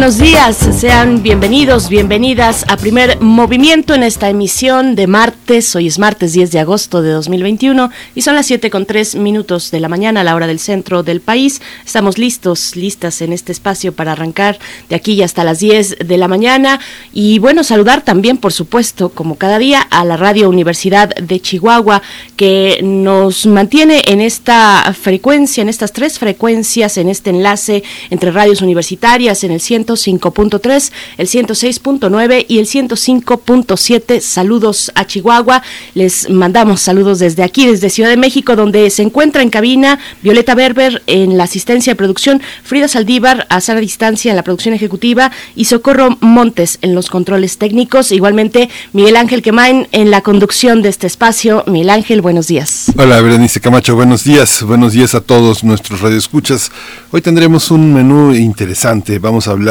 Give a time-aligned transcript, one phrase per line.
[0.00, 5.76] Buenos días, sean bienvenidos, bienvenidas a primer movimiento en esta emisión de martes.
[5.76, 9.70] Hoy es martes 10 de agosto de 2021 y son las 7 con 3 minutos
[9.70, 11.60] de la mañana a la hora del centro del país.
[11.84, 16.28] Estamos listos, listas en este espacio para arrancar de aquí hasta las 10 de la
[16.28, 16.80] mañana.
[17.12, 22.00] Y bueno, saludar también, por supuesto, como cada día, a la Radio Universidad de Chihuahua
[22.36, 28.62] que nos mantiene en esta frecuencia, en estas tres frecuencias, en este enlace entre radios
[28.62, 34.20] universitarias, en el 105.3, el 106.9 y el 105.7.
[34.20, 35.62] Saludos a Chihuahua.
[35.94, 40.54] Les mandamos saludos desde aquí, desde Ciudad de México, donde se encuentra en cabina Violeta
[40.54, 45.30] Berber en la asistencia de producción, Frida Saldívar a sana distancia en la producción ejecutiva
[45.56, 48.12] y Socorro Montes en los controles técnicos.
[48.12, 51.64] Igualmente, Miguel Ángel Quemain en la conducción de este espacio.
[51.66, 52.92] Miguel Ángel, buenos días.
[52.96, 54.62] Hola, Berenice Camacho, buenos días.
[54.62, 56.70] Buenos días a todos nuestros radioescuchas.
[57.10, 59.18] Hoy tendremos un menú interesante.
[59.18, 59.69] Vamos a hablar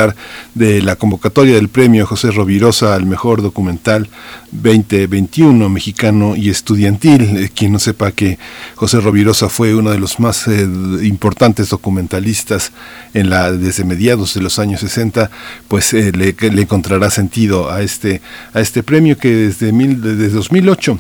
[0.56, 4.08] de la convocatoria del premio José Rovirosa al mejor documental
[4.52, 7.38] 2021 mexicano y estudiantil.
[7.38, 8.38] Eh, quien no sepa que
[8.76, 10.68] José Rovirosa fue uno de los más eh,
[11.04, 12.72] importantes documentalistas
[13.14, 15.30] en la desde mediados de los años 60,
[15.68, 18.22] pues eh, le, encontrará sentido a este
[18.54, 20.98] a este premio que desde, mil, desde 2008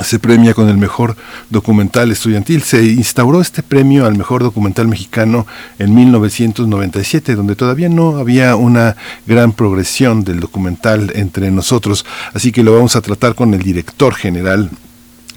[0.00, 1.16] se premia con el mejor
[1.50, 2.62] documental estudiantil.
[2.62, 5.46] Se instauró este premio al mejor documental mexicano
[5.78, 12.04] en 1997, donde todavía no había una gran progresión del documental entre nosotros.
[12.32, 14.70] Así que lo vamos a tratar con el director general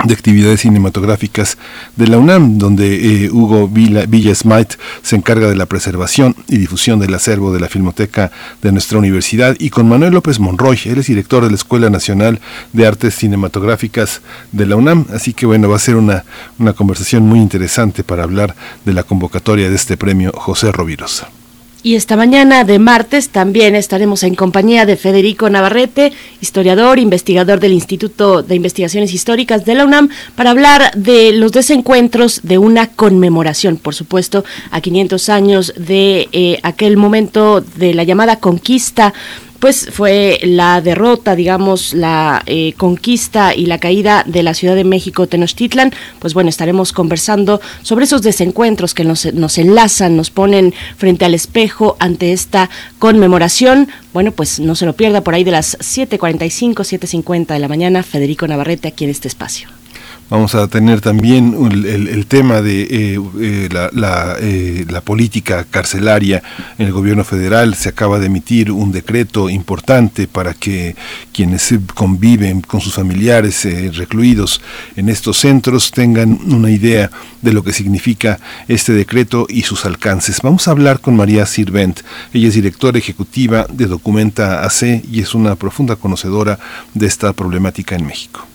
[0.05, 1.57] de actividades cinematográficas
[1.97, 6.57] de la UNAM, donde eh, Hugo Villa, Villa Smite se encarga de la preservación y
[6.57, 10.99] difusión del acervo de la Filmoteca de nuestra universidad, y con Manuel López Monroy, él
[10.99, 12.39] es director de la Escuela Nacional
[12.71, 14.21] de Artes Cinematográficas
[14.53, 16.23] de la UNAM, así que bueno, va a ser una,
[16.57, 18.55] una conversación muy interesante para hablar
[18.85, 21.29] de la convocatoria de este premio José Rovirosa.
[21.81, 27.71] Y esta mañana de martes también estaremos en compañía de Federico Navarrete, historiador, investigador del
[27.71, 33.77] Instituto de Investigaciones Históricas de la UNAM, para hablar de los desencuentros de una conmemoración,
[33.77, 39.13] por supuesto, a 500 años de eh, aquel momento de la llamada conquista
[39.59, 44.83] pues fue la derrota, digamos, la eh, conquista y la caída de la Ciudad de
[44.83, 45.93] México Tenochtitlan.
[46.19, 51.33] Pues bueno, estaremos conversando sobre esos desencuentros que nos, nos enlazan, nos ponen frente al
[51.33, 53.89] espejo ante esta conmemoración.
[54.13, 58.03] Bueno, pues no se lo pierda por ahí de las 7.45, 7.50 de la mañana,
[58.03, 59.78] Federico Navarrete aquí en este espacio.
[60.29, 61.55] Vamos a tener también
[61.87, 66.43] el, tema de eh, eh, la, la, eh, la, política carcelaria
[66.77, 67.73] en el gobierno federal.
[67.73, 70.95] Se acaba de emitir un decreto importante para que
[71.33, 73.65] quienes conviven con sus familiares
[73.97, 74.61] recluidos
[74.95, 77.09] en estos centros tengan una idea
[77.41, 80.41] de lo que significa este decreto y sus alcances.
[80.43, 82.01] Vamos a hablar con María Sirvent.
[82.33, 86.59] Ella es directora ejecutiva de Documenta AC y es una profunda conocedora
[86.93, 88.45] de esta problemática en México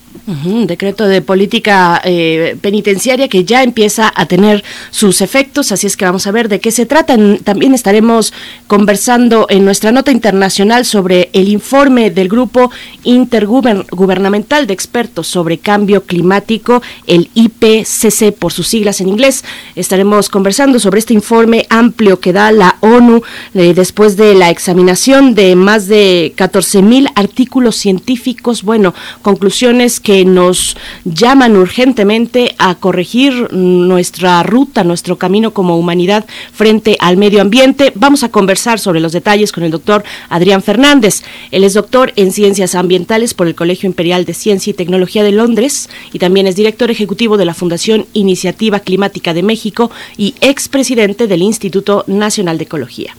[0.45, 5.97] un decreto de política eh, penitenciaria que ya empieza a tener sus efectos, así es
[5.97, 7.15] que vamos a ver de qué se trata.
[7.43, 8.33] También estaremos
[8.67, 12.71] conversando en nuestra nota internacional sobre el informe del Grupo
[13.03, 19.43] Intergubernamental de Expertos sobre Cambio Climático, el IPCC por sus siglas en inglés.
[19.75, 23.21] Estaremos conversando sobre este informe amplio que da la ONU
[23.53, 30.23] eh, después de la examinación de más de 14 mil artículos científicos, bueno, conclusiones que
[30.23, 37.91] nos llaman urgentemente a corregir nuestra ruta, nuestro camino como humanidad frente al medio ambiente.
[37.95, 41.23] Vamos a conversar sobre los detalles con el doctor Adrián Fernández.
[41.49, 45.31] Él es doctor en Ciencias Ambientales por el Colegio Imperial de Ciencia y Tecnología de
[45.31, 51.25] Londres y también es director ejecutivo de la Fundación Iniciativa Climática de México y expresidente
[51.25, 53.17] del Instituto Nacional de Ecología.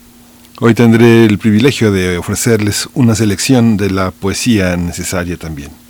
[0.61, 5.86] Hoy tendré el privilegio de ofrecerles una selección de la poesía necesaria también.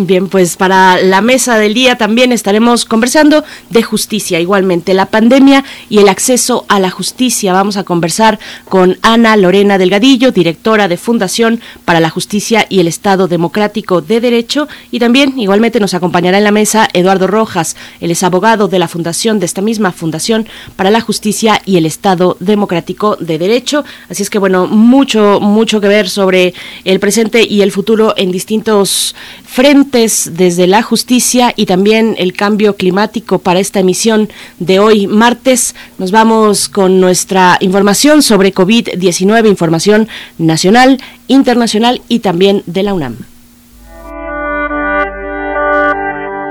[0.00, 5.64] Bien, pues para la mesa del día también estaremos conversando de justicia, igualmente la pandemia
[5.90, 7.52] y el acceso a la justicia.
[7.52, 12.86] Vamos a conversar con Ana Lorena Delgadillo, directora de Fundación para la Justicia y el
[12.86, 18.12] Estado Democrático de Derecho, y también igualmente nos acompañará en la mesa Eduardo Rojas, él
[18.12, 20.46] es abogado de la fundación de esta misma Fundación
[20.76, 23.84] para la Justicia y el Estado Democrático de Derecho.
[24.08, 26.54] Así es que bueno, mucho mucho que ver sobre
[26.84, 29.16] el presente y el futuro en distintos
[29.48, 34.28] frentes desde la justicia y también el cambio climático para esta emisión
[34.58, 35.74] de hoy martes.
[35.96, 43.16] Nos vamos con nuestra información sobre COVID-19, información nacional, internacional y también de la UNAM.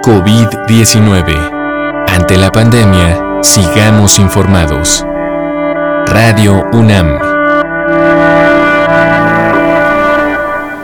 [0.03, 2.05] COVID-19.
[2.07, 5.05] Ante la pandemia, sigamos informados.
[6.07, 7.19] Radio UNAM.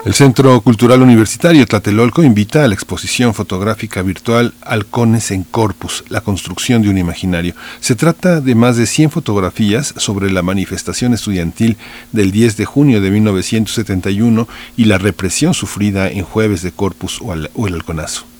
[0.04, 6.22] El Centro Cultural Universitario Tlatelolco invita a la exposición fotográfica virtual Halcones en Corpus, la
[6.22, 7.54] construcción de un imaginario.
[7.78, 11.76] Se trata de más de 100 fotografías sobre la manifestación estudiantil
[12.10, 17.32] del 10 de junio de 1971 y la represión sufrida en Jueves de Corpus o
[17.32, 18.31] el Halconazo.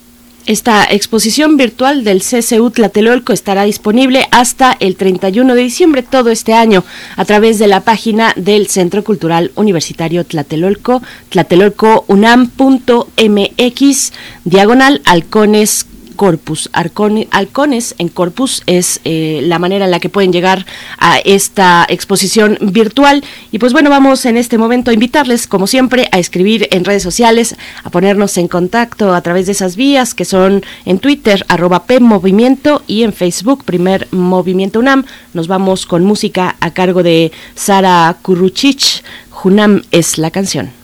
[0.45, 6.53] Esta exposición virtual del CCU Tlatelolco estará disponible hasta el 31 de diciembre todo este
[6.53, 6.83] año
[7.15, 14.13] a través de la página del Centro Cultural Universitario Tlatelolco, tlatelolcounam.mx,
[14.43, 16.69] diagonal halcones Corpus.
[16.73, 20.65] Halcones en Corpus es eh, la manera en la que pueden llegar
[20.97, 23.23] a esta exposición virtual.
[23.51, 27.03] Y pues bueno, vamos en este momento a invitarles, como siempre, a escribir en redes
[27.03, 31.83] sociales, a ponernos en contacto a través de esas vías que son en Twitter, arroba
[31.85, 35.05] PMovimiento y en Facebook, Primer Movimiento UNAM.
[35.33, 39.03] Nos vamos con música a cargo de Sara Kuruchich.
[39.29, 40.82] Junam es la canción.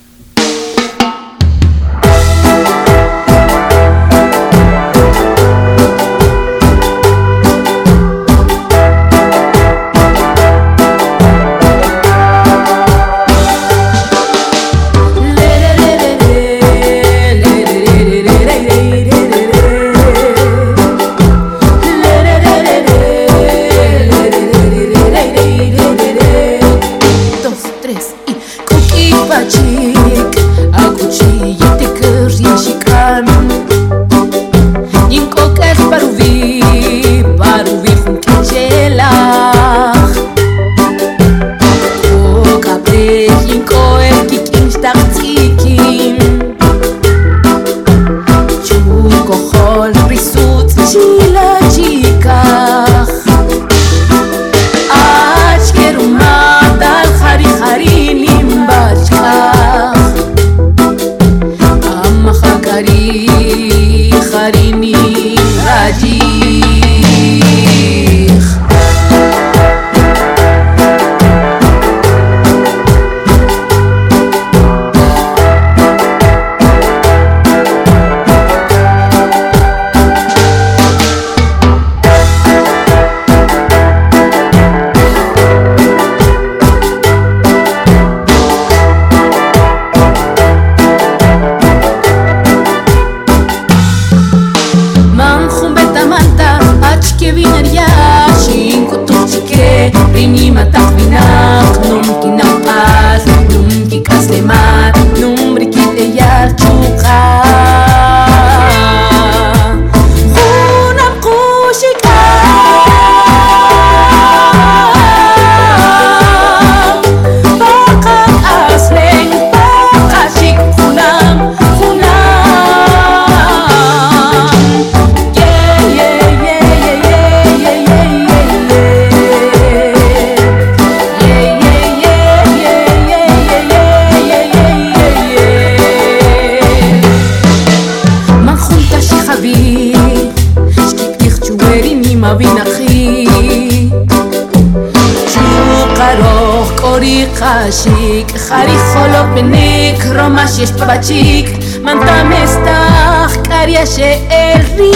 [150.90, 151.46] bachic,
[151.84, 154.92] mantamestah, cariache el ri,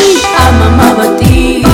[0.48, 1.70] amamabatit.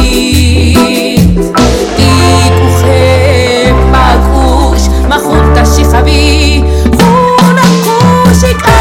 [1.96, 6.66] Tikuje, pagush, majunta shihabi,
[7.48, 7.66] una
[8.26, 8.80] kushika.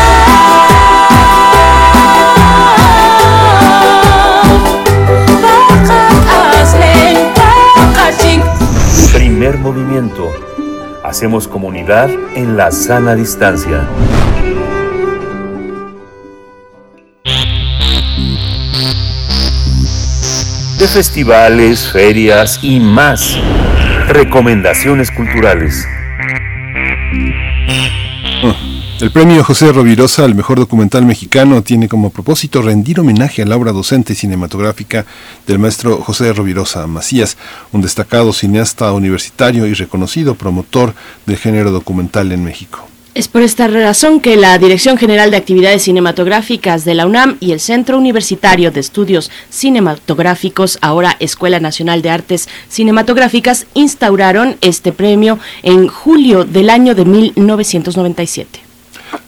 [9.12, 10.33] Primer movimiento.
[11.04, 13.87] Hacemos comunidad en la sana distancia.
[20.92, 23.38] Festivales, ferias y más.
[24.09, 25.87] Recomendaciones culturales.
[29.00, 33.57] El premio José Rovirosa al mejor documental mexicano tiene como propósito rendir homenaje a la
[33.57, 35.07] obra docente cinematográfica
[35.47, 37.37] del maestro José Rovirosa Macías,
[37.71, 40.95] un destacado cineasta universitario y reconocido promotor
[41.26, 42.88] del género documental en México.
[43.18, 47.50] Es por esta razón que la Dirección General de Actividades Cinematográficas de la UNAM y
[47.50, 55.40] el Centro Universitario de Estudios Cinematográficos, ahora Escuela Nacional de Artes Cinematográficas, instauraron este premio
[55.64, 58.60] en julio del año de 1997.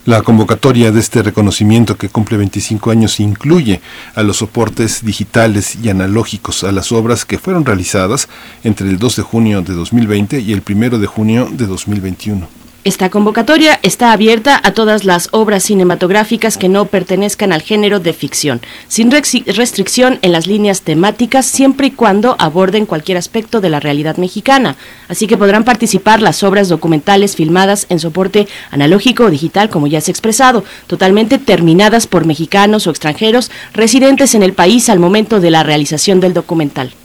[0.05, 3.81] La convocatoria de este reconocimiento que cumple 25 años incluye
[4.15, 8.29] a los soportes digitales y analógicos a las obras que fueron realizadas
[8.63, 12.60] entre el 2 de junio de 2020 y el 1 de junio de 2021.
[12.83, 18.11] Esta convocatoria está abierta a todas las obras cinematográficas que no pertenezcan al género de
[18.11, 23.79] ficción, sin restricción en las líneas temáticas, siempre y cuando aborden cualquier aspecto de la
[23.79, 24.77] realidad mexicana.
[25.09, 30.01] Así que podrán participar las obras documentales filmadas en soporte analógico o digital, como ya
[30.01, 35.39] se ha expresado, totalmente terminadas por mexicanos o extranjeros residentes en el país al momento
[35.39, 36.95] de la realización del documental.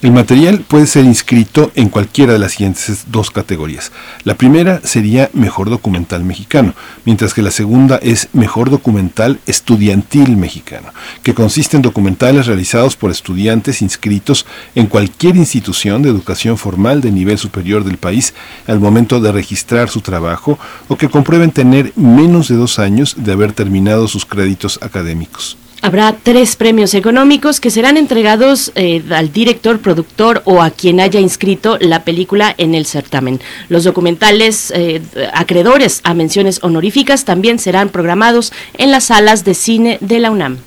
[0.00, 3.90] El material puede ser inscrito en cualquiera de las siguientes dos categorías.
[4.22, 6.72] La primera sería Mejor Documental Mexicano,
[7.04, 10.92] mientras que la segunda es Mejor Documental Estudiantil Mexicano,
[11.24, 17.10] que consiste en documentales realizados por estudiantes inscritos en cualquier institución de educación formal de
[17.10, 18.34] nivel superior del país
[18.68, 23.32] al momento de registrar su trabajo o que comprueben tener menos de dos años de
[23.32, 25.56] haber terminado sus créditos académicos.
[25.80, 31.20] Habrá tres premios económicos que serán entregados eh, al director, productor o a quien haya
[31.20, 33.40] inscrito la película en el certamen.
[33.68, 35.00] Los documentales eh,
[35.32, 40.58] acreedores a menciones honoríficas también serán programados en las salas de cine de la UNAM.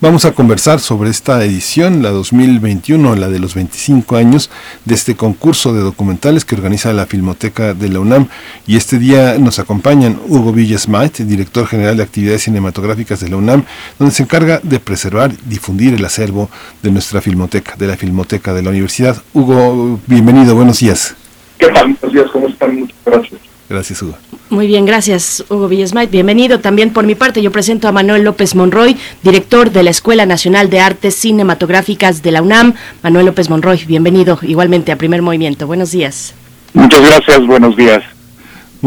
[0.00, 4.50] Vamos a conversar sobre esta edición, la 2021, la de los 25 años
[4.84, 8.28] de este concurso de documentales que organiza la Filmoteca de la UNAM.
[8.66, 13.64] Y este día nos acompañan Hugo Villasmait, director general de actividades cinematográficas de la UNAM,
[13.98, 16.50] donde se encarga de preservar y difundir el acervo
[16.82, 19.22] de nuestra Filmoteca, de la Filmoteca de la Universidad.
[19.32, 21.14] Hugo, bienvenido, buenos días.
[21.58, 21.96] ¿Qué tal?
[22.00, 22.80] Buenos días, ¿cómo están?
[22.80, 23.40] Muchas gracias.
[23.68, 24.16] Gracias, Hugo.
[24.48, 26.08] Muy bien, gracias, Hugo Villasmait.
[26.08, 27.42] Bienvenido también por mi parte.
[27.42, 32.30] Yo presento a Manuel López Monroy, director de la Escuela Nacional de Artes Cinematográficas de
[32.30, 32.74] la UNAM.
[33.02, 35.66] Manuel López Monroy, bienvenido igualmente a Primer Movimiento.
[35.66, 36.32] Buenos días.
[36.74, 38.15] Muchas gracias, buenos días.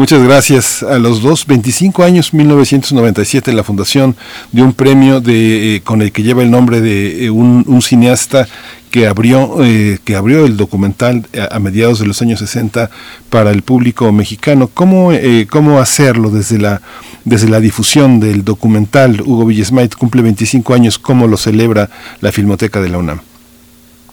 [0.00, 1.44] Muchas gracias a los dos.
[1.46, 4.16] 25 años, 1997, la fundación
[4.50, 7.82] de un premio de, eh, con el que lleva el nombre de eh, un, un,
[7.82, 8.48] cineasta
[8.90, 12.90] que abrió, eh, que abrió el documental a, mediados de los años 60
[13.28, 14.70] para el público mexicano.
[14.72, 16.80] ¿Cómo, eh, cómo hacerlo desde la,
[17.26, 19.20] desde la difusión del documental?
[19.20, 20.98] Hugo Villasmait cumple 25 años.
[20.98, 21.90] ¿Cómo lo celebra
[22.22, 23.29] la Filmoteca de la UNAM?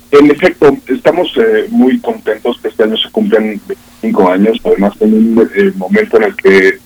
[0.10, 5.14] En efecto, estamos eh, muy contentos que este año se cumplen 25 años, además en
[5.14, 6.80] un eh, momento en el que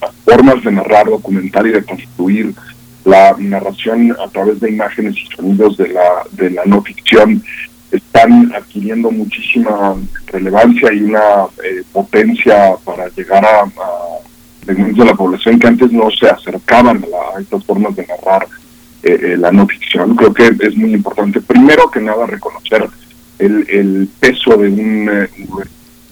[0.00, 2.52] las formas de narrar documental y de construir
[3.04, 7.44] la narración a través de imágenes y sonidos de la, de la no ficción
[7.92, 9.94] están adquiriendo muchísima
[10.26, 15.92] relevancia y una eh, potencia para llegar a, a segmentos de la población que antes
[15.92, 18.48] no se acercaban a, la, a estas formas de narrar
[19.04, 20.16] eh, la no ficción.
[20.16, 22.88] Creo que es muy importante, primero que nada, reconocer
[23.38, 25.28] el, peso de un eh,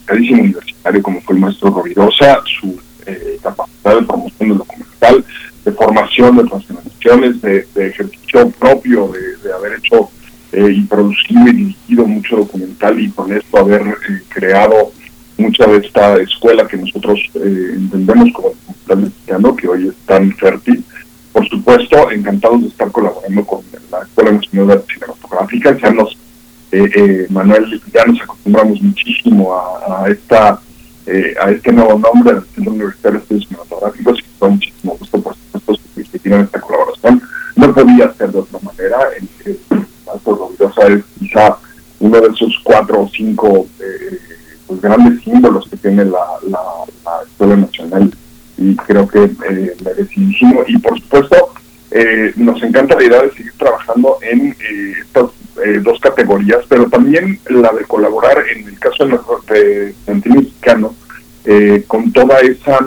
[0.09, 5.25] universitario como fue el maestro Rovirosa, su eh, capacidad de promoción del documental,
[5.65, 9.11] de formación de transformaciones, de, ejercicio propio,
[9.43, 10.09] de, haber hecho
[10.51, 14.91] eh, y producido y dirigido mucho documental y con esto haber eh, creado
[15.37, 20.31] mucha de esta escuela que nosotros eh, entendemos como documental mexicano, que hoy es tan
[20.33, 20.83] fértil.
[21.33, 23.61] Por supuesto, encantados de estar colaborando con
[23.91, 25.77] la Escuela Nacional de Cinematográfica.
[25.77, 26.13] Ya nos,
[26.71, 30.59] eh, eh, Manuel, ya nos acostumbramos muchísimo a, esta
[31.05, 35.21] eh, a este nuevo nombre del Centro Universitario de Estudios Cinematográficos y con muchísimo gusto,
[35.21, 37.21] por supuesto, que tienen esta colaboración.
[37.55, 38.97] No podía ser de otra manera.
[39.17, 39.59] El, el
[40.87, 41.57] es quizá
[41.99, 44.19] uno de esos cuatro o cinco eh,
[44.67, 46.59] pues, grandes símbolos que tiene la, la,
[47.25, 48.11] Escuela Nacional
[48.71, 50.63] y creo que eh, merecidísimo.
[50.67, 51.53] Y por supuesto,
[51.91, 55.31] eh, nos encanta la idea de seguir trabajando en eh, estas
[55.83, 60.95] dos categorías, pero también la de colaborar en el caso de Centro Mexicano
[61.87, 62.79] con toda esa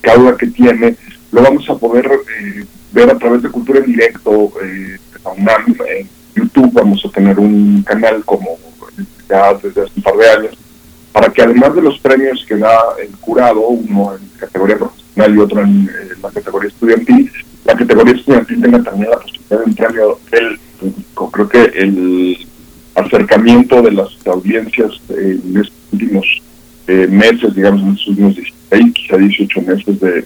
[0.00, 0.96] cauda que tiene,
[1.32, 2.10] lo vamos a poder
[2.92, 4.96] ver a través de Cultura en Directo, eh,
[5.36, 8.58] en YouTube vamos a tener un canal como
[9.28, 10.58] ya desde hace un par de años,
[11.12, 15.38] para que además de los premios que da el jurado, uno en categoría profesional y
[15.38, 17.30] otro en eh, la categoría estudiantil,
[17.64, 21.30] la categoría estudiantil tenga también la posibilidad de un premio del público.
[21.30, 22.46] Creo que el
[22.94, 26.26] acercamiento de las audiencias en estos últimos
[26.86, 30.24] eh, meses, digamos en estos últimos 16, quizá 18 meses de,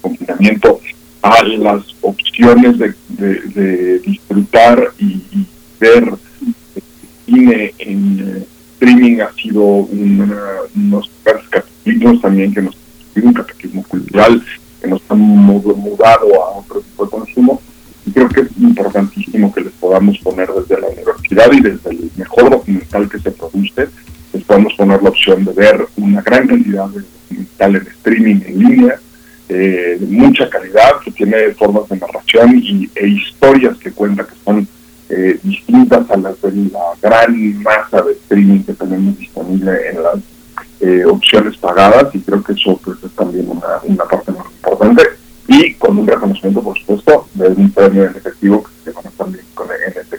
[0.00, 0.80] confinamiento,
[1.22, 5.20] a las opciones de, de, disfrutar y
[5.80, 6.14] ver
[7.26, 8.46] cine en eh,
[8.78, 12.76] streaming ha sido unos cataclismos también que nos
[13.16, 14.44] un cataclismo cultural
[14.80, 17.60] que nos han mudado a otro tipo de consumo.
[18.06, 22.10] Y creo que es importantísimo que les podamos poner desde la universidad y desde el
[22.16, 23.88] mejor documental que se produce
[24.32, 28.58] les podamos poner la opción de ver una gran cantidad de documental en streaming en
[28.58, 29.00] línea
[29.48, 34.34] eh, de mucha calidad que tiene formas de narración y, e historias que cuenta que
[34.44, 34.68] son
[35.10, 40.18] eh, distintas a las de la gran masa de streaming que tenemos disponible en las
[40.80, 45.02] eh, opciones pagadas y creo que eso pues, es también una, una parte muy importante
[45.48, 49.44] y con un reconocimiento por supuesto de un premio en efectivo que se conoce también
[49.54, 50.18] con, en este.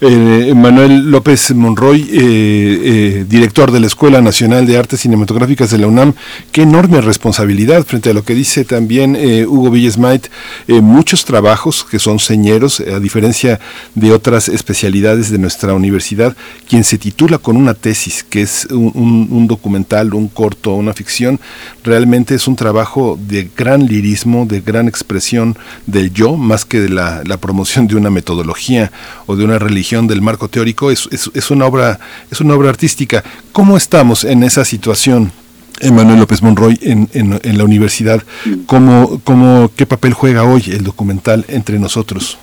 [0.00, 5.78] Eh, Manuel López Monroy, eh, eh, director de la Escuela Nacional de Artes Cinematográficas de
[5.78, 6.14] la UNAM,
[6.52, 10.28] qué enorme responsabilidad frente a lo que dice también Hugo Villesmait,
[10.68, 13.60] muchos trabajos que son señeros, a diferencia
[13.94, 16.34] de otras especialidades de nuestra universidad,
[16.68, 21.40] quien se titula con una tesis, que es un, documental, un corto, una ficción,
[21.84, 25.56] realmente es un trabajo de gran lirismo, de gran expresión
[25.86, 28.90] del yo, más que de la promoción de una metodología
[29.26, 31.98] o de una religión del marco teórico, es, es, una, obra,
[32.30, 33.22] es una obra artística.
[33.52, 35.32] ¿Cómo estamos en esa situación?
[35.80, 38.22] Emanuel López Monroy en, en, la universidad,
[38.66, 42.38] ¿Cómo, cómo, ¿qué papel juega hoy el documental entre nosotros?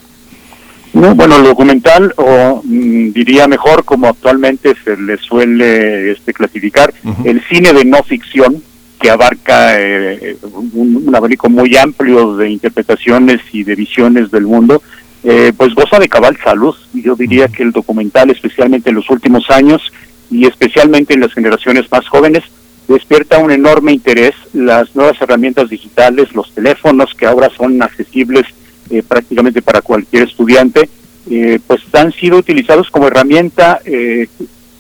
[0.94, 6.94] No, bueno, el documental, o mm, diría mejor, como actualmente se le suele este, clasificar,
[7.24, 8.64] el cine de no ficción,
[9.00, 10.38] que abarca eh,
[10.74, 14.82] un, un, abanico muy amplio de interpretaciones y de visiones del mundo,
[15.24, 16.76] eh, pues goza de cabal salud.
[16.94, 19.82] Yo diría que el documental, especialmente en los últimos años
[20.30, 22.44] y especialmente en las generaciones más jóvenes,
[22.88, 24.34] despierta un enorme interés.
[24.54, 28.46] Las nuevas herramientas digitales, los teléfonos que ahora son accesibles
[28.90, 30.90] eh, prácticamente para cualquier estudiante,
[31.30, 33.82] eh, pues han sido utilizados como herramienta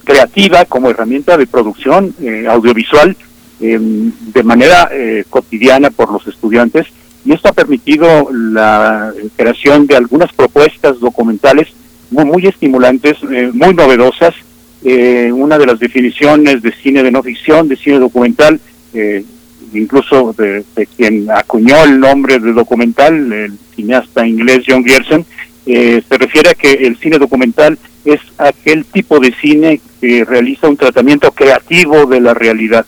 [0.05, 2.15] creativa, como herramienta de producción
[2.47, 3.17] audiovisual
[3.59, 4.89] de manera
[5.29, 6.87] cotidiana por los estudiantes
[7.27, 11.67] y esto ha permitido la creación de algunas propuestas documentales
[12.09, 14.33] muy, muy estimulantes, eh, muy novedosas.
[14.81, 18.61] Eh, una de las definiciones de cine de no ficción, de cine documental,
[18.93, 19.25] eh,
[19.73, 20.63] incluso de,
[20.95, 25.25] quien acuñó el nombre de documental, el cineasta inglés John Gerson,
[25.65, 30.77] se refiere a que el cine documental es aquel tipo de cine que realiza un
[30.77, 32.85] tratamiento creativo de la realidad.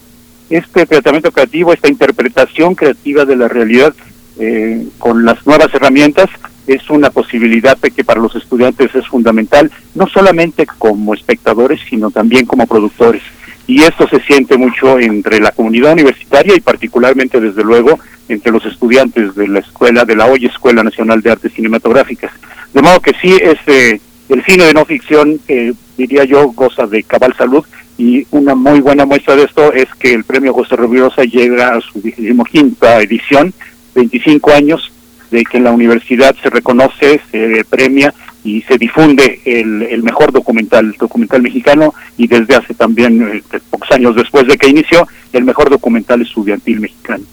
[0.49, 3.93] Este tratamiento creativo, esta interpretación creativa de la realidad
[4.39, 6.29] eh, con las nuevas herramientas
[6.65, 12.45] es una posibilidad que para los estudiantes es fundamental, no solamente como espectadores, sino también
[12.45, 13.23] como productores.
[13.67, 18.65] Y esto se siente mucho entre la comunidad universitaria y particularmente, desde luego, entre los
[18.65, 22.31] estudiantes de la escuela, de la hoy Escuela Nacional de Artes Cinematográficas.
[22.73, 23.99] De modo que sí, este,
[24.29, 27.65] el cine de no ficción, eh, diría yo, goza de cabal salud
[27.97, 31.81] y una muy buena muestra de esto es que el premio José Rovirosa llega a
[31.81, 32.01] su
[32.49, 33.53] quinta edición
[33.95, 34.91] 25 años
[35.31, 40.95] de que la universidad se reconoce, se premia y se difunde el, el mejor documental,
[40.99, 45.69] documental mexicano, y desde hace también, eh, pocos años después de que inició, el mejor
[45.69, 47.25] documental estudiantil mexicano.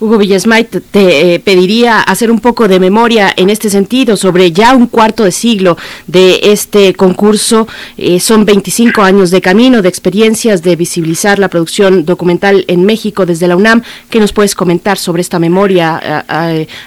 [0.00, 4.74] Hugo Villasmait, te eh, pediría hacer un poco de memoria en este sentido sobre ya
[4.74, 7.66] un cuarto de siglo de este concurso.
[7.96, 13.24] Eh, son 25 años de camino, de experiencias, de visibilizar la producción documental en México
[13.24, 13.82] desde la UNAM.
[14.10, 16.24] ¿Qué nos puedes comentar sobre esta memoria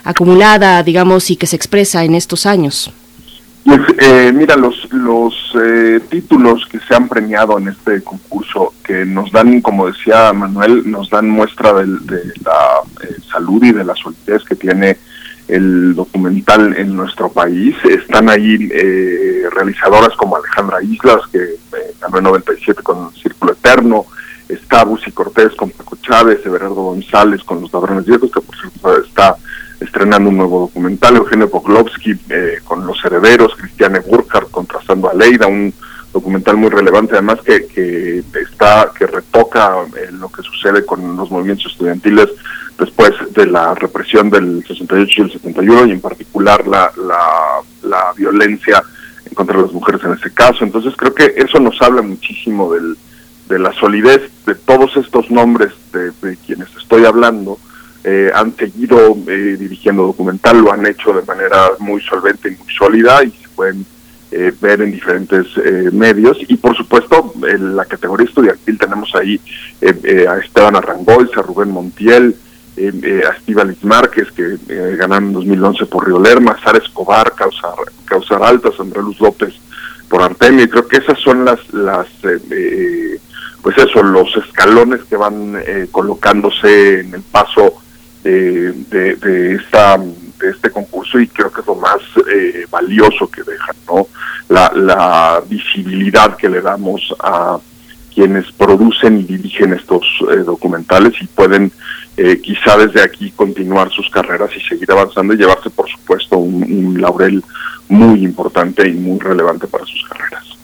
[0.03, 2.91] acumulada, digamos, y que se expresa en estos años?
[3.65, 9.05] Pues, eh, mira, los, los eh, títulos que se han premiado en este concurso, que
[9.05, 11.87] nos dan, como decía Manuel, nos dan muestra de,
[12.43, 14.97] la eh, salud y de la solidez que tiene
[15.47, 17.75] el documental en nuestro país.
[17.83, 24.05] Están ahí eh, realizadoras como Alejandra Islas, que eh, ganó en 97 con Círculo Eterno,
[24.47, 29.03] está Busi Cortés con Paco Chávez, Everardo González con Los Ladrones Viejos, que por cierto
[29.03, 29.35] está
[29.79, 35.47] estrenando un nuevo documental, Eugenio Poklovsky eh, con Los Herederos, Cristiane Burkhardt contrastando a Leida,
[35.47, 35.73] un
[36.13, 41.29] documental muy relevante además que, que está que retoca eh, lo que sucede con los
[41.29, 42.29] movimientos estudiantiles
[42.79, 47.19] después de la represión del 68 y el 71 y en particular la, la,
[47.83, 48.81] la violencia
[49.25, 50.63] en contra las mujeres en ese caso.
[50.63, 52.97] Entonces creo que eso nos habla muchísimo del,
[53.49, 57.57] de la solidez de todos estos nombres de quienes estoy hablando.
[58.07, 62.71] Eh, han seguido eh, dirigiendo documental, lo han hecho de manera muy solvente y muy
[62.71, 63.83] sólida y se pueden
[64.37, 66.37] eh, ver en diferentes eh, medios.
[66.47, 69.39] Y por supuesto, en la categoría estudiantil tenemos ahí
[69.79, 72.35] eh, a Esteban Arrangois, a Rubén Montiel,
[72.77, 74.57] a Estíbaliz Márquez, que
[74.97, 79.53] ganaron en 2011 por Río Lerma, Sara Escobar, Causar, Causar Altas, Andrés Luz López
[80.09, 80.65] por Artemio.
[80.65, 82.07] Y creo que esas son las, las
[83.61, 85.55] pues eso, los escalones que van
[85.91, 87.81] colocándose en el paso
[88.31, 91.97] de, de esta de este concurso y creo que es lo más
[92.31, 94.07] eh, valioso que dejan, ¿no?
[94.49, 97.57] La, la visibilidad que le damos a
[98.13, 101.71] quienes producen y dirigen estos eh, documentales y pueden
[102.17, 106.99] eh, quizá desde aquí continuar sus carreras y seguir avanzando y llevarse, por supuesto, un
[107.01, 107.43] laurel
[107.89, 110.54] muy importante y muy relevante para sus carreras.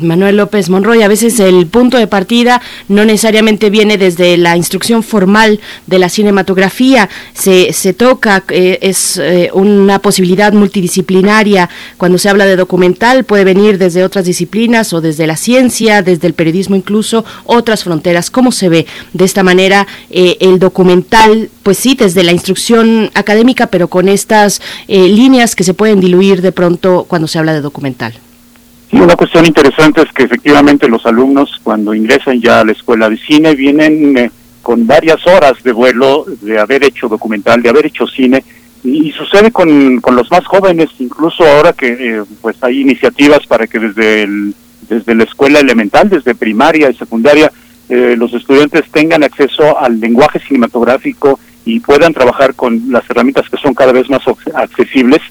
[0.00, 5.02] Manuel López Monroy, a veces el punto de partida no necesariamente viene desde la instrucción
[5.02, 12.30] formal de la cinematografía, se, se toca, eh, es eh, una posibilidad multidisciplinaria, cuando se
[12.30, 16.74] habla de documental puede venir desde otras disciplinas o desde la ciencia, desde el periodismo
[16.74, 18.30] incluso, otras fronteras.
[18.30, 21.50] ¿Cómo se ve de esta manera eh, el documental?
[21.62, 26.52] Pues sí, desde la instrucción académica, pero con estas líneas que se pueden diluir de
[26.52, 28.14] pronto cuando se habla de documental.
[28.92, 33.08] Y una cuestión interesante es que efectivamente los alumnos cuando ingresan ya a la escuela
[33.08, 37.86] de cine vienen eh, con varias horas de vuelo de haber hecho documental, de haber
[37.86, 38.44] hecho cine,
[38.84, 43.66] y, sucede con, con los más jóvenes, incluso ahora que eh, pues hay iniciativas para
[43.66, 44.54] que desde, el,
[44.88, 47.50] desde la escuela elemental, desde primaria y secundaria,
[47.88, 53.56] eh, los estudiantes tengan acceso al lenguaje cinematográfico y puedan trabajar con las herramientas que
[53.56, 54.22] son cada vez más
[54.54, 55.22] accesibles.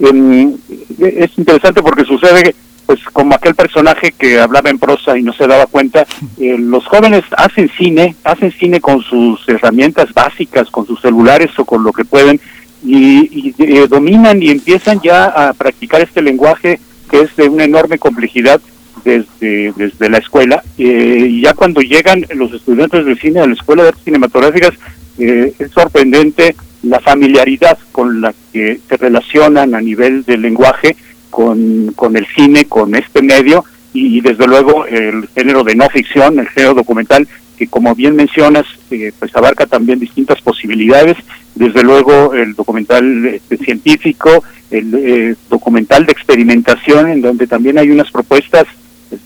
[0.00, 0.54] Em,
[0.98, 2.54] es interesante porque sucede
[2.86, 6.06] pues como aquel personaje que hablaba en prosa y no se daba cuenta,
[6.38, 11.64] eh, los jóvenes hacen cine, hacen cine con sus herramientas básicas, con sus celulares o
[11.64, 12.40] con lo que pueden,
[12.84, 16.78] y, eh, dominan y empiezan ya a practicar este lenguaje
[17.10, 18.60] que es de una enorme complejidad
[19.04, 20.62] desde, desde la escuela.
[20.78, 24.72] Eh, y ya cuando llegan los estudiantes de cine a la Escuela de Artes Cinematográficas,
[25.18, 30.94] es sorprendente la familiaridad con la que se relacionan a nivel del lenguaje
[31.36, 36.38] con, con el cine, con este medio y, desde luego el género de no ficción,
[36.38, 41.18] el género documental, que como bien mencionas, eh, pues abarca también distintas posibilidades,
[41.54, 47.90] desde luego el documental este, científico, el eh, documental de experimentación, en donde también hay
[47.90, 48.64] unas propuestas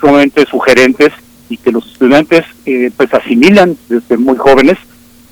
[0.01, 1.13] sumamente sugerentes
[1.49, 4.79] y que los estudiantes eh, pues asimilan desde muy jóvenes.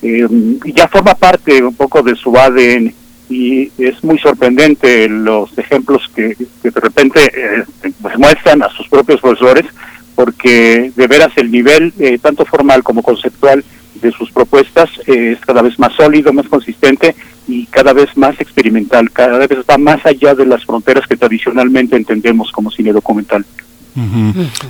[0.01, 2.95] Y ya forma parte un poco de su ADN
[3.29, 7.65] y es muy sorprendente los ejemplos que, de repente eh,
[8.01, 9.67] pues muestran a sus propios profesores
[10.15, 13.65] porque de veras el nivel eh, tanto formal como conceptual
[14.01, 17.15] de sus propuestas eh, es cada vez más sólido, más consistente
[17.47, 21.97] y cada vez más experimental, cada vez va más allá de las fronteras que tradicionalmente
[21.97, 23.45] entendemos como cine documental.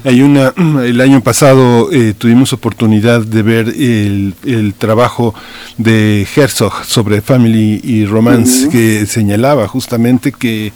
[0.05, 0.53] Hay una,
[0.85, 5.35] el año pasado eh, tuvimos oportunidad de ver el, el, trabajo
[5.77, 10.73] de Herzog sobre Family y Romance que señalaba justamente que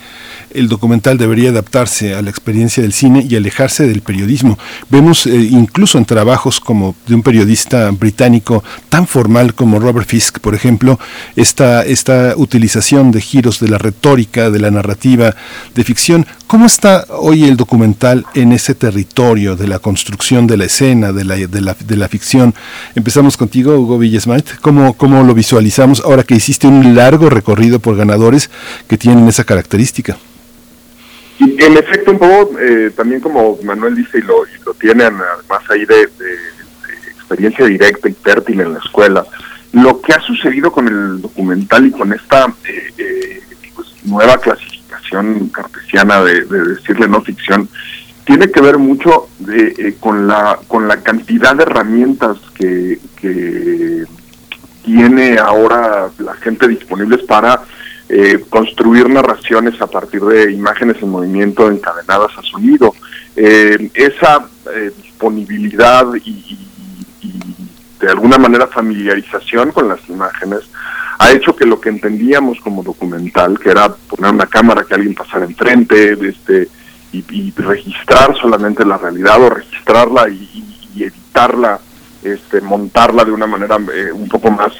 [0.54, 4.58] el documental debería adaptarse a la experiencia del cine y alejarse del periodismo.
[4.90, 10.40] Vemos eh, incluso en trabajos como de un periodista británico tan formal como Robert Fisk,
[10.40, 10.98] por ejemplo,
[11.36, 15.34] esta, esta utilización de giros de la retórica, de la narrativa,
[15.74, 16.26] de ficción.
[16.46, 21.24] ¿Cómo está hoy el documental en ese territorio de la construcción de la escena, de
[21.24, 22.54] la, de la, de la ficción?
[22.96, 24.58] Empezamos contigo, Hugo Villesmait.
[24.60, 28.50] ¿Cómo, ¿Cómo lo visualizamos ahora que hiciste un largo recorrido por ganadores
[28.88, 30.16] que tienen esa característica?
[31.38, 35.62] Y en efecto, un poco, eh, también como Manuel dice, y lo, lo tienen además
[35.70, 36.08] ahí de,
[37.32, 39.24] experiencia directa y fértil en la escuela,
[39.72, 43.42] lo que ha sucedido con el documental y con esta eh, eh,
[43.74, 47.68] pues, nueva clasificación cartesiana de, decirle no ficción,
[48.24, 54.04] tiene que ver mucho de, eh, con la con la cantidad de herramientas que, que
[54.84, 57.62] tiene ahora la gente disponibles para
[58.08, 62.94] eh, construir narraciones a partir de imágenes en movimiento encadenadas a sonido.
[63.36, 66.58] Eh, esa eh, disponibilidad y,
[68.00, 70.60] de alguna manera familiarización con las imágenes
[71.20, 75.14] ha hecho que lo que entendíamos como documental, que era poner una cámara que alguien
[75.14, 76.68] pasara enfrente, este,
[77.12, 80.64] y, registrar solamente la realidad o registrarla y,
[80.96, 81.80] editarla,
[82.22, 84.72] este, montarla de una manera un poco más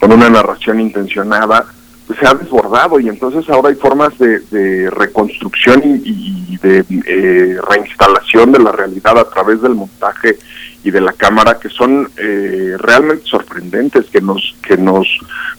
[0.00, 1.66] con una narración intencionada,
[2.06, 8.52] pues, se ha desbordado y entonces ahora hay formas de, reconstrucción y, de eh, reinstalación
[8.52, 10.38] de la realidad a través del montaje
[10.82, 15.06] y de la cámara que son eh, realmente sorprendentes, que nos que nos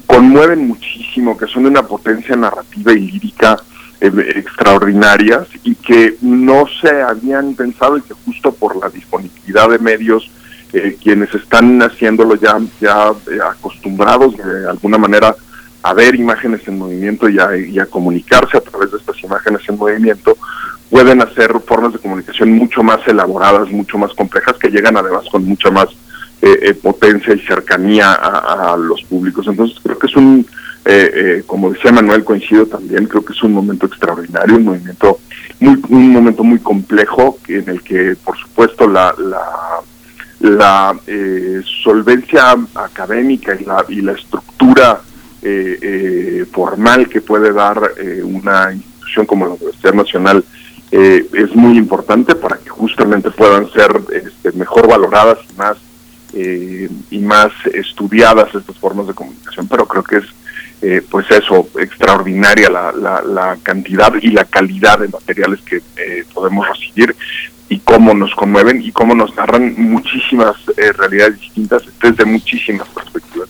[0.05, 3.57] conmueven muchísimo, que son de una potencia narrativa y lírica
[4.01, 9.79] eh, extraordinarias y que no se habían pensado y que justo por la disponibilidad de
[9.79, 10.29] medios
[11.01, 13.13] quienes están haciéndolo ya ya
[13.49, 15.33] acostumbrados de alguna manera
[15.85, 20.35] a ver imágenes en movimiento y a, comunicarse a través de estas imágenes en movimiento,
[20.89, 25.45] pueden hacer formas de comunicación mucho más elaboradas, mucho más complejas, que llegan además con
[25.45, 25.85] mucha más
[26.41, 29.45] eh, eh, potencia y cercanía a, los públicos.
[29.45, 30.47] Entonces creo que es un,
[30.85, 35.19] eh, como decía Manuel, coincido también, creo que es un momento extraordinario, un movimiento
[35.59, 39.41] muy, un momento muy complejo en el que, por supuesto, la, la
[40.39, 40.95] la
[41.83, 45.01] solvencia académica y la, y la estructura
[45.41, 50.43] eh, eh, formal que puede dar eh, una institución como la Universidad Nacional
[50.91, 55.77] eh, es muy importante para que justamente puedan ser este, mejor valoradas y más
[56.37, 59.69] y más estudiadas estas formas de comunicación.
[59.69, 60.25] Pero creo que es
[61.09, 65.81] pues eso extraordinaria la, la, cantidad y la calidad de materiales que
[66.33, 67.15] podemos recibir
[67.69, 70.55] y cómo nos conmueven y cómo nos narran muchísimas
[70.97, 73.49] realidades distintas desde muchísimas perspectivas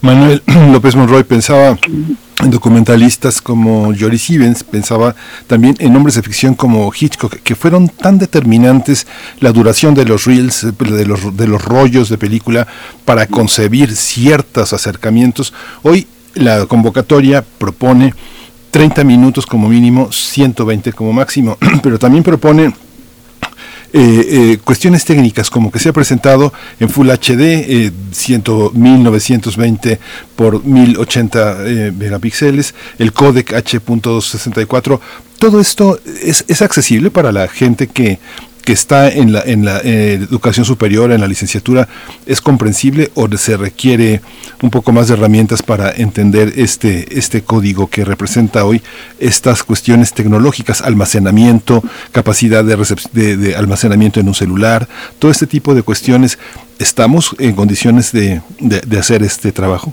[0.00, 2.16] Manuel López Monroy pensaba en
[2.50, 5.14] documentalistas como Joris Stevens, pensaba
[5.46, 9.06] también en hombres de ficción como Hitchcock, que fueron tan determinantes
[9.40, 12.66] la duración de los reels, de los, de los rollos de película
[13.04, 15.52] para concebir ciertos acercamientos.
[15.82, 18.14] Hoy la convocatoria propone
[18.70, 22.74] 30 minutos como mínimo, 120 como máximo, pero también propone
[23.92, 27.92] eh, eh, cuestiones técnicas como que se ha presentado en Full HD, eh,
[28.72, 30.00] 1920
[30.34, 35.00] por 1080 eh, megapíxeles, el codec H.264.
[35.38, 38.18] Todo esto es, es accesible para la gente que
[38.64, 41.88] que está en la, en la eh, educación superior, en la licenciatura,
[42.26, 44.20] es comprensible o se requiere
[44.62, 48.82] un poco más de herramientas para entender este, este código que representa hoy
[49.18, 55.82] estas cuestiones tecnológicas, almacenamiento, capacidad de, de, almacenamiento en un celular, todo este tipo de
[55.82, 56.38] cuestiones.
[56.78, 59.92] ¿Estamos en condiciones de, de hacer este trabajo?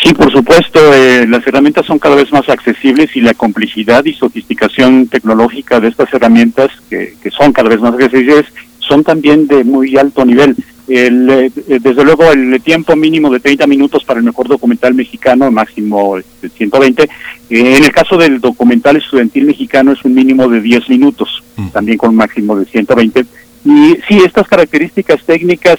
[0.00, 4.14] Sí, por supuesto, eh, las herramientas son cada vez más accesibles y la complejidad y
[4.14, 8.46] sofisticación tecnológica de estas herramientas, que, son cada vez más accesibles,
[8.78, 10.56] son también de muy alto nivel.
[10.88, 11.50] El, eh,
[11.80, 17.02] desde luego, el tiempo mínimo de 30 minutos para el mejor documental mexicano, máximo 120.
[17.02, 17.08] Eh,
[17.50, 21.68] en el caso del documental estudiantil mexicano es un mínimo de 10 minutos, mm.
[21.68, 23.24] también con un máximo de 120.
[23.64, 25.76] Y sí, estas características técnicas,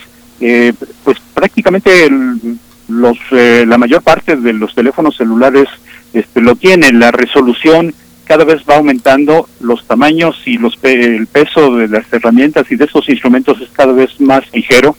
[1.03, 2.05] pues prácticamente...
[2.05, 2.59] El,
[2.93, 5.67] los eh, la mayor parte de los teléfonos celulares
[6.13, 7.93] este, lo tienen la resolución
[8.25, 12.85] cada vez va aumentando los tamaños y los el peso de las herramientas y de
[12.85, 14.95] estos instrumentos es cada vez más ligero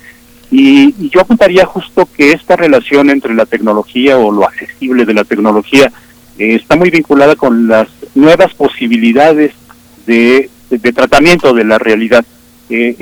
[0.50, 5.24] y, yo apuntaría justo que esta relación entre la tecnología o lo accesible de la
[5.24, 5.90] tecnología
[6.38, 9.52] eh, está muy vinculada con las nuevas posibilidades
[10.06, 12.24] de, de, tratamiento de la realidad.
[12.70, 12.94] Eh,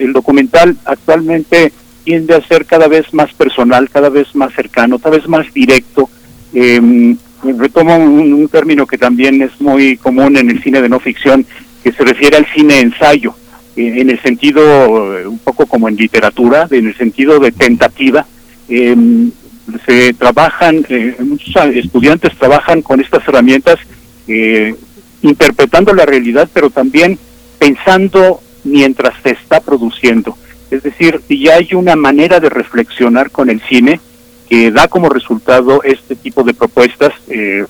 [0.00, 1.72] el documental actualmente
[2.08, 6.08] tiende a ser cada vez más personal, cada vez más cercano, cada vez más directo.
[6.54, 7.14] Eh,
[7.58, 11.44] retomo un, término que también es muy común en el cine de no ficción,
[11.82, 13.34] que se refiere al cine ensayo,
[13.76, 18.24] eh, en el sentido, eh, un poco como en literatura, en el sentido de tentativa.
[18.70, 19.30] Em,
[19.84, 23.78] se trabajan, eh, muchos estudiantes trabajan con estas herramientas,
[25.20, 27.18] interpretando la realidad, pero también
[27.58, 30.38] pensando mientras se está produciendo.
[30.70, 34.00] Es decir, ya hay una manera de reflexionar con el cine
[34.48, 37.12] que da como resultado este tipo de propuestas.
[37.28, 37.64] Eh,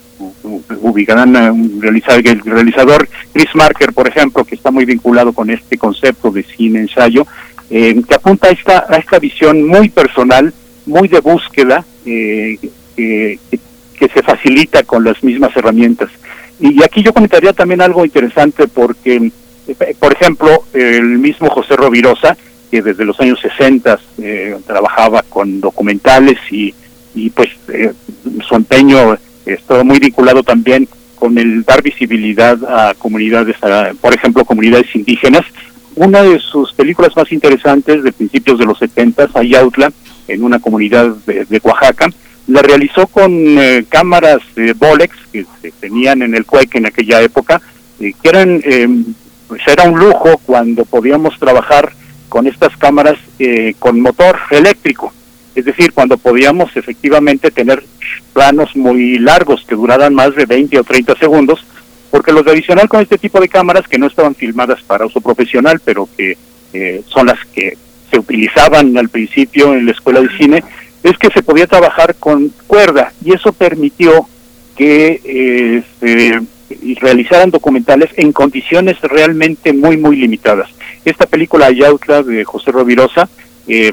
[0.80, 6.42] ubicarán el realizador Chris Marker, por ejemplo, que está muy vinculado con este concepto de
[6.42, 7.26] cine ensayo,
[7.70, 10.52] eh, que apunta a esta, a esta visión muy personal,
[10.86, 12.58] muy de búsqueda, eh,
[12.96, 16.10] que se facilita con las mismas herramientas.
[16.60, 19.30] Y aquí yo comentaría también algo interesante porque,
[19.68, 22.36] eh, por ejemplo, el mismo José Rovirosa,
[22.70, 26.74] que desde los años 60 eh, trabajaba con documentales y,
[27.14, 27.48] y pues
[28.46, 33.56] su empeño está muy vinculado también con el dar visibilidad a comunidades,
[34.00, 35.42] por ejemplo, comunidades indígenas.
[35.96, 39.92] Una de sus películas más interesantes de principios de los 70, Ayautla,
[40.28, 42.08] en una comunidad de, Oaxaca,
[42.46, 47.20] la realizó con eh, cámaras de Bolex que se tenían en el Cueque en aquella
[47.20, 47.60] época,
[47.98, 49.04] que eran, em,
[49.48, 51.92] pues era un lujo cuando podíamos trabajar
[52.28, 55.12] con estas cámaras eh, con motor eléctrico.
[55.54, 57.82] Es decir, cuando podíamos efectivamente tener
[58.32, 61.64] planos muy largos que duraran más de 20 o 30 segundos,
[62.10, 65.80] porque lo adicional con este tipo de cámaras que no estaban filmadas para uso profesional,
[65.84, 66.36] pero que
[66.72, 67.76] eh, son las que
[68.10, 70.62] se utilizaban al principio en la escuela de cine,
[71.02, 74.28] es que se podía trabajar con cuerda y eso permitió
[74.76, 75.20] que
[76.00, 76.42] eh,
[77.00, 80.68] realizaran documentales en condiciones realmente muy, muy limitadas.
[81.04, 83.28] Esta película Ayautla de José Rovirosa
[83.66, 83.92] eh,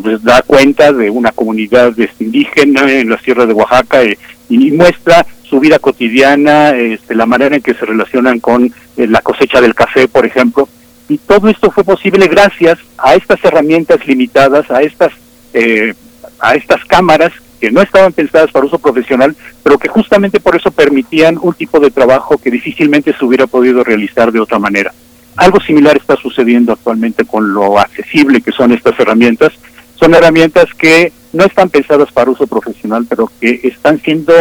[0.00, 4.18] pues da cuenta de una comunidad indígena en las tierras de Oaxaca eh,
[4.48, 9.20] y muestra su vida cotidiana, este, la manera en que se relacionan con eh, la
[9.22, 10.68] cosecha del café, por ejemplo.
[11.08, 15.12] Y todo esto fue posible gracias a estas herramientas limitadas, a estas,
[15.54, 15.94] eh,
[16.38, 20.70] a estas cámaras que no estaban pensadas para uso profesional, pero que justamente por eso
[20.70, 24.92] permitían un tipo de trabajo que difícilmente se hubiera podido realizar de otra manera.
[25.36, 29.52] Algo similar está sucediendo actualmente con lo accesible que son estas herramientas
[29.98, 34.32] son herramientas que no están pensadas para uso profesional, pero que están siendo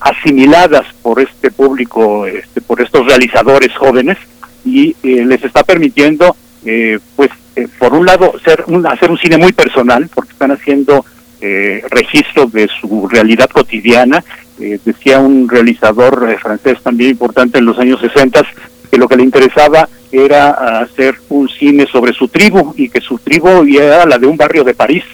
[0.00, 4.18] asimiladas por este público, este, por estos realizadores jóvenes
[4.64, 9.18] y eh, les está permitiendo, eh, pues, eh, por un lado, ser un, hacer un
[9.18, 11.04] cine muy personal, porque están haciendo
[11.40, 14.24] registro de su realidad cotidiana.
[14.58, 18.42] decía un realizador francés también importante en los años 60
[18.90, 23.18] que lo que le interesaba era hacer un cine sobre su tribu y que su
[23.18, 25.04] tribu era la de un barrio de París.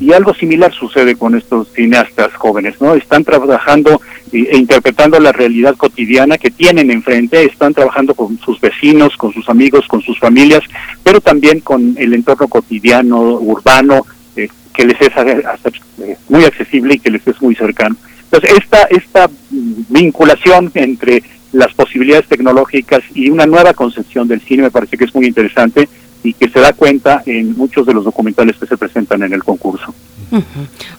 [0.00, 2.94] Y algo similar sucede con estos cineastas jóvenes, ¿no?
[2.94, 4.00] Están trabajando
[4.32, 9.48] e interpretando la realidad cotidiana que tienen enfrente, están trabajando con sus vecinos, con sus
[9.48, 10.62] amigos, con sus familias,
[11.04, 14.19] pero también con el entorno cotidiano, urbano, eh,
[14.80, 17.96] que les es muy accesible y que les es muy cercano.
[18.24, 24.70] Entonces, esta, esta vinculación entre las posibilidades tecnológicas y una nueva concepción del cine me
[24.70, 25.88] parece que es muy interesante
[26.22, 29.42] y que se da cuenta en muchos de los documentales que se presentan en el
[29.42, 29.94] concurso.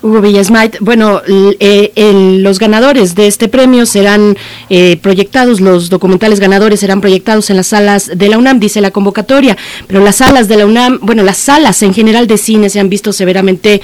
[0.01, 4.37] Hugo Villasmait, bueno, eh, los ganadores de este premio serán
[4.69, 8.91] eh, proyectados, los documentales ganadores serán proyectados en las salas de la UNAM, dice la
[8.91, 12.79] convocatoria, pero las salas de la UNAM, bueno, las salas en general de cine se
[12.79, 13.81] han visto severamente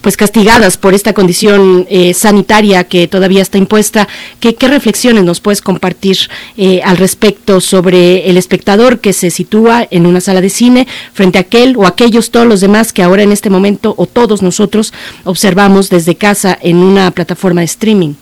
[0.00, 4.08] pues castigadas por esta condición eh, sanitaria que todavía está impuesta.
[4.40, 6.16] ¿Qué, qué reflexiones nos puedes compartir
[6.56, 11.38] eh, al respecto sobre el espectador que se sitúa en una sala de cine frente
[11.38, 14.92] a aquel o aquellos todos los demás que ahora en este momento o todos nosotros
[15.24, 18.14] observamos desde casa en una plataforma de streaming?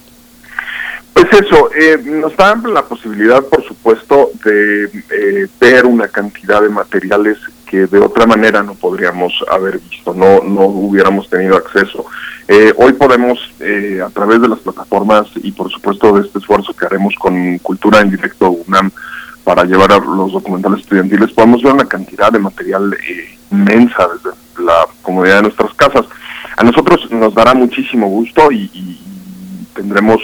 [1.12, 7.38] Pues eso, eh, nos da la posibilidad, por supuesto, de ver una cantidad de materiales
[7.68, 12.06] que de otra manera no podríamos haber visto, no, no hubiéramos tenido acceso.
[12.48, 16.74] Eh, hoy podemos, eh, a través de las plataformas y por supuesto de este esfuerzo
[16.74, 18.90] que haremos con Cultura en Directo UNAM
[19.44, 24.64] para llevar a los documentales estudiantiles, podemos ver una cantidad de material eh, inmensa desde
[24.64, 26.06] la comodidad de nuestras casas.
[26.56, 30.20] A nosotros nos dará muchísimo gusto y, y tendremos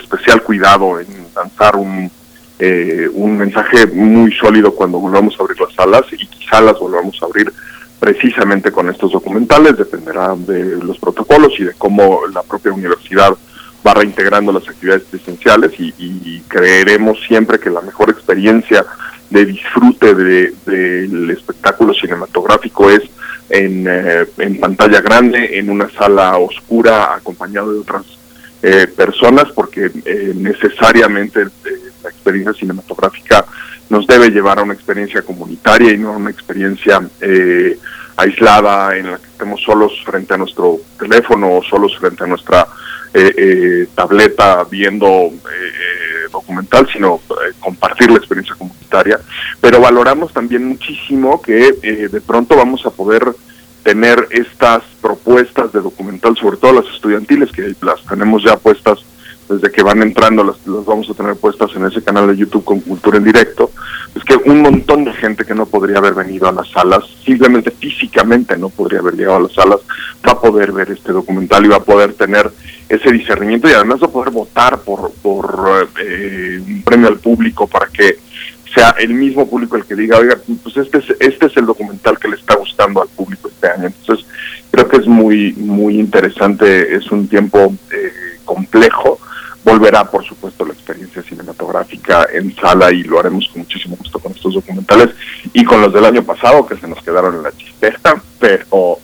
[0.00, 2.10] especial cuidado en lanzar un
[2.58, 7.20] eh, un mensaje muy sólido cuando volvamos a abrir las salas y quizá las volvamos
[7.22, 7.52] a abrir
[7.98, 13.34] precisamente con estos documentales, dependerá de los protocolos y de cómo la propia universidad
[13.86, 18.84] va reintegrando las actividades esenciales y, creeremos siempre que la mejor experiencia
[19.30, 23.02] de disfrute del espectáculo cinematográfico es
[23.50, 28.04] en, eh, en, pantalla grande, en una sala oscura, acompañado de otras
[28.66, 29.90] eh, personas, porque
[30.34, 31.44] necesariamente
[32.02, 33.44] la experiencia cinematográfica
[33.90, 37.78] nos debe llevar a una experiencia comunitaria y no a una experiencia eh,
[38.16, 42.66] aislada en la que estemos solos frente a nuestro teléfono o solos frente a nuestra
[43.12, 45.30] eh, eh, tableta viendo
[46.32, 47.20] documental, sino
[47.60, 49.20] compartir la experiencia comunitaria.
[49.60, 51.72] Pero valoramos también muchísimo que
[52.10, 53.22] de pronto vamos a poder
[53.84, 58.98] tener estas propuestas de documental, sobre todo las estudiantiles, que las tenemos ya puestas
[59.48, 62.80] desde que van entrando las, vamos a tener puestas en ese canal de YouTube con
[62.80, 63.70] Cultura en Directo,
[64.14, 67.70] es que un montón de gente que no podría haber venido a las salas, simplemente
[67.70, 69.80] físicamente no podría haber llegado a las salas,
[70.26, 72.50] va a poder ver este documental y va a poder tener
[72.88, 77.66] ese discernimiento y además va a poder votar por, por eh, un premio al público
[77.66, 78.18] para que
[78.74, 82.18] sea el mismo público el que diga, oiga, pues este es, este es el documental
[82.18, 83.86] que le está gustando al público este año.
[83.86, 84.26] Entonces,
[84.70, 88.12] creo que es muy, muy interesante, es un tiempo eh,
[88.44, 89.20] complejo,
[89.64, 94.32] volverá por supuesto la experiencia cinematográfica en sala y lo haremos con muchísimo gusto con
[94.32, 95.10] estos documentales
[95.52, 98.98] y con los del año pasado que se nos quedaron en la chistera, pero,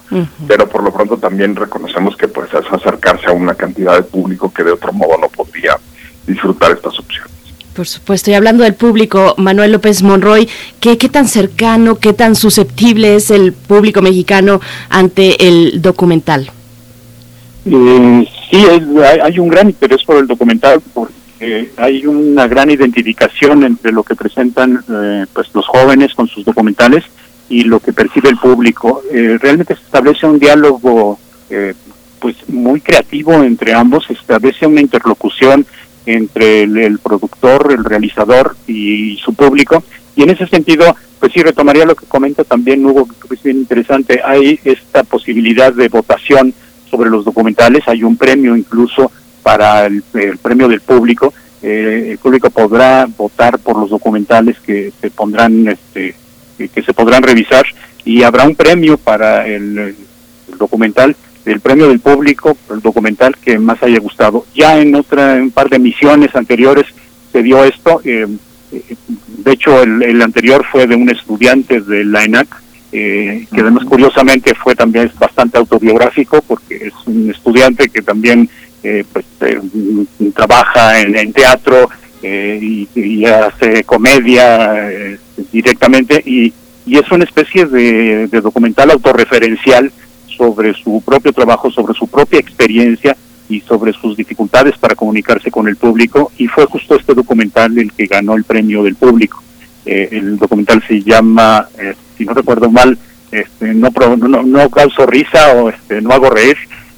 [0.46, 4.52] pero por lo pronto también reconocemos que pues es acercarse a una cantidad de público
[4.52, 5.78] que de otro modo no podría
[6.26, 7.39] disfrutar estas opciones.
[7.80, 10.46] Por supuesto, y hablando del público, Manuel López Monroy,
[10.80, 14.60] ¿qué, qué tan cercano, qué tan susceptible es el público mexicano
[14.90, 16.50] ante el documental?
[17.64, 18.82] Eh, sí, hay,
[19.22, 24.14] hay, un gran interés por el documental porque hay una gran identificación entre lo que
[24.14, 27.04] presentan eh, pues los jóvenes con sus documentales
[27.48, 29.02] y lo que percibe el público.
[29.10, 31.18] Eh, realmente se establece un diálogo
[31.48, 31.72] eh,
[32.18, 35.64] pues muy creativo entre ambos, se establece una interlocución
[36.06, 39.82] entre el, productor, el realizador y su público.
[40.16, 43.58] Y en ese sentido, pues sí, retomaría lo que comenta también Hugo, que es bien
[43.58, 44.20] interesante.
[44.24, 46.52] Hay esta posibilidad de votación
[46.90, 49.10] sobre los documentales, hay un premio incluso
[49.42, 50.02] para el,
[50.42, 51.32] premio del público.
[51.62, 56.14] Eh, el público podrá votar por los documentales que se pondrán, este,
[56.56, 57.64] que se podrán revisar
[58.04, 61.14] y habrá un premio para el, el documental
[61.50, 64.46] el premio del público, el documental que más haya gustado.
[64.54, 66.86] Ya en otra, un par de misiones anteriores
[67.32, 68.00] se dio esto.
[68.04, 68.26] Eh,
[68.72, 68.96] eh,
[69.38, 72.48] de hecho, el, anterior fue de un estudiante de la ENAC,
[72.92, 78.48] eh, que además curiosamente fue también bastante autobiográfico, porque es un estudiante que también
[79.12, 79.26] pues,
[80.34, 81.90] trabaja en, teatro
[82.22, 84.90] y, hace comedia
[85.52, 86.52] directamente, y,
[86.86, 89.92] y es una especie de, de documental autorreferencial
[90.40, 93.14] sobre su propio trabajo, sobre su propia experiencia
[93.50, 97.92] y sobre sus dificultades para comunicarse con el público y fue justo este documental el
[97.92, 99.42] que ganó el premio del público.
[99.84, 102.96] Eh, el documental se llama, eh, si no recuerdo mal,
[103.30, 106.56] este, no, no, no causo risa o este, no hago reír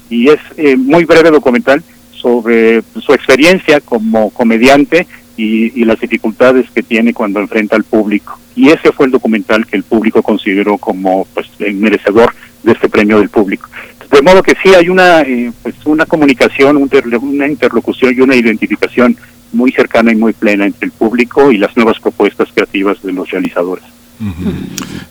[0.09, 1.83] y es eh, muy breve documental
[2.13, 8.39] sobre su experiencia como comediante y, y, las dificultades que tiene cuando enfrenta al público.
[8.55, 12.33] Y ese fue el documental que el público consideró como pues merecedor
[12.63, 13.69] de este premio del público.
[14.11, 19.17] De modo que sí hay una, eh, pues una comunicación, una interlocución y una identificación
[19.51, 23.29] muy cercana y muy plena entre el público y las nuevas propuestas creativas de los
[23.29, 23.83] realizadores.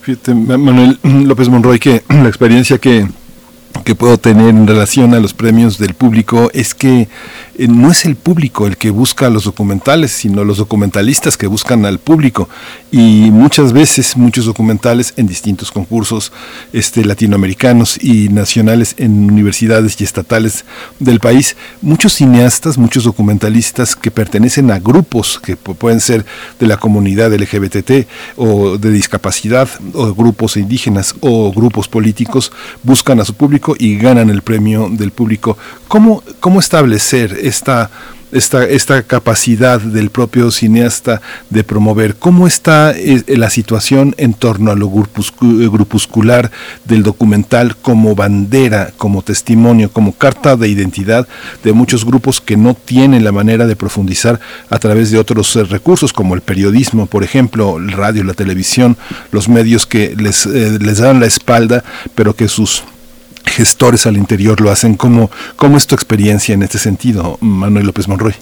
[0.02, 3.06] Fíjate, Manuel López Monroy, que la experiencia que
[3.84, 7.08] que puedo tener en relación a los premios del público es que
[7.58, 11.84] eh, no es el público el que busca los documentales, sino los documentalistas que buscan
[11.84, 12.48] al público.
[12.90, 16.32] Y muchas veces muchos documentales en distintos concursos
[16.72, 20.64] este, latinoamericanos y nacionales en universidades y estatales
[20.98, 26.24] del país, muchos cineastas, muchos documentalistas que pertenecen a grupos que pueden ser
[26.60, 28.06] de la comunidad LGBT
[28.36, 32.52] o de discapacidad o grupos indígenas o grupos políticos,
[32.82, 35.56] buscan a su público y ganan el premio del público.
[35.88, 37.90] ¿Cómo, cómo establecer esta,
[38.32, 42.16] esta, esta capacidad del propio cineasta de promover?
[42.16, 46.50] ¿Cómo está eh, la situación en torno a lo grupuscular
[46.84, 51.28] del documental como bandera, como testimonio, como carta de identidad
[51.62, 54.40] de muchos grupos que no tienen la manera de profundizar
[54.70, 58.96] a través de otros eh, recursos como el periodismo, por ejemplo, el radio, la televisión,
[59.30, 61.84] los medios que les, eh, les dan la espalda,
[62.14, 62.82] pero que sus
[63.52, 64.94] gestores al interior lo hacen.
[64.94, 68.34] ¿Cómo, cómo es tu experiencia en este sentido, Manuel López Monroy?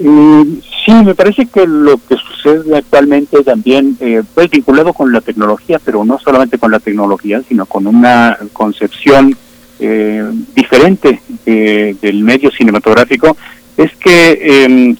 [0.00, 0.42] Mm,
[0.84, 5.80] sí, me parece que lo que sucede actualmente también, eh, pues vinculado con la tecnología,
[5.84, 9.36] pero no solamente con la tecnología, sino con una concepción
[9.78, 13.36] eh, diferente del medio cinematográfico,
[13.76, 14.96] es que em,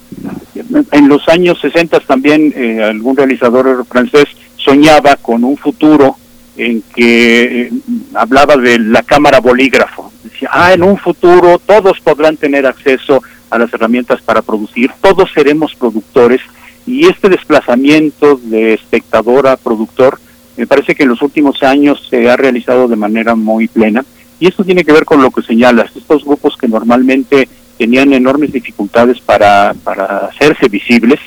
[0.92, 4.24] en los años 60 también eh, algún realizador francés
[4.56, 6.16] soñaba con un futuro
[6.61, 7.70] en que eh,
[8.14, 10.12] hablaba de la cámara bolígrafo.
[10.22, 15.30] Decía, ah, en un futuro todos podrán tener acceso a las herramientas para producir, todos
[15.32, 16.40] seremos productores
[16.86, 20.18] y este desplazamiento de espectador a productor
[20.56, 24.04] me parece que en los últimos años se ha realizado de manera muy plena
[24.38, 27.48] y esto tiene que ver con lo que señalas, estos grupos que normalmente
[27.78, 31.18] tenían enormes dificultades para, para hacerse visibles,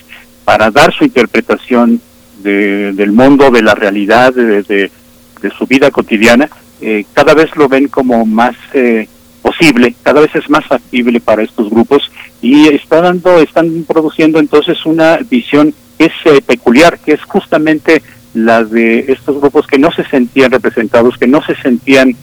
[0.46, 2.00] para dar su interpretación
[2.44, 4.92] del mundo, de la realidad, de, de
[5.52, 6.50] su vida cotidiana,
[6.82, 9.08] eh, cada vez lo ven como más eh,
[9.42, 14.86] posible, cada vez es más factible para estos grupos y está dando, están produciendo entonces
[14.86, 18.02] una visión que es eh, peculiar, que es justamente
[18.34, 22.16] la de estos grupos que no se sentían representados, que no se sentían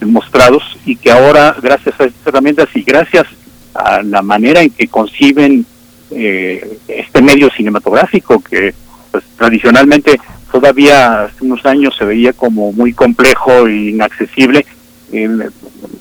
[0.00, 3.26] mostrados y que ahora, gracias a estas herramientas y gracias
[3.74, 5.66] a la manera en que conciben
[6.08, 8.72] este medio cinematográfico que
[9.10, 10.20] pues, tradicionalmente
[10.50, 14.66] todavía hace unos años se veía como muy complejo e inaccesible,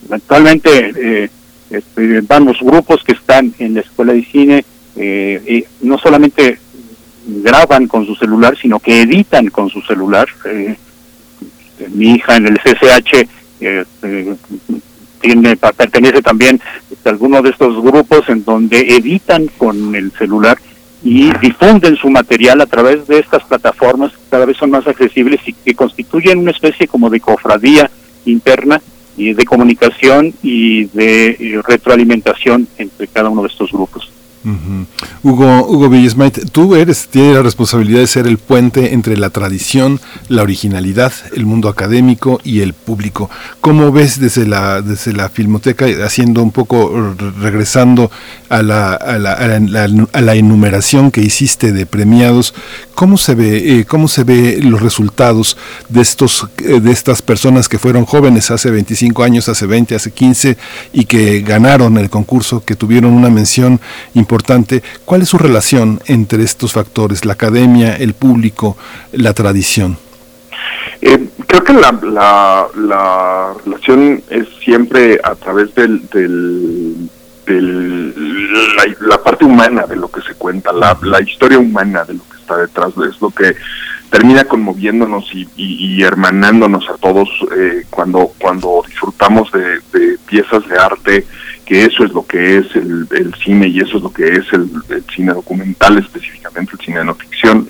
[0.09, 1.29] actualmente eh,
[1.69, 4.65] este, van los grupos que están en la escuela de cine,
[4.97, 6.57] y no solamente
[7.27, 10.27] graban con su celular, sino que editan con su celular.
[11.89, 13.27] mi hija en el CCH
[15.19, 16.61] tiene, pertenece también
[17.03, 20.57] a alguno de estos grupos en donde editan con el celular
[21.05, 25.39] y difunden su material a través de estas plataformas que cada vez son más accesibles
[25.45, 27.91] y que constituyen una especie como de cofradía
[28.25, 28.81] interna
[29.15, 34.14] y de comunicación y de retroalimentación entre cada uno de estos grupos.
[35.23, 35.89] Hugo, Hugo
[36.51, 41.47] tú eres, tienes la responsabilidad de ser el puente entre la tradición, la originalidad, el
[41.47, 43.29] mundo académico y el público.
[43.59, 48.11] ¿Cómo ves desde la, desde la filmoteca, haciendo un poco, regresando
[48.49, 52.53] a la, a la, a la, enumeración que hiciste de premiados,
[52.93, 55.57] cómo se ve, eh, cómo se ve los resultados
[55.89, 60.11] de estos, eh, de estas personas que fueron jóvenes hace 25 años, hace 20, hace
[60.11, 60.57] 15
[60.93, 63.81] y que ganaron el concurso, que tuvieron una mención
[64.13, 64.83] importante importante.
[65.05, 68.75] ¿Cuál es su relación entre estos factores, la academia, el público,
[69.13, 69.97] la tradición?
[71.01, 77.09] Eh, creo que la, la, relación es siempre a través del, del,
[78.99, 82.38] la, parte humana de lo que se cuenta, la, la historia humana de lo que
[82.38, 83.55] está detrás, es lo que
[84.09, 90.77] termina conmoviéndonos y, y, hermanándonos a todos eh, cuando cuando disfrutamos de, de, piezas de
[90.77, 91.25] arte
[91.65, 94.69] que eso es lo que es el, cine y eso es lo que es el,
[95.13, 97.67] cine documental, específicamente el cine de no ficción,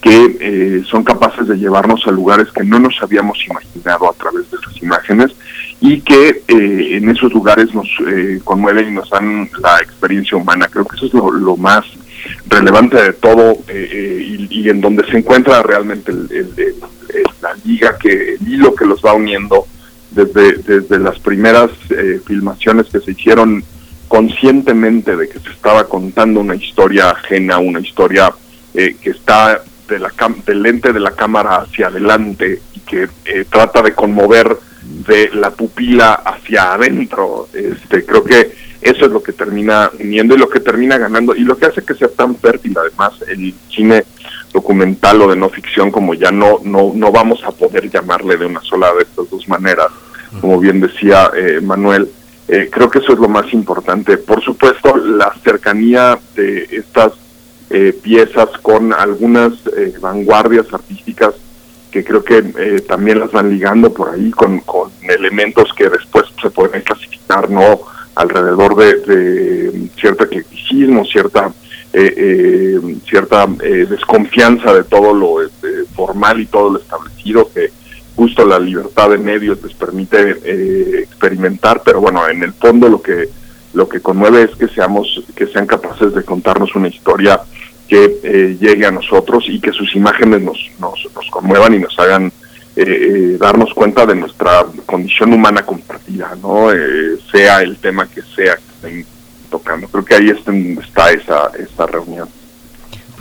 [0.00, 4.50] que eh, son capaces de llevarnos a lugares que no nos habíamos imaginado a través
[4.50, 5.32] de esas imágenes
[5.80, 10.68] y que eh, en esos lugares nos eh, conmueven y nos dan la experiencia humana.
[10.70, 11.84] Creo que eso es lo, más
[12.46, 16.12] relevante de todo y, en donde se encuentra realmente
[17.40, 19.66] la liga, que el hilo que los va uniendo
[20.10, 23.64] desde, desde las primeras eh, filmaciones que se hicieron
[24.08, 28.32] conscientemente de que se estaba contando una historia ajena, una historia
[28.74, 30.12] eh, que está de la
[30.46, 35.50] del lente de la cámara hacia adelante y que eh, trata de conmover de la
[35.50, 37.48] pupila hacia adentro.
[37.52, 38.52] Este, creo que
[38.82, 41.82] eso es lo que termina uniendo y lo que termina ganando y lo que hace
[41.82, 44.04] que sea tan fértil además el cine
[44.52, 48.46] documental o de no ficción como ya no no no vamos a poder llamarle de
[48.46, 49.88] una sola de estas dos maneras
[50.40, 52.10] como bien decía eh, Manuel
[52.48, 54.18] eh, creo que eso es lo más importante.
[54.18, 57.12] Por supuesto la cercanía de estas
[57.70, 59.52] eh, piezas con algunas
[60.00, 61.34] vanguardias artísticas
[61.90, 62.42] que creo que
[62.88, 67.80] también las van ligando por ahí con, con elementos que después se pueden clasificar no
[68.14, 71.52] alrededor de, cierto eclecticismo cierta
[71.92, 77.70] eh, eh, cierta eh, desconfianza de todo lo este, formal y todo lo establecido que
[78.16, 83.02] justo la libertad de medios les permite eh, experimentar pero bueno en el fondo lo
[83.02, 83.28] que
[83.74, 87.40] lo que conmueve es que seamos que sean capaces de contarnos una historia
[87.88, 92.32] que llegue a nosotros y que sus imágenes nos nos, nos conmuevan y nos hagan
[93.38, 96.68] darnos cuenta de nuestra condición humana compartida no
[97.30, 99.06] sea el tema que sea que estén
[99.50, 99.86] tocando.
[99.88, 102.28] Creo que ahí está, esa, esa reunión.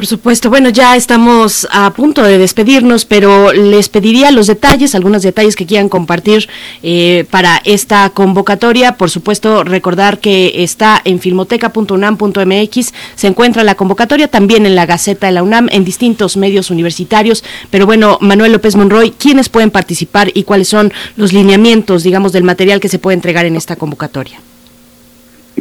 [0.01, 5.21] Por supuesto, bueno, ya estamos a punto de despedirnos, pero les pediría los detalles, algunos
[5.21, 6.49] detalles que quieran compartir
[6.81, 8.97] eh, para esta convocatoria.
[8.97, 15.27] Por supuesto, recordar que está en filmoteca.unam.mx, se encuentra la convocatoria también en la Gaceta
[15.27, 17.43] de la UNAM, en distintos medios universitarios.
[17.69, 22.43] Pero bueno, Manuel López Monroy, ¿quiénes pueden participar y cuáles son los lineamientos, digamos, del
[22.43, 24.39] material que se puede entregar en esta convocatoria?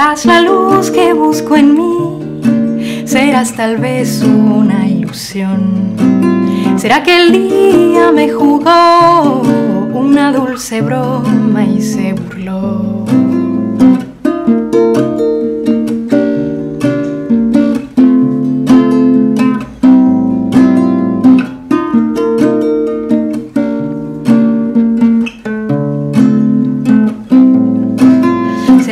[0.00, 5.94] Serás la luz que busco en mí, serás tal vez una ilusión.
[6.78, 9.42] ¿Será que el día me jugó
[9.92, 12.89] una dulce broma y se burló?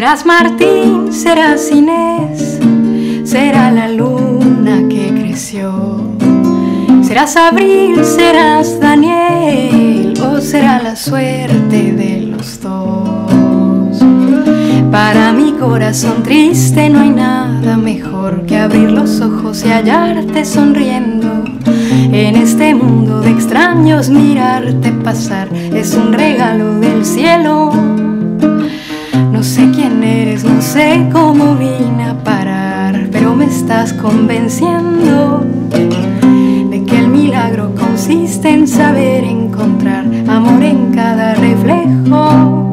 [0.08, 2.58] Serás Martín, serás Inés,
[3.24, 6.00] será la luna que creció.
[7.02, 14.02] Serás Abril, serás Daniel, o será la suerte de los dos.
[14.90, 21.44] Para mi corazón triste no hay nada mejor que abrir los ojos y hallarte sonriendo.
[21.66, 28.07] En este mundo de extraños mirarte pasar es un regalo del cielo.
[29.38, 36.84] No sé quién eres, no sé cómo vine a parar, pero me estás convenciendo de
[36.84, 42.67] que el milagro consiste en saber encontrar amor en cada reflejo.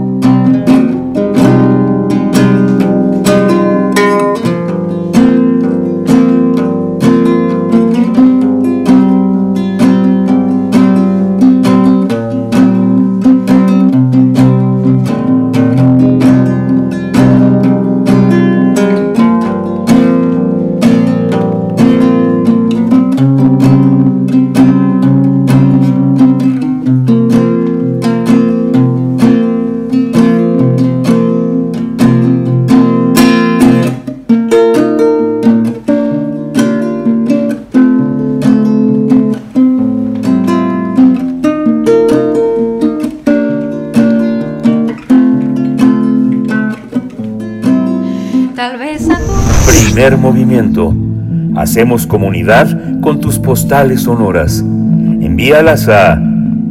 [51.76, 54.60] Hacemos comunidad con tus postales sonoras.
[54.60, 56.18] Envíalas a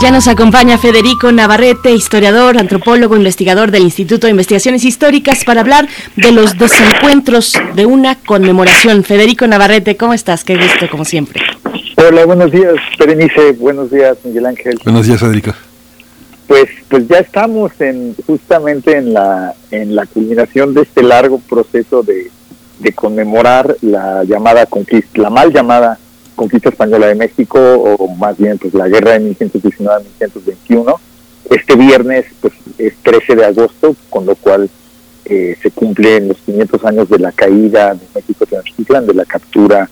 [0.02, 5.88] Ya nos acompaña Federico Navarrete, historiador, antropólogo, investigador del Instituto de Investigaciones Históricas, para hablar
[6.16, 9.04] de los desencuentros de una conmemoración.
[9.04, 10.44] Federico Navarrete, ¿cómo estás?
[10.44, 11.40] Qué gusto, como siempre.
[11.98, 13.52] Hola, buenos días, Berenice.
[13.52, 14.80] Buenos días, Miguel Ángel.
[14.84, 15.54] Buenos días, Federico.
[16.48, 22.02] Pues, pues ya estamos en justamente en la en la culminación de este largo proceso
[22.02, 22.32] de,
[22.80, 26.11] de conmemorar la llamada conquista, la mal llamada conquista
[26.64, 30.96] española de México, o más bien pues la guerra de 1119-1121.
[31.50, 34.70] Este viernes pues es 13 de agosto, con lo cual
[35.26, 39.90] eh, se cumplen los 500 años de la caída de México Tenochtitlan, de la captura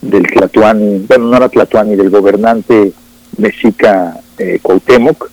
[0.00, 2.92] del Tlatuani, bueno, no era Tlatuani, del gobernante
[3.36, 5.30] mexica eh, Cuauhtémoc,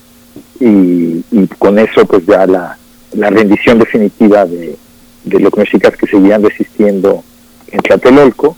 [0.60, 2.78] y, y con eso pues ya la,
[3.14, 4.76] la rendición definitiva de,
[5.24, 7.24] de los mexicas que seguían resistiendo
[7.72, 8.58] en Tlatelolco,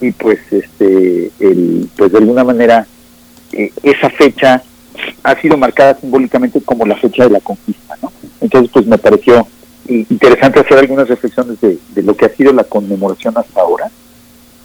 [0.00, 2.86] y pues este el pues de alguna manera
[3.52, 4.62] eh, esa fecha
[5.22, 9.46] ha sido marcada simbólicamente como la fecha de la conquista no entonces pues me pareció
[9.88, 13.90] interesante hacer algunas reflexiones de, lo que ha sido la conmemoración hasta ahora.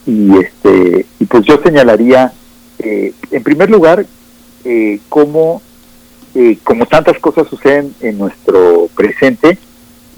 [0.05, 2.33] Y este y pues yo señalaría
[2.79, 4.05] eh, en primer lugar
[4.63, 5.61] eh, cómo
[6.33, 6.57] eh,
[6.89, 9.57] tantas cosas suceden en nuestro presente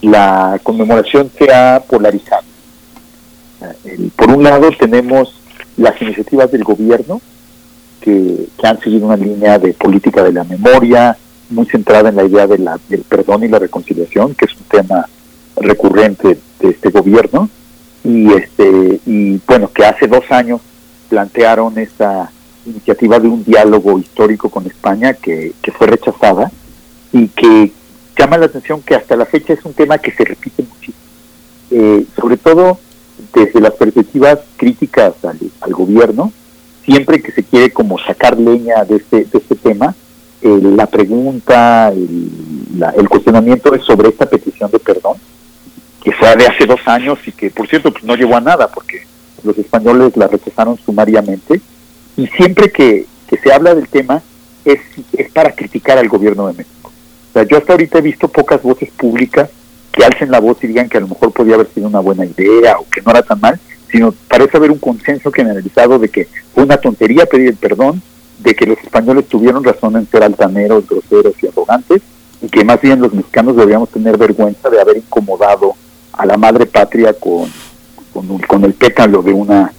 [0.01, 2.43] la conmemoración se ha polarizado
[4.15, 5.33] por un lado tenemos
[5.77, 7.21] las iniciativas del gobierno
[8.01, 11.17] que, han seguido una línea de política de la memoria
[11.49, 14.63] muy centrada en la idea de la, del perdón y la reconciliación, que es un
[14.63, 15.09] tema
[15.57, 17.49] recurrente de este gobierno,
[18.05, 20.61] y este y bueno que hace dos años
[21.09, 22.31] plantearon esta
[22.65, 26.51] iniciativa de un diálogo histórico con España que, que fue rechazada
[27.11, 27.71] y que
[28.17, 30.97] llama la atención que hasta la fecha es un tema que se repite muchísimo,
[31.71, 32.77] Eh, sobre todo
[33.33, 36.31] desde las perspectivas críticas al, al gobierno,
[36.85, 39.95] siempre que se quiere como sacar leña de este, de este tema,
[40.41, 42.29] eh, la pregunta, el,
[42.77, 45.17] la- el cuestionamiento es sobre esta petición de perdón,
[46.03, 48.67] que fue de hace dos años y que, por cierto, pues no llevó a nada
[48.67, 49.03] porque
[49.43, 51.61] los españoles la rechazaron sumariamente.
[52.17, 54.21] Y siempre que, que se habla del tema
[54.65, 54.79] es,
[55.13, 56.91] es para criticar al gobierno de México.
[57.29, 59.49] O sea, yo hasta ahorita he visto pocas voces públicas
[59.93, 62.25] que alcen la voz y digan que a lo mejor podía haber sido una buena
[62.25, 63.59] idea o que no era tan mal,
[63.91, 68.01] sino parece haber un consenso generalizado de que fue una tontería pedir el perdón,
[68.39, 72.01] de que los españoles tuvieron razón en ser altaneros, groseros y arrogantes,
[72.41, 75.75] y que más bien los mexicanos deberíamos tener vergüenza de haber incomodado
[76.11, 77.47] a la madre patria con,
[78.11, 79.71] con, un- con el pétalo de una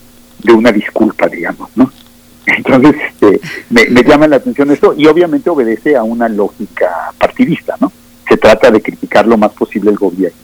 [0.43, 1.91] de una disculpa, digamos, ¿no?
[2.47, 3.41] Entonces, este,
[3.71, 7.91] me, me llama la atención eso y obviamente obedece a una lógica partidista, ¿no?
[8.29, 10.39] Se trata de criticar lo más posible el gobierno.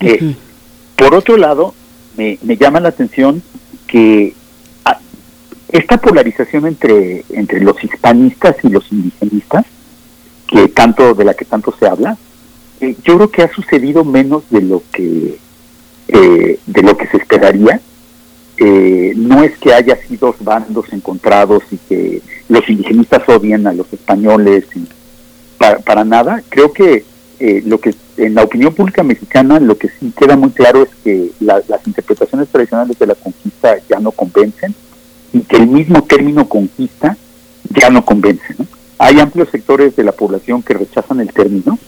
[0.00, 0.34] Eh,
[0.96, 1.74] por otro lado,
[2.16, 3.42] me, me llama la atención
[3.86, 4.34] que
[4.84, 4.98] ah,
[5.68, 9.64] esta polarización entre, entre los hispanistas y los indigenistas,
[10.48, 12.16] que tanto de la que tanto se habla,
[12.80, 15.38] eh, yo creo que ha sucedido menos de lo que
[16.08, 17.80] eh, de lo que se esperaría.
[18.58, 23.72] Eh, no es que haya sido dos bandos encontrados y que los indigenistas odien a
[23.72, 24.86] los españoles y
[25.62, 26.42] para, para nada.
[26.48, 27.04] Creo que
[27.38, 30.88] eh, lo que en la opinión pública mexicana lo que sí queda muy claro es
[31.04, 34.74] que la- las interpretaciones tradicionales de la conquista ya no convencen
[35.32, 37.16] y que el mismo término conquista
[37.70, 38.54] ya no convence.
[38.58, 38.66] ¿no?
[38.98, 41.78] Hay amplios sectores de la población que rechazan el término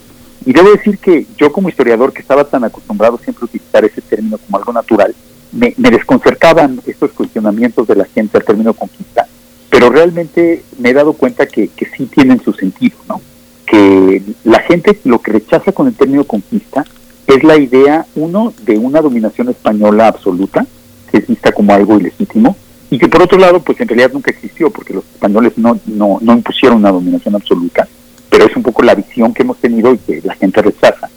[0.47, 4.01] y debo decir que yo como historiador que estaba tan acostumbrado siempre a utilizar ese
[4.03, 5.15] término como algo natural,
[5.53, 9.27] me, me desconcertaban estos cuestionamientos de la gente al término conquista,
[9.71, 13.21] pero realmente me he dado cuenta que, que sí tienen su sentido, ¿no?
[13.67, 16.85] Que la gente lo que rechaza con el término conquista
[17.27, 20.67] es la idea, uno, de una dominación española absoluta,
[21.11, 22.57] que es vista como algo ilegítimo,
[22.91, 26.19] y que por otro lado, pues en realidad nunca existió, porque los españoles no, no,
[26.21, 27.89] no impusieron una dominación absoluta,
[28.29, 31.09] pero es un poco la visión que hemos tenido y que la gente rechaza.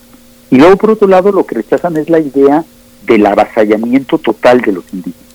[0.49, 2.63] Y luego, por otro lado, lo que rechazan es la idea
[3.05, 5.27] del avasallamiento total de los indígenas.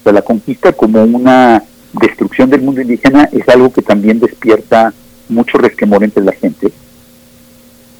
[0.00, 1.62] O sea, la conquista como una
[1.92, 4.92] destrucción del mundo indígena es algo que también despierta
[5.28, 6.70] mucho resquemor entre la gente.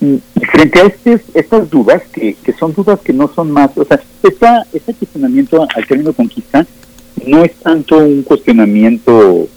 [0.01, 0.21] Y,
[0.53, 4.01] frente a este, estas dudas, que, que son dudas que no son más, o sea,
[4.23, 6.67] esta, este cuestionamiento al término conquista
[7.27, 9.49] no es tanto un cuestionamiento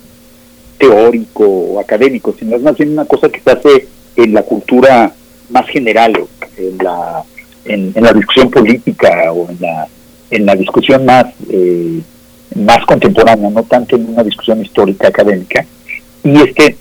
[0.77, 5.13] teórico o académico, sino es más bien una cosa que se hace en la cultura
[5.49, 6.25] más general,
[6.57, 7.23] en la,
[7.65, 9.87] en la discusión política o en la,
[10.31, 12.01] en la discusión más, eh,
[12.55, 15.65] más contemporánea, no tanto en una discusión histórica académica.
[16.23, 16.75] Y es que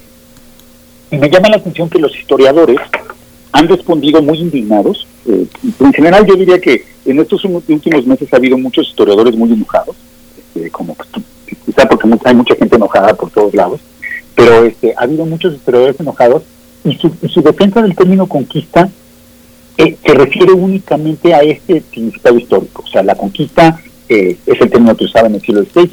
[1.10, 2.78] y me llama la atención que los historiadores
[3.52, 5.06] han respondido muy indignados.
[5.26, 5.46] eh,
[5.80, 9.96] en general yo diría que en estos últimos meses ha habido muchos historiadores muy enojados,
[10.38, 10.96] este, como
[11.66, 13.80] quizá porque hay mucha gente enojada por todos lados,
[14.34, 16.42] pero este, ha habido muchos historiadores enojados
[16.84, 18.88] y su, su defensa del término conquista
[19.76, 22.82] eh, se refiere únicamente a este significado histórico.
[22.86, 25.90] O sea, la conquista eh, es el término que usaba en el siglo XVI,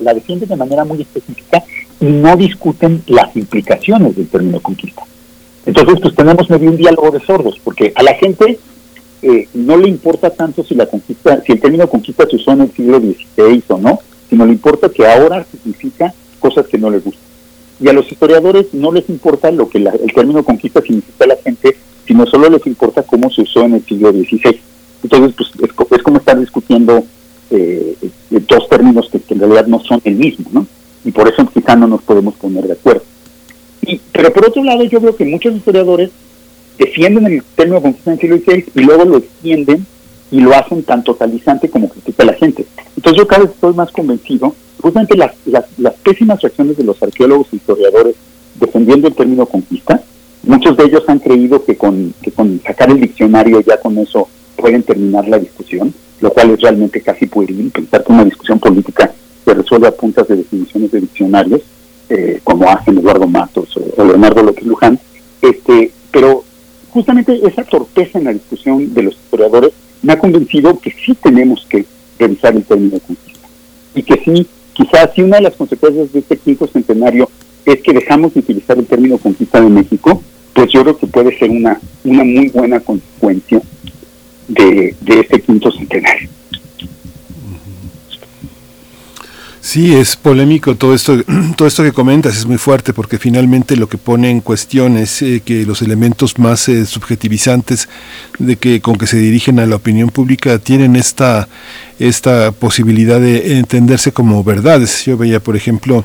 [0.00, 1.62] la, defienden de manera muy específica
[2.04, 5.02] y no discuten las implicaciones del término conquista.
[5.66, 8.58] Entonces, pues tenemos medio un diálogo de sordos, porque a la gente
[9.22, 12.60] eh, no le importa tanto si la conquista, si el término conquista se usó en
[12.62, 13.98] el siglo XVI o no,
[14.28, 17.22] sino le importa que ahora significa cosas que no les gustan.
[17.80, 21.28] Y a los historiadores no les importa lo que la- el término conquista significa a
[21.28, 21.76] la gente,
[22.06, 24.60] sino solo les importa cómo se usó en el siglo XVI.
[25.02, 27.04] Entonces, pues es, es como estar discutiendo
[27.50, 28.10] eh, eh,
[28.48, 30.66] dos términos que, que en realidad no son el mismo, ¿no?
[31.04, 33.02] Y por eso quizá no nos podemos poner de acuerdo.
[33.82, 36.10] Y, pero por otro lado, yo veo que muchos historiadores
[36.78, 39.86] defienden el término conquista en el siglo XVI y luego lo extienden
[40.30, 42.66] y lo hacen tan totalizante como critica la gente.
[42.96, 47.00] Entonces yo cada vez estoy más convencido, justamente las, las, las pésimas reacciones de los
[47.02, 48.16] arqueólogos e historiadores
[48.58, 50.02] defendiendo el término conquista,
[50.42, 54.28] muchos de ellos han creído que con, que con sacar el diccionario ya con eso
[54.56, 59.12] pueden terminar la discusión, lo cual es realmente casi pueril, pensar que una discusión política
[59.44, 61.62] se resuelve a puntas de definiciones de diccionarios,
[62.08, 64.98] eh, como hacen Eduardo Matos o, Leonardo López Luján,
[65.40, 66.44] este, pero
[66.90, 69.72] justamente esa torpeza en la discusión de los historiadores
[70.02, 71.84] me ha convencido que sí tenemos que
[72.18, 73.48] revisar el término conquista
[73.94, 77.28] y que sí, quizás si una de las consecuencias de este quinto centenario
[77.64, 80.22] es que dejamos de utilizar el término conquista de México,
[80.52, 83.60] pues yo creo que puede ser una, una muy buena consecuencia
[84.46, 86.28] de este quinto centenario.
[89.64, 91.24] Sí, es polémico todo esto,
[91.56, 95.22] todo esto que comentas, es muy fuerte porque finalmente lo que pone en cuestión es
[95.22, 97.88] eh, que los elementos más eh, subjetivizantes
[98.38, 101.48] de que con que se dirigen a la opinión pública tienen esta
[101.98, 105.06] esta posibilidad de entenderse como verdades.
[105.06, 106.04] Yo veía, por ejemplo,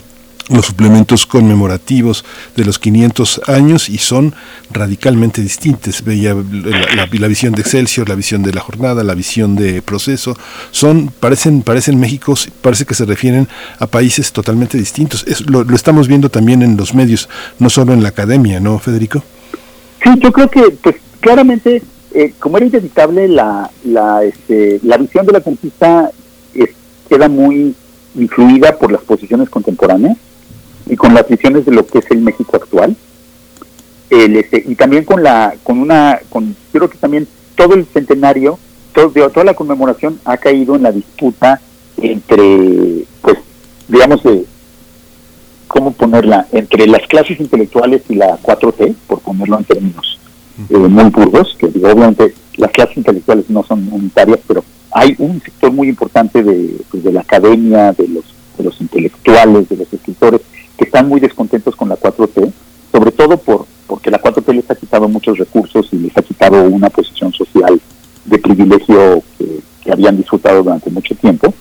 [0.50, 2.26] los suplementos conmemorativos
[2.56, 4.34] de los 500 años y son
[4.72, 6.04] radicalmente distintos.
[6.04, 10.36] Veía la, visión de Excelsior, la visión de la jornada, la visión de proceso.
[10.72, 13.48] Son, parecen, parecen México, parece que se refieren
[13.80, 15.24] a países totalmente distintos.
[15.28, 17.30] Es- lo, lo estamos viendo también en los medios,
[17.60, 19.24] no solo en la academia, ¿no, Federico?
[20.04, 21.84] Sí, yo creo que, pues, claramente,
[22.14, 26.10] eh, como era inevitable, la, la, este, la visión de la conquista
[26.56, 26.70] es-
[27.08, 27.76] queda muy
[28.16, 30.18] influida por las posiciones contemporáneas
[30.90, 32.96] y con las visiones de lo que es el México actual.
[34.10, 37.86] El, este, y también con la, con una, con, yo creo que también todo el
[37.86, 38.58] centenario,
[38.94, 41.62] todo, toda la conmemoración ha caído en la disputa
[42.02, 43.38] entre, pues,
[43.88, 44.46] digamos, de,
[45.68, 46.48] ¿cómo ponerla?
[46.52, 50.20] Entre las clases intelectuales y la 4T, por ponerlo en términos
[50.70, 55.72] eh, muy burdos, que obviamente las clases intelectuales no son unitarias, pero hay un sector
[55.72, 58.26] muy importante de, pues, de la academia, de los,
[58.58, 60.42] de los intelectuales, de los escritores,
[60.80, 62.52] que están muy descontentos con la 4T,
[62.92, 66.64] sobre todo por porque la 4T les ha quitado muchos recursos y les ha quitado
[66.64, 67.82] una posición social
[68.26, 69.60] de privilegio que,
[69.92, 71.52] habían disfrutado durante mucho tiempo.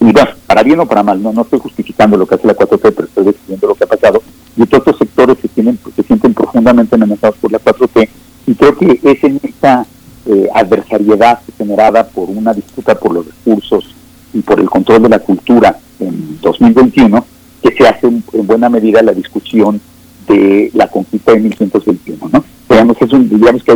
[0.00, 2.54] Y bueno, para bien o para mal, no, no estoy justificando lo que hace la
[2.54, 4.22] 4T, pero estoy describiendo lo que ha pasado.
[4.54, 8.06] Y todos estos sectores se, tienen, se sienten profundamente amenazados por la 4T
[8.46, 9.86] y creo que es en esta
[10.26, 13.94] eh, adversariedad generada por una disputa por los recursos
[14.34, 17.24] y por el control de la cultura en 2021
[17.62, 19.80] que se hace en buena medida la discusión
[20.26, 22.44] de la conquista de 1121, ¿no?
[22.68, 23.72] Digamos, es un, digamos que,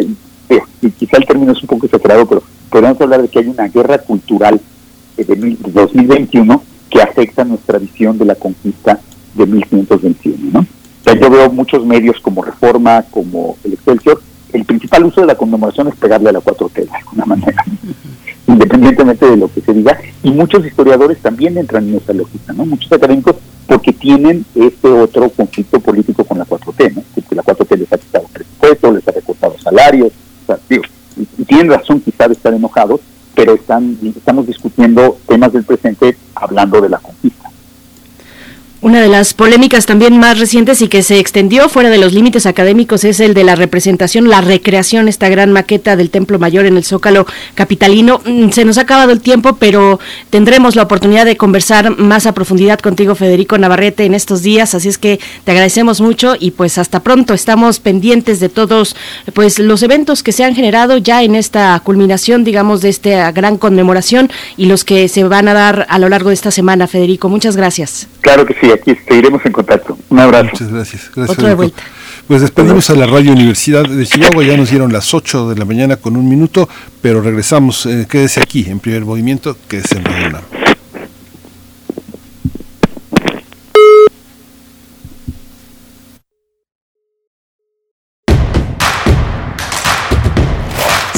[0.49, 0.61] eh,
[0.99, 3.99] quizá el término es un poco exagerado, pero podemos hablar de que hay una guerra
[3.99, 4.61] cultural
[5.17, 9.01] de, de 2021 que afecta nuestra visión de la conquista
[9.35, 10.67] de 1521, ¿no?
[11.07, 14.21] O yo veo muchos medios como Reforma, como el Excelsior,
[14.53, 17.65] el principal uso de la conmemoración es pegarle a la 4T de alguna manera,
[18.47, 22.65] independientemente de lo que se diga, y muchos historiadores también entran en esa lógica, ¿no?
[22.65, 27.03] Muchos académicos porque tienen este otro conflicto político con la 4T, ¿no?
[27.15, 30.13] Porque la 4T les ha quitado presupuestos, les ha recortado salarios,
[30.43, 30.85] o sea, digo,
[31.17, 33.01] y, tienen razón quizá de estar enojados,
[33.35, 37.51] pero están estamos discutiendo temas del presente hablando de la conquista.
[38.85, 42.45] Una de las polémicas también más recientes y que se extendió fuera de los límites
[42.45, 46.77] académicos es el de la representación, la recreación, esta gran maqueta del Templo Mayor en
[46.77, 47.25] el Zócalo
[47.55, 48.21] Capitalino.
[48.27, 52.35] Mm, se nos ha acabado el tiempo, pero tendremos la oportunidad de conversar más a
[52.35, 56.77] profundidad contigo, Federico Navarrete, en estos días, así es que te agradecemos mucho y pues
[56.77, 57.33] hasta pronto.
[57.33, 58.97] Estamos pendientes de todos
[59.33, 63.57] pues los eventos que se han generado ya en esta culminación, digamos, de esta gran
[63.57, 67.31] conmemoración y los que se van a dar a lo largo de esta semana, Federico.
[67.31, 68.09] Muchas gracias.
[68.21, 69.97] Claro que sí aquí seguiremos en contacto.
[70.09, 70.51] Un abrazo.
[70.53, 71.11] Muchas gracias.
[71.15, 71.73] gracias
[72.27, 75.65] Pues despedimos a la Radio Universidad de Chihuahua, ya nos dieron las 8 de la
[75.65, 76.69] mañana con un minuto,
[77.03, 80.74] pero regresamos, eh, quédese aquí en primer movimiento, quédese en Radio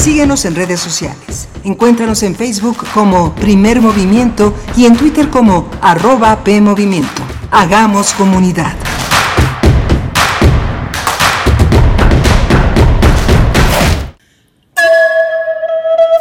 [0.07, 1.49] Síguenos en redes sociales.
[1.65, 7.21] Encuéntranos en Facebook como Primer Movimiento y en Twitter como arroba PMovimiento.
[7.51, 8.73] Hagamos comunidad.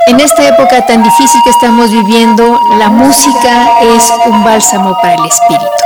[0.09, 5.26] En esta época tan difícil que estamos viviendo, la música es un bálsamo para el
[5.26, 5.86] espíritu.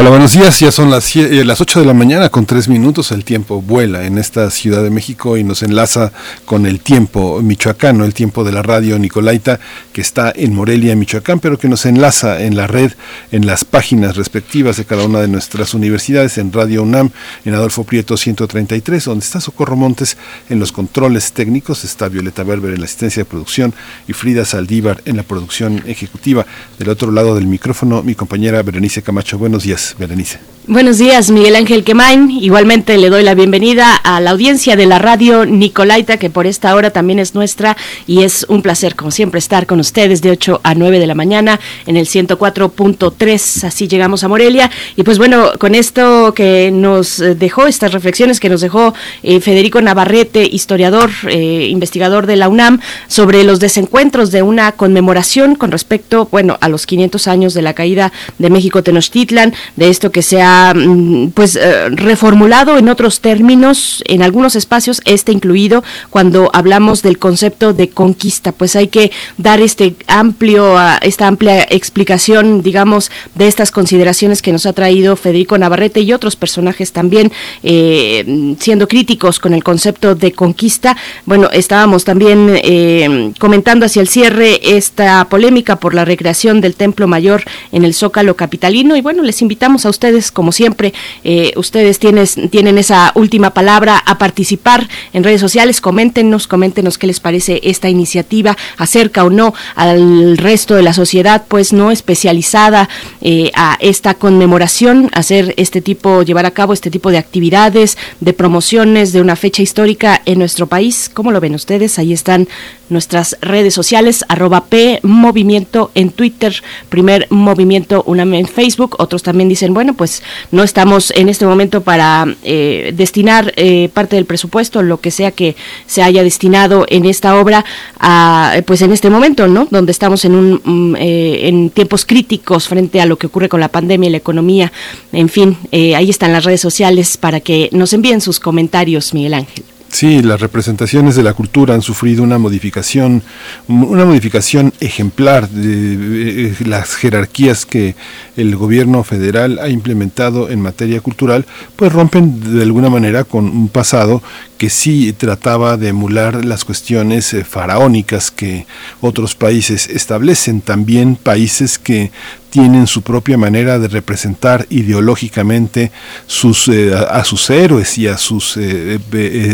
[0.00, 0.60] Hola, buenos días.
[0.60, 3.10] Ya son las, eh, las 8 de la mañana con 3 minutos.
[3.10, 6.12] El tiempo vuela en esta Ciudad de México y nos enlaza
[6.44, 9.58] con el tiempo michoacano, el tiempo de la radio Nicolaita,
[9.92, 12.92] que está en Morelia, Michoacán, pero que nos enlaza en la red,
[13.32, 17.10] en las páginas respectivas de cada una de nuestras universidades, en Radio UNAM,
[17.44, 20.16] en Adolfo Prieto 133, donde está Socorro Montes
[20.48, 23.74] en los controles técnicos, está Violeta Berber en la asistencia de producción
[24.06, 26.46] y Frida Saldívar en la producción ejecutiva.
[26.78, 29.38] Del otro lado del micrófono, mi compañera Berenice Camacho.
[29.38, 29.87] Buenos días.
[29.96, 30.38] Berenice.
[30.70, 32.30] Buenos días, Miguel Ángel Quemain.
[32.30, 36.74] Igualmente le doy la bienvenida a la audiencia de la radio Nicolaita, que por esta
[36.74, 37.74] hora también es nuestra
[38.06, 41.14] y es un placer, como siempre, estar con ustedes de 8 a 9 de la
[41.14, 43.64] mañana en el 104.3.
[43.64, 44.70] Así llegamos a Morelia.
[44.94, 48.92] Y pues bueno, con esto que nos dejó, estas reflexiones que nos dejó
[49.22, 55.54] eh, Federico Navarrete, historiador, eh, investigador de la UNAM, sobre los desencuentros de una conmemoración
[55.54, 60.12] con respecto, bueno, a los 500 años de la caída de México Tenochtitlan, de esto
[60.12, 65.82] que se ha mm, pues eh, reformulado en otros términos, en algunos espacios, este incluido,
[66.10, 72.62] cuando hablamos del concepto de conquista, pues hay que dar este amplio, esta amplia explicación,
[72.62, 77.32] digamos, de estas consideraciones que nos ha traído Federico Navarrete y otros personajes también
[77.62, 80.96] eh, siendo críticos con el concepto de conquista.
[81.26, 87.06] Bueno, estábamos también eh, comentando hacia el cierre esta polémica por la recreación del Templo
[87.06, 90.92] Mayor en el Zócalo Capitalino y bueno, les invitamos a ustedes, como siempre,
[91.24, 95.80] eh, ustedes tienen esa última palabra a participar en redes sociales.
[95.80, 101.44] Coméntenos, coméntenos qué les parece esta iniciativa, acerca o no al resto de la sociedad,
[101.48, 102.88] pues no especializada
[103.20, 108.32] eh, a esta conmemoración, hacer este tipo, llevar a cabo este tipo de actividades, de
[108.32, 111.10] promociones de una fecha histórica en nuestro país.
[111.12, 111.98] ¿Cómo lo ven ustedes?
[111.98, 112.48] Ahí están
[112.90, 119.48] nuestras redes sociales, arroba P Movimiento en Twitter, primer Movimiento UNAM en Facebook, otros también
[119.48, 124.82] dicen, bueno, pues no estamos en este momento para eh, destinar eh, parte del presupuesto,
[124.82, 127.64] lo que sea que se haya destinado en esta obra,
[127.98, 129.66] a, pues en este momento, ¿no?
[129.70, 133.60] Donde estamos en, un, mm, eh, en tiempos críticos frente a lo que ocurre con
[133.60, 134.72] la pandemia y la economía.
[135.12, 139.64] En fin, ahí están las redes sociales para que nos envíen sus comentarios, Miguel Ángel.
[139.90, 143.22] Sí, las representaciones de la cultura han sufrido una modificación,
[143.68, 147.96] una modificación ejemplar de las jerarquías que
[148.36, 153.68] el gobierno federal ha implementado en materia cultural, pues rompen de alguna manera con un
[153.68, 154.22] pasado
[154.58, 158.66] que sí trataba de emular las cuestiones eh, faraónicas que
[159.00, 162.10] otros países establecen, también países que
[162.50, 165.92] tienen su propia manera de representar ideológicamente
[166.26, 168.98] sus, eh, a, sus héroes y a sus eh,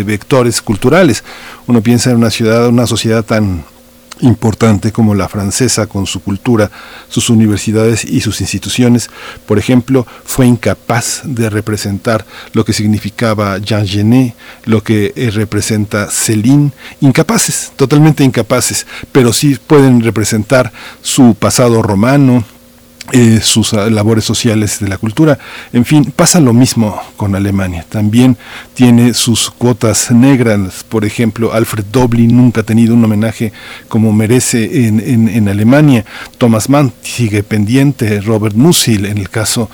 [0.04, 1.24] vectores culturales.
[1.66, 3.64] Uno piensa en una ciudad, una sociedad tan
[4.20, 6.70] importante como la francesa con su cultura,
[7.08, 9.10] sus universidades y sus instituciones,
[9.46, 14.34] por ejemplo, fue incapaz de representar lo que significaba Jean Genet,
[14.64, 20.72] lo que eh, representa Céline, incapaces, totalmente incapaces, pero sí pueden representar
[21.02, 22.44] su pasado romano,
[23.12, 25.38] eh, sus ah, labores sociales de la cultura.
[25.74, 27.84] En fin, pasa lo mismo con Alemania.
[27.86, 28.38] También
[28.72, 30.84] tiene sus cuotas negras.
[30.88, 33.52] Por ejemplo, Alfred Doblin nunca ha tenido un homenaje
[33.88, 36.04] como merece en, en, Alemania.
[36.38, 38.22] Thomas Mann sigue pendiente.
[38.22, 39.68] Robert Musil, en el caso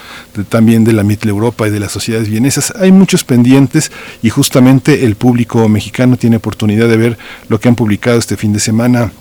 [0.49, 2.75] también de la Mittel Europa y de las sociedades vienesas.
[2.81, 7.19] Hay muchos pendientes y justamente el público mexicano tiene oportunidad de ver
[7.49, 9.13] lo que han publicado este fin de semana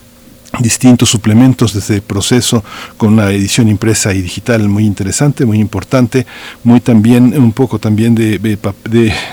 [0.59, 2.63] distintos suplementos desde el proceso
[2.97, 6.25] con una edición impresa y digital muy interesante, muy importante,
[6.63, 8.57] muy también un poco también de, de,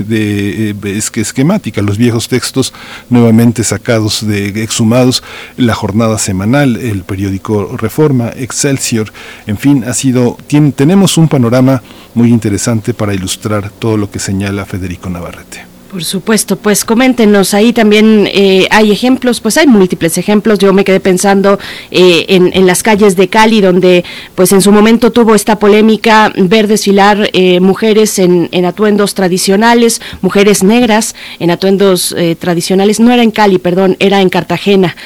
[0.00, 2.72] de, de, esquemática, los viejos textos
[3.10, 5.22] nuevamente sacados de exhumados,
[5.56, 9.12] la jornada semanal, el periódico Reforma, Excelsior,
[9.46, 11.82] en fin, ha sido tiene, tenemos un panorama
[12.14, 15.75] muy interesante para ilustrar todo lo que señala Federico Navarrete.
[15.96, 20.84] Por supuesto, pues coméntenos, ahí también eh, hay ejemplos, pues hay múltiples ejemplos, yo me
[20.84, 21.58] quedé pensando
[21.90, 26.66] eh, en, las calles de Cali, donde pues en su momento tuvo esta polémica ver
[26.66, 33.56] desfilar eh, mujeres en, atuendos tradicionales, mujeres negras en atuendos tradicionales, no era en Cali,
[33.56, 34.96] perdón, era en Cartagena,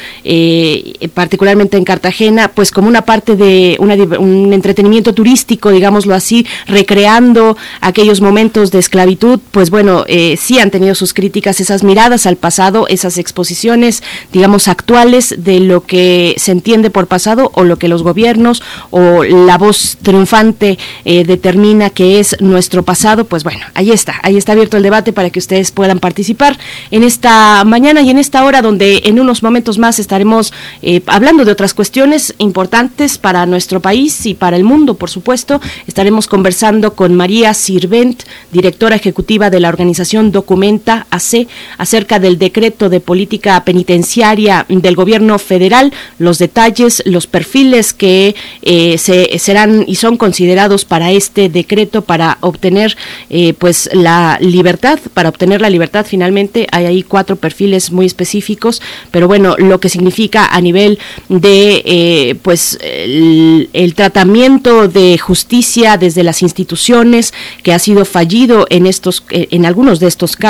[1.15, 8.21] particularmente en Cartagena, pues como una parte de un entretenimiento turístico, digámoslo así, recreando aquellos
[8.21, 10.05] momentos de esclavitud, pues bueno,
[10.37, 14.03] sí han tenido sus críticas, esas miradas al pasado, esas exposiciones,
[14.33, 19.23] digamos, actuales de lo que se entiende por pasado o lo que los gobiernos o
[19.23, 24.53] la voz triunfante eh, determina que es nuestro pasado, pues bueno, ahí está, ahí está
[24.53, 26.59] abierto el debate para que ustedes puedan participar
[26.91, 31.45] en esta mañana y en esta hora donde en unos momentos más estaremos eh, hablando
[31.45, 35.61] de otras cuestiones importantes para nuestro país y para el mundo, por supuesto.
[35.87, 41.49] Estaremos conversando con María Sirvent, directora ejecutiva de la organización Documenta AC,
[41.79, 48.99] acerca del decreto de política penitenciaria del gobierno federal, los detalles, los perfiles que eh,
[48.99, 52.95] se, serán y son considerados para este decreto para obtener
[53.31, 56.67] eh, pues la libertad, para obtener la libertad finalmente.
[56.73, 60.99] Hay ahí cuatro perfiles muy específicos, pero bueno, lo que significa a nivel
[61.31, 67.33] de eh, pues el, tratamiento de justicia desde las instituciones
[67.63, 70.50] que ha sido fallido en estos en algunos de estos casos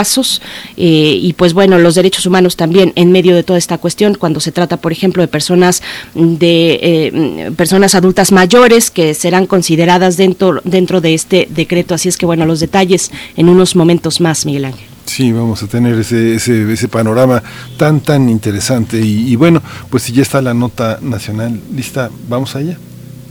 [0.76, 4.52] y pues bueno, los derechos humanos también en medio de toda esta cuestión cuando se
[4.52, 5.82] trata, por ejemplo, de personas
[6.14, 11.94] de personas adultas mayores que serán consideradas dentro, dentro de este decreto.
[11.94, 14.86] Así es que, bueno, los detalles en unos momentos más, Miguel Ángel.
[15.06, 17.42] Sí, vamos a tener ese, ese, ese panorama
[17.76, 19.00] tan, tan interesante.
[19.00, 22.78] Y, y, bueno, pues si ya está la nota nacional lista, ¿vamos allá?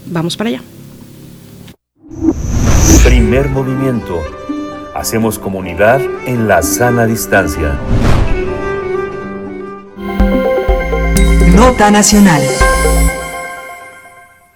[0.06, 0.62] Vamos para allá.
[3.04, 4.39] Primer movimiento.
[5.00, 7.74] Hacemos comunidad en la sana distancia.
[11.54, 12.42] Nota nacional.
[12.42, 12.50] El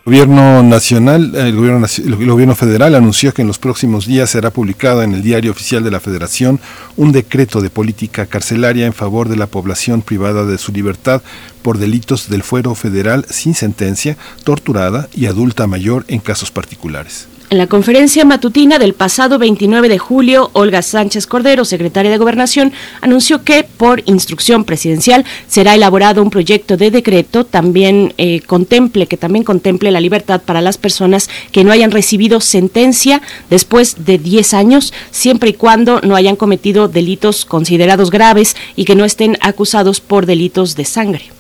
[0.04, 5.02] gobierno nacional, el gobierno, el gobierno federal anunció que en los próximos días será publicado
[5.02, 6.60] en el Diario Oficial de la Federación
[6.98, 11.22] un decreto de política carcelaria en favor de la población privada de su libertad
[11.62, 17.28] por delitos del fuero federal sin sentencia, torturada y adulta mayor en casos particulares.
[17.50, 22.72] En la conferencia matutina del pasado 29 de julio, Olga Sánchez Cordero, secretaria de Gobernación,
[23.02, 29.18] anunció que por instrucción presidencial será elaborado un proyecto de decreto también eh, contemple que
[29.18, 33.20] también contemple la libertad para las personas que no hayan recibido sentencia
[33.50, 38.96] después de 10 años, siempre y cuando no hayan cometido delitos considerados graves y que
[38.96, 41.33] no estén acusados por delitos de sangre.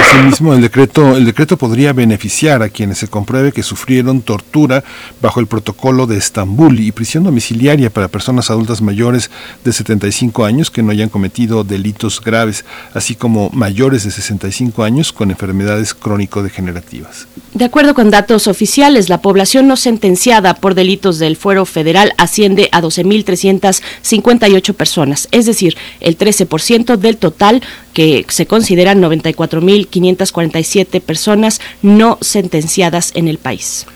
[0.00, 4.84] Asimismo, el decreto, podría beneficiar a quienes se compruebe que sufrieron tortura
[5.20, 9.30] bajo el protocolo de Estambul y prisión domiciliaria para personas adultas mayores
[9.64, 15.12] de 75 años que no hayan cometido delitos graves, así como mayores de 65 años
[15.12, 17.26] con enfermedades crónico-degenerativas.
[17.54, 22.68] De acuerdo con datos oficiales, la población no sentenciada por delitos del fuero federal asciende
[22.72, 27.62] a 12.358 personas, es decir, el 13% del total
[27.96, 33.86] que se consideran 94.547 personas no sentenciadas en el país.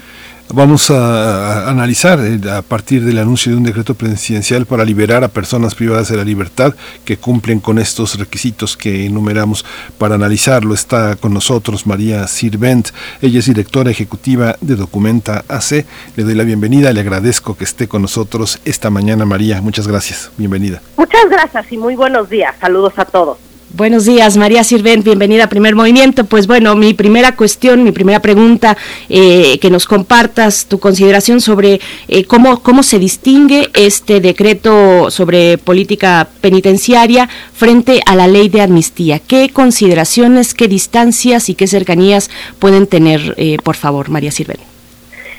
[0.55, 5.28] Vamos a, analizar eh, a partir del anuncio de un decreto presidencial para liberar a
[5.28, 6.74] personas privadas de la libertad
[7.05, 9.66] que cumplen con estos requisitos que enumeramos.
[9.98, 12.88] Para analizarlo está con nosotros María Sirvent.
[13.20, 15.84] Ella es directora ejecutiva de Documenta AC.
[16.16, 19.61] Le doy la bienvenida, le agradezco que esté con nosotros esta mañana, María.
[19.61, 20.30] Muchas gracias.
[20.38, 20.80] Bienvenida.
[20.96, 22.55] Muchas gracias y muy buenos días.
[22.59, 23.49] Saludos a todos.
[23.73, 26.25] Buenos días, María Sirvent, bienvenida a Primer Movimiento.
[26.25, 28.77] Pues bueno, mi primera cuestión, mi primera pregunta,
[29.09, 35.57] eh, que nos compartas tu consideración sobre eh, cómo, cómo se distingue este decreto sobre
[35.57, 39.21] política penitenciaria frente a la ley de amnistía.
[39.21, 42.29] ¿Qué consideraciones, qué distancias y qué cercanías
[42.59, 44.61] pueden tener, eh, por favor, María Sirvent?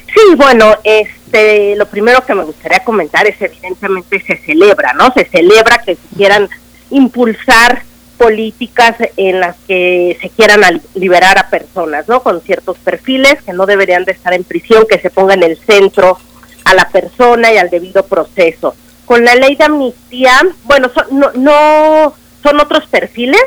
[0.07, 5.11] Sí, bueno, este, lo primero que me gustaría comentar es evidentemente se celebra, ¿no?
[5.13, 6.47] Se celebra que quieran
[6.91, 7.90] impulsar
[8.21, 12.21] políticas en las que se quieran liberar a personas, ¿no?
[12.21, 15.57] Con ciertos perfiles que no deberían de estar en prisión, que se ponga en el
[15.57, 16.19] centro
[16.63, 18.75] a la persona y al debido proceso.
[19.07, 23.41] Con la ley de amnistía, bueno, son, no, no son otros perfiles,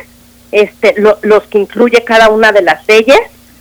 [0.51, 3.21] este, los que incluye cada una de las leyes,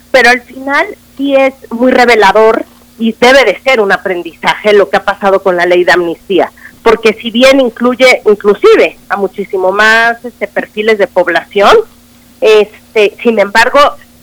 [0.09, 2.65] pero al final sí es muy revelador
[2.97, 6.51] y debe de ser un aprendizaje lo que ha pasado con la ley de amnistía
[6.83, 11.75] porque si bien incluye inclusive a muchísimo más este perfiles de población,
[12.41, 13.79] este, sin embargo,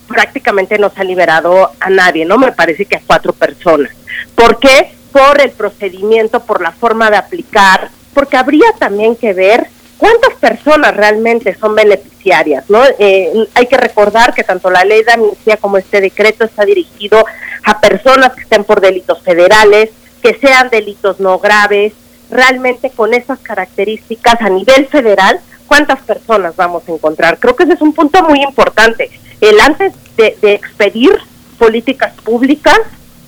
[0.06, 2.36] prácticamente no se ha liberado a nadie, ¿no?
[2.36, 3.92] Me parece que a cuatro personas.
[4.34, 4.92] ¿Por qué?
[5.10, 10.94] Por el procedimiento, por la forma de aplicar, porque habría también que ver cuántas personas
[10.96, 12.82] realmente son beneficiarias, ¿no?
[12.98, 17.24] Eh, hay que recordar que tanto la ley de amnistía como este decreto está dirigido
[17.64, 19.90] a personas que estén por delitos federales,
[20.22, 21.92] que sean delitos no graves,
[22.30, 25.40] realmente con esas características a nivel federal,
[25.70, 27.38] cuántas personas vamos a encontrar.
[27.38, 29.08] Creo que ese es un punto muy importante.
[29.40, 31.12] El antes de, expedir
[31.58, 32.80] políticas públicas,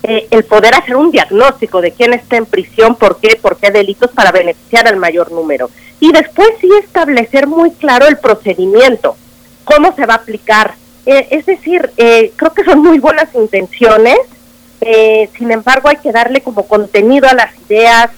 [0.03, 3.70] eh, el poder hacer un diagnóstico de quién está en prisión, por qué, por qué
[3.70, 5.70] delitos para beneficiar al mayor número.
[6.01, 9.16] Y después sí establecer muy claro el procedimiento,
[9.62, 10.74] cómo se va a aplicar.
[11.07, 14.19] Eh, es decir, eh, creo que son muy buenas intenciones,
[15.39, 18.11] sin embargo hay que darle como contenido a las ideas,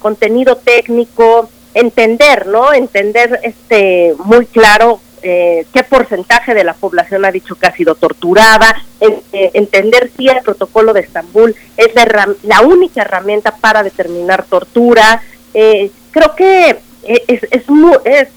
[0.00, 2.72] contenido técnico, entender, ¿no?
[2.72, 7.94] Entender este muy claro eh, qué porcentaje de la población ha dicho que ha sido
[7.94, 11.88] torturada, eh, entender si el protocolo de Estambul es
[12.42, 15.22] la, única herramienta para determinar tortura.
[15.54, 17.64] Eh, creo que es, es,
[18.04, 18.28] es,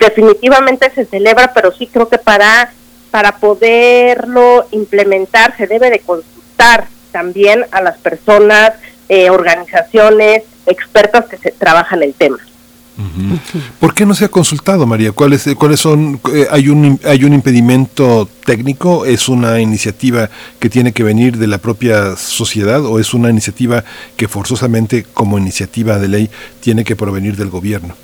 [0.00, 2.72] definitivamente se celebra, pero sí creo que para,
[3.12, 8.72] para poderlo implementar se debe de consultar también a las personas,
[9.30, 12.38] organizaciones, expertas que se trabajan el tema.
[13.80, 15.12] ¿Por qué no se ha consultado, María?
[15.12, 16.20] ¿Cuáles, cuáles son?
[16.32, 19.06] Eh, hay un hay un impedimento técnico.
[19.06, 20.28] ¿Es una iniciativa
[20.60, 23.82] que tiene que venir de la propia sociedad o es una iniciativa
[24.16, 26.30] que forzosamente, como iniciativa de ley,
[26.60, 27.94] tiene que provenir del gobierno?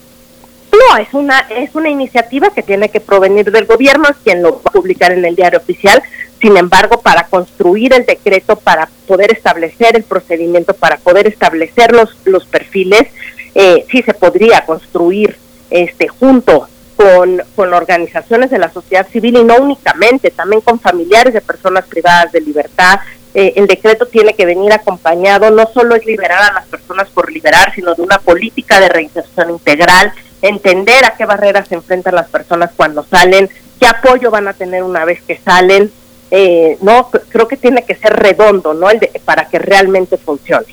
[0.72, 4.55] No, es una es una iniciativa que tiene que provenir del gobierno, es quien lo
[4.55, 6.02] va a publicar en el diario oficial.
[6.40, 12.16] Sin embargo, para construir el decreto, para poder establecer el procedimiento, para poder establecer los,
[12.24, 13.09] los perfiles,
[13.55, 15.36] eh, sí se podría construir
[15.70, 21.35] este junto con, con organizaciones de la sociedad civil y no únicamente, también con familiares
[21.35, 23.01] de personas privadas de libertad.
[23.35, 27.31] Eh, el decreto tiene que venir acompañado, no solo es liberar a las personas por
[27.31, 30.12] liberar, sino de una política de reinserción integral,
[30.43, 34.82] entender a qué barreras se enfrentan las personas cuando salen, qué apoyo van a tener
[34.82, 35.93] una vez que salen.
[36.30, 40.66] Eh, no creo que tiene que ser redondo no el de, para que realmente funcione.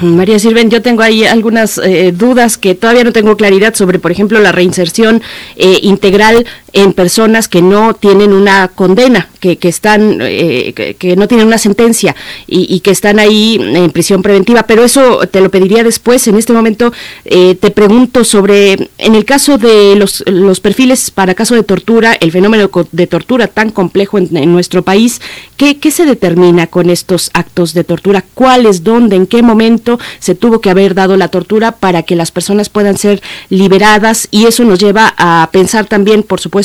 [0.00, 4.12] María Sirven, yo tengo ahí algunas eh, dudas que todavía no tengo claridad sobre, por
[4.12, 5.22] ejemplo, la reinserción
[5.56, 11.28] eh, integral en personas que no tienen una condena, que, que están, eh, que, no
[11.28, 12.14] tienen una sentencia
[12.46, 14.62] y, que están ahí en prisión preventiva.
[14.64, 16.26] Pero eso te lo pediría después.
[16.28, 16.92] En este momento
[17.24, 22.32] te pregunto sobre, en el caso de los, los perfiles para caso de tortura, el
[22.32, 25.20] fenómeno de tortura tan complejo en, en nuestro país,
[25.56, 28.24] ¿qué, ¿qué se determina con estos actos de tortura?
[28.34, 29.98] ¿Cuáles, dónde, en qué momento?
[30.18, 34.46] se tuvo que haber dado la tortura para que las personas puedan ser liberadas y
[34.46, 36.61] eso nos lleva a pensar también, por supuesto,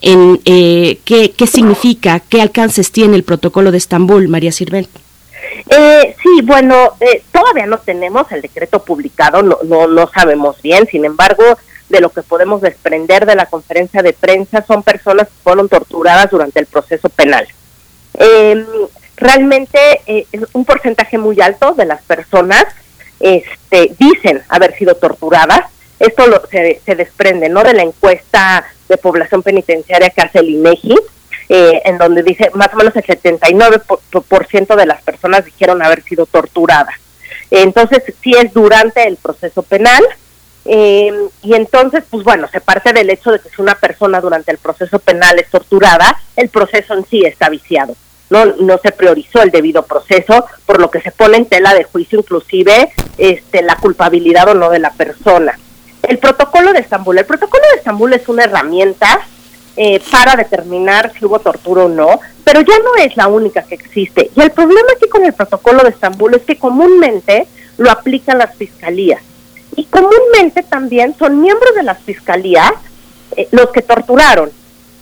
[0.00, 4.86] en eh, qué, qué significa, qué alcances tiene el protocolo de Estambul, María Sirven.
[5.68, 10.86] Eh, sí, bueno, eh, todavía no tenemos el decreto publicado, no, no, no sabemos bien,
[10.90, 11.44] sin embargo,
[11.88, 16.30] de lo que podemos desprender de la conferencia de prensa son personas que fueron torturadas
[16.30, 17.46] durante el proceso penal.
[18.14, 18.64] Eh,
[19.16, 22.64] realmente eh, un porcentaje muy alto de las personas
[23.20, 25.70] este, dicen haber sido torturadas.
[25.98, 30.50] Esto lo, se, se, desprende no de la encuesta de población penitenciaria que hace el
[30.50, 30.96] INEGI,
[31.48, 36.26] eh, en donde dice más o menos el 79% de las personas dijeron haber sido
[36.26, 36.94] torturadas.
[37.50, 40.04] Entonces, sí es durante el proceso penal.
[40.68, 41.12] Eh,
[41.42, 44.58] y entonces, pues bueno, se parte del hecho de que si una persona durante el
[44.58, 47.94] proceso penal es torturada, el proceso en sí está viciado
[48.30, 51.84] no, no se priorizó el debido proceso, por lo que se pone en tela de
[51.84, 55.58] juicio inclusive este, la culpabilidad o no de la persona.
[56.08, 59.20] El protocolo de Estambul, el protocolo de Estambul es una herramienta
[59.76, 63.74] eh, para determinar si hubo tortura o no, pero ya no es la única que
[63.74, 64.30] existe.
[64.34, 68.54] Y el problema aquí con el protocolo de Estambul es que comúnmente lo aplican las
[68.54, 69.20] fiscalías.
[69.74, 72.72] Y comúnmente también son miembros de las fiscalías
[73.36, 74.50] eh, los que torturaron.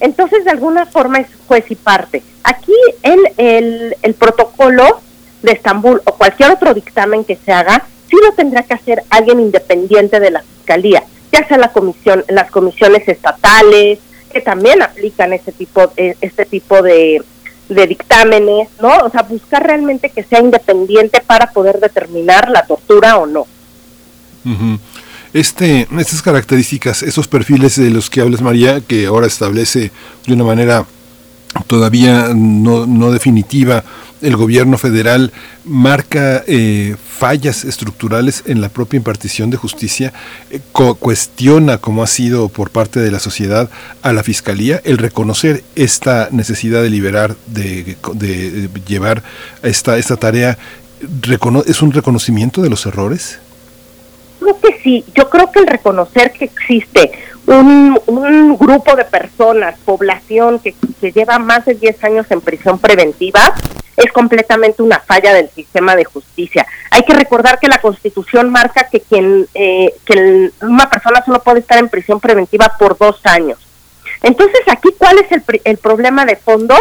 [0.01, 2.23] Entonces, de alguna forma es juez y parte.
[2.43, 5.01] Aquí el, el, el protocolo
[5.43, 9.41] de Estambul o cualquier otro dictamen que se haga, sí lo tendrá que hacer alguien
[9.41, 13.99] independiente de la Fiscalía, ya sea la comisión, las comisiones estatales,
[14.33, 17.23] que también aplican este tipo, eh, este tipo de,
[17.69, 18.99] dictámenes, ¿no?
[18.99, 23.47] O sea, buscar realmente que sea independiente para poder determinar la tortura o no.
[25.33, 29.91] Este, estas características, esos perfiles de los que hablas María, que ahora establece
[30.27, 30.85] de una manera
[31.67, 33.85] todavía no, no definitiva
[34.25, 35.33] el gobierno federal
[35.65, 40.13] marca eh, fallas estructurales en la propia impartición de justicia,
[40.51, 43.71] eh, cuestiona como ha sido por parte de la sociedad
[44.03, 49.23] a la fiscalía el reconocer esta necesidad de liberar, de, de, llevar
[49.63, 50.59] esta, esta tarea,
[51.67, 53.39] ¿es un reconocimiento de los errores?
[54.41, 57.13] creo que sí, yo creo que el reconocer que existe
[57.47, 57.95] un,
[58.59, 63.55] grupo de personas, población que, que lleva más de 10 años en prisión preventiva,
[63.97, 66.67] es completamente una falla del sistema de justicia.
[66.91, 71.61] Hay que recordar que la Constitución marca que quien eh, que una persona solo puede
[71.61, 73.59] estar en prisión preventiva por dos años.
[74.23, 76.77] Entonces, aquí, ¿cuál es el, el problema de fondo?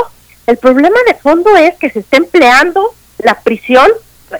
[0.48, 3.90] El problema de fondo es que se está empleando la prisión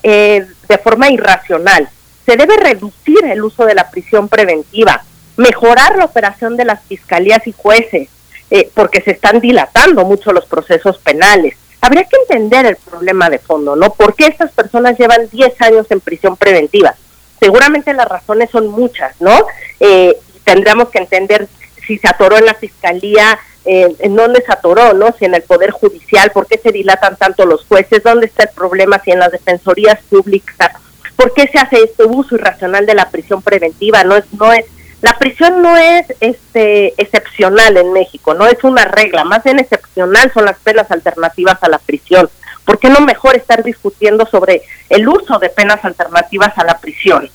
[0.02, 1.90] eh, de forma irracional.
[2.26, 5.04] Se debe reducir el uso de la prisión preventiva,
[5.38, 8.10] mejorar la operación de las fiscalías y jueces,
[8.50, 11.56] eh, porque se están dilatando mucho los procesos penales.
[11.84, 13.90] Habría que entender el problema de fondo, ¿no?
[13.90, 16.96] ¿Por qué estas personas llevan 10 años en prisión preventiva?
[17.42, 19.34] Seguramente las razones son muchas, ¿no?
[19.82, 21.46] Eh, tendríamos que entender
[21.86, 25.14] si se atoró en la fiscalía, eh, en dónde se atoró, ¿no?
[25.20, 28.56] Si en el Poder Judicial, por qué se dilatan tanto los jueces, dónde está el
[28.56, 30.72] problema, si en las defensorías públicas,
[31.18, 34.64] por qué se hace este uso irracional de la prisión preventiva, no es, no es,
[35.04, 40.32] la prisión no es este excepcional en México, no es una regla, más bien excepcional
[40.34, 42.30] son las penas alternativas a la prisión.
[42.64, 47.30] ¿Por qué no mejor estar discutiendo sobre el uso de penas alternativas a la prisión?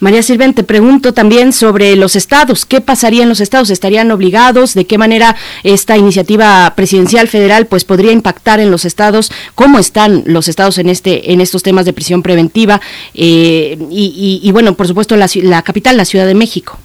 [0.00, 2.64] María Silven, te pregunto también sobre los estados.
[2.66, 3.70] ¿Qué pasaría en los estados?
[3.70, 4.74] ¿Estarían obligados?
[4.74, 9.32] ¿De qué manera esta iniciativa presidencial federal pues podría impactar en los estados?
[9.54, 12.80] ¿Cómo están los estados en este en estos temas de prisión preventiva?
[13.14, 16.78] Eh, y, bueno, por supuesto la, la capital, la Ciudad de México.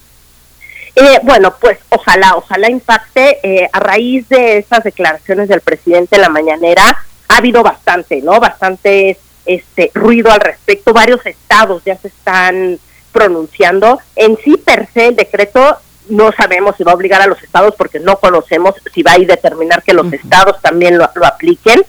[0.95, 3.37] Eh, bueno, pues ojalá, ojalá impacte.
[3.43, 6.97] Eh, a raíz de estas declaraciones del presidente en la mañanera,
[7.27, 8.39] ha habido bastante, ¿no?
[8.39, 9.17] Bastantes
[9.47, 10.93] este ruido al respecto.
[10.93, 12.79] Varios estados ya se están
[13.11, 13.99] pronunciando.
[14.15, 15.77] En sí, per se, el decreto
[16.09, 19.17] no sabemos si va a obligar a los estados porque no conocemos si va a
[19.17, 21.83] determinar que los estados también lo, apliquen.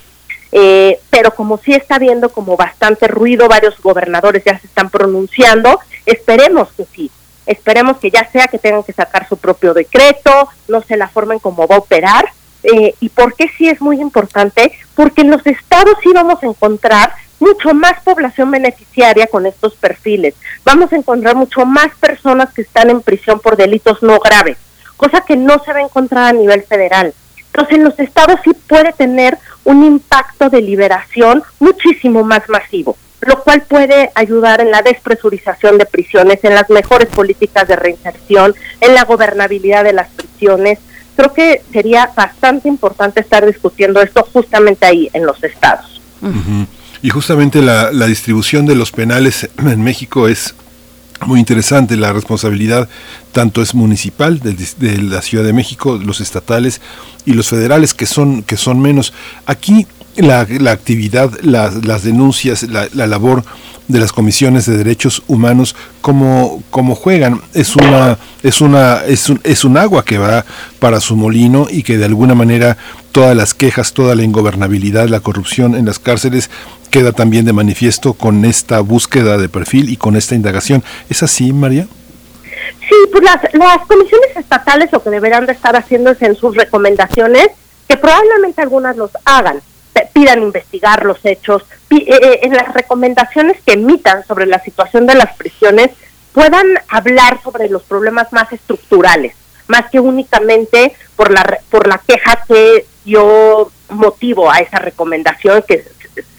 [0.50, 5.78] Eh, pero como sí está habiendo como bastante ruido, varios gobernadores ya se están pronunciando,
[6.06, 7.10] esperemos que sí,
[7.44, 11.34] esperemos que ya sea que tengan que sacar su propio decreto, no sé la forma
[11.34, 12.30] en cómo va a operar.
[12.62, 14.72] Eh, ¿Y por qué sí es muy importante?
[14.94, 20.34] Porque en los estados sí vamos a encontrar mucho más población beneficiaria con estos perfiles.
[20.64, 24.56] Vamos a encontrar mucho más personas que están en prisión por delitos no graves,
[24.96, 27.14] cosa que no se va a encontrar a nivel federal.
[27.46, 33.42] Entonces, en los estados sí puede tener un impacto de liberación muchísimo más masivo, lo
[33.42, 38.94] cual puede ayudar en la despresurización de prisiones, en las mejores políticas de reinserción, en
[38.94, 40.78] la gobernabilidad de las prisiones.
[41.16, 46.00] Creo que sería bastante importante estar discutiendo esto justamente ahí en los estados.
[47.02, 50.54] Y justamente la, distribución de los penales en México es
[51.26, 51.96] muy interesante.
[51.96, 52.88] La responsabilidad
[53.32, 54.56] tanto es municipal de,
[55.02, 56.80] la Ciudad de México, los estatales
[57.24, 59.12] y los federales que son, que son menos.
[59.46, 63.44] Aquí la, actividad, las denuncias, la, la labor
[63.88, 69.40] de las comisiones de derechos humanos cómo, cómo juegan es una es una es un,
[69.44, 70.44] es un agua que va
[70.78, 72.76] para su molino y que de alguna manera
[73.12, 76.50] todas las quejas toda la ingobernabilidad la corrupción en las cárceles
[76.88, 80.82] queda también de manifiesto con esta búsqueda de perfil y con esta indagación.
[81.08, 81.86] Es así María
[82.88, 86.56] sí pues las, las comisiones estatales lo que deberán de estar haciendo es en sus
[86.56, 87.48] recomendaciones
[87.86, 89.60] que probablemente algunas los hagan
[90.12, 95.14] pidan investigar los hechos, eh, eh, en las recomendaciones que emitan sobre la situación de
[95.14, 95.90] las prisiones
[96.32, 99.34] puedan hablar sobre los problemas más estructurales,
[99.66, 105.84] más que únicamente por la, por la queja que yo motivo a esa recomendación, que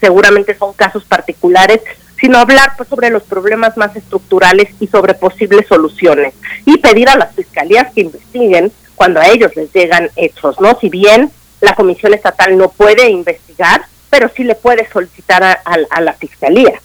[0.00, 1.80] seguramente son casos particulares,
[2.18, 6.34] sino hablar pues, sobre los problemas más estructurales y sobre posibles soluciones.
[6.66, 10.78] Y pedir a las fiscalías que investiguen cuando a ellos les llegan hechos, ¿no?
[10.78, 11.30] Si bien
[11.60, 16.80] la Comisión Estatal no puede investigar, pero sí le puede solicitar a, la Fiscalía.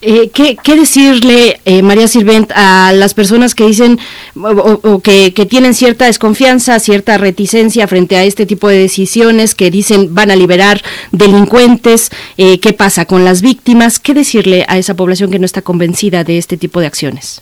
[0.00, 3.98] Eh, ¿qué, decirle, eh, María Sirvent, a las personas que dicen
[4.34, 10.14] o, que, tienen cierta desconfianza, cierta reticencia frente a este tipo de decisiones, que dicen
[10.14, 10.82] van a liberar
[11.12, 13.98] delincuentes, eh, qué pasa con las víctimas?
[13.98, 17.40] ¿Qué decirle a esa población que no está convencida de este tipo de acciones?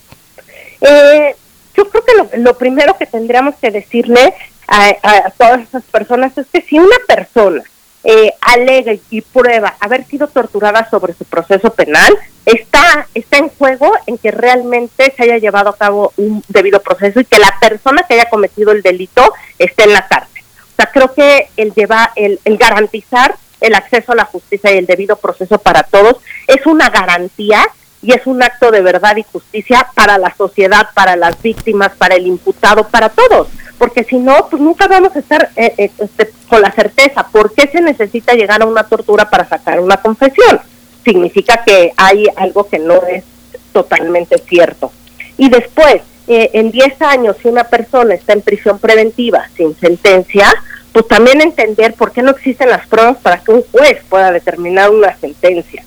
[1.75, 4.35] yo creo que lo, lo primero que tendríamos que decirle
[4.67, 7.63] a, todas esas personas es que si una persona
[8.05, 13.93] eh, alega y prueba haber sido torturada sobre su proceso penal, está, está en juego
[14.07, 18.05] en que realmente se haya llevado a cabo un debido proceso y que la persona
[18.09, 20.43] que haya cometido el delito esté en la cárcel.
[20.73, 24.79] O sea, creo que el, lleva, el, el garantizar el acceso a la justicia y
[24.79, 26.17] el debido proceso para todos
[26.49, 27.65] es una garantía
[28.03, 32.17] y es un acto de verdad y justicia para la sociedad, para las víctimas, para
[32.17, 33.47] el imputado, para todos
[33.83, 37.53] porque si no, pues nunca vamos a estar eh, eh, este, con la certeza por
[37.53, 40.61] qué se necesita llegar a una tortura para sacar una confesión.
[41.05, 43.25] Significa que hay algo que no es
[43.73, 44.93] totalmente cierto.
[45.37, 45.97] Y después,
[46.29, 50.47] eh, en 10 años, si una persona está en prisión preventiva sin sentencia,
[50.93, 54.91] pues también entender por qué no existen las pruebas para que un juez pueda determinar
[54.91, 55.83] una sentencia.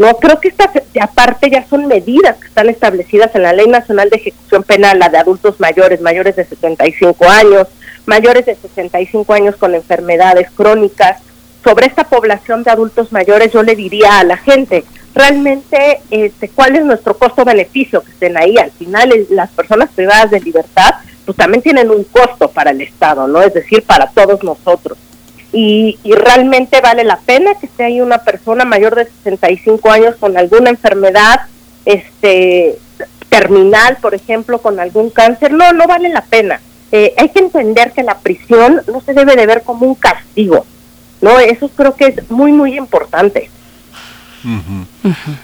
[0.00, 4.08] No, creo que estas, aparte ya son medidas que están establecidas en la Ley Nacional
[4.08, 7.68] de Ejecución Penal, la de adultos mayores, mayores de 75 años,
[8.06, 11.18] mayores de 65 años con enfermedades crónicas,
[11.62, 16.76] sobre esta población de adultos mayores, yo le diría a la gente, realmente, este, ¿cuál
[16.76, 18.56] es nuestro costo-beneficio que estén ahí?
[18.56, 20.94] Al final, las personas privadas de libertad,
[21.26, 23.42] pues también tienen un costo para el Estado, ¿no?
[23.42, 24.96] Es decir, para todos nosotros.
[25.52, 30.14] Y, y realmente vale la pena que esté ahí una persona mayor de 65 años
[30.20, 31.40] con alguna enfermedad,
[31.84, 32.78] este,
[33.28, 36.60] terminal, por ejemplo, con algún cáncer, no, no vale la pena.
[36.92, 40.66] Eh, hay que entender que la prisión no se debe de ver como un castigo,
[41.20, 41.38] ¿no?
[41.38, 43.48] Eso creo que es muy, muy importante.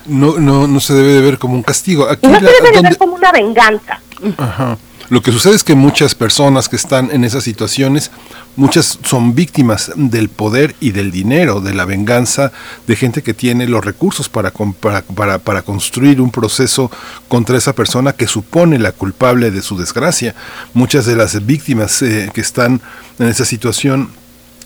[0.07, 2.09] No, no, no se debe de ver como un castigo.
[2.09, 4.01] Aquí no se debe de ver como una venganza.
[4.39, 4.79] Ajá.
[5.09, 8.11] Lo que sucede es que muchas personas que están en esas situaciones,
[8.57, 12.53] muchas son víctimas del poder y del dinero, de la venganza
[12.87, 16.91] de gente que tiene los recursos para, para, para, construir un proceso
[17.29, 20.35] contra esa persona que supone la culpable de su desgracia.
[20.75, 22.81] Muchas de las víctimas eh, que están
[23.19, 24.11] en esa situación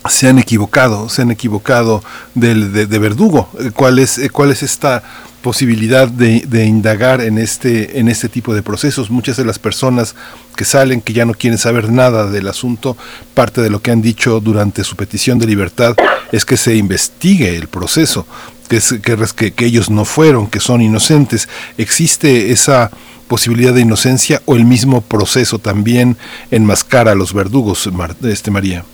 [0.09, 2.03] se han equivocado, se han equivocado
[2.35, 3.51] del, de, verdugo.
[3.75, 5.03] ¿Cuál es, ¿Cuál es esta
[5.41, 9.11] posibilidad de, de, indagar en este, en este tipo de procesos.
[9.11, 10.15] Muchas de las personas
[10.57, 12.97] que salen, que ya no quieren saber nada del asunto,
[13.35, 15.97] parte de lo que han dicho durante su petición de libertad
[16.33, 18.27] es que se investigue el proceso,
[18.69, 18.95] que, es,
[19.35, 21.49] que, que ellos no fueron, que son inocentes.
[21.79, 22.91] ¿Existe esa
[23.27, 26.17] posibilidad de inocencia o el mismo proceso también
[26.51, 27.89] enmascara a los verdugos,
[28.23, 28.85] este María?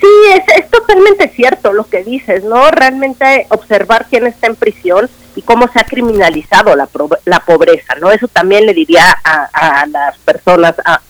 [0.00, 2.70] Sí, es, es, totalmente cierto lo que dices, ¿no?
[2.70, 6.88] Realmente observar quién está en prisión y cómo se ha criminalizado la,
[7.24, 8.10] la pobreza, ¿no?
[8.10, 11.00] Eso también le diría a, a las personas, a,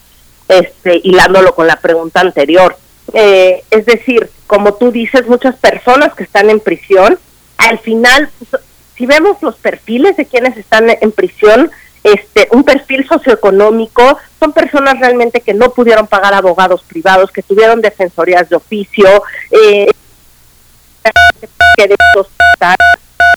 [0.48, 2.76] este, hilándolo con la pregunta anterior.
[3.12, 7.18] Eh, es decir, como tú dices, muchas personas que están en prisión,
[7.56, 8.62] al final, pues,
[8.96, 11.70] si vemos los perfiles de quienes están en prisión,
[12.02, 17.80] este, un perfil socioeconómico, son personas realmente que no pudieron pagar abogados privados, que tuvieron
[17.80, 19.90] defensorías de oficio, eh,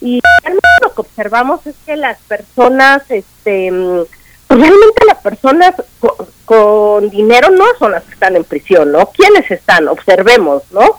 [0.00, 0.20] y
[0.82, 3.70] lo que observamos es que las personas, este,
[4.48, 6.12] pues realmente las personas con,
[6.44, 9.10] con, dinero no son las que están en prisión, ¿no?
[9.10, 9.88] ¿Quiénes están?
[9.88, 10.98] Observemos, ¿no?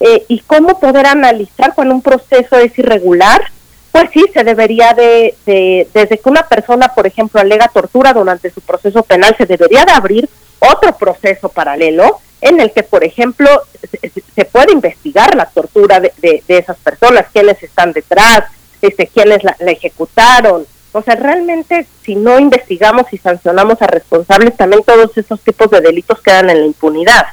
[0.00, 3.50] Eh, y cómo poder analizar cuando un proceso es irregular,
[3.94, 8.50] pues sí, se debería de, de, desde que una persona, por ejemplo, alega tortura durante
[8.50, 13.48] su proceso penal, se debería de abrir otro proceso paralelo en el que, por ejemplo,
[13.88, 18.46] se, se puede investigar la tortura de, de, de, esas personas, quiénes están detrás,
[18.82, 20.66] este, quiénes la, la ejecutaron.
[20.90, 25.80] O sea, realmente, si no investigamos y sancionamos a responsables, también todos esos tipos de
[25.80, 27.26] delitos quedan en la impunidad.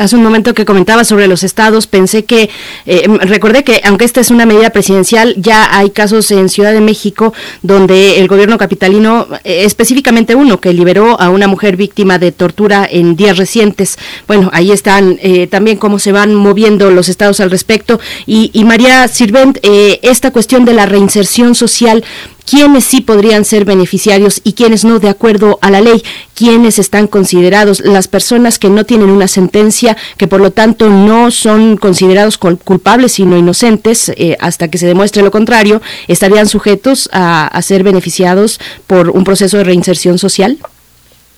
[0.00, 2.48] Hace un momento que comentaba sobre los estados, pensé que,
[2.86, 6.80] eh, recordé que aunque esta es una medida presidencial, ya hay casos en Ciudad de
[6.80, 12.32] México donde el gobierno capitalino, eh, específicamente uno que liberó a una mujer víctima de
[12.32, 13.98] tortura en días recientes.
[14.26, 18.00] Bueno, ahí están eh, también cómo se van moviendo los estados al respecto.
[18.26, 22.04] Y, y María Sirvent, esta cuestión de la reinserción social,
[22.48, 26.02] quiénes sí podrían ser beneficiarios y quiénes no, de acuerdo a la ley,
[26.34, 31.30] quiénes están considerados, las personas que no tienen una sentencia, que por lo tanto no
[31.30, 37.46] son considerados culpables sino inocentes, eh, hasta que se demuestre lo contrario, estarían sujetos a,
[37.46, 40.58] a ser beneficiados por un proceso de reinserción social.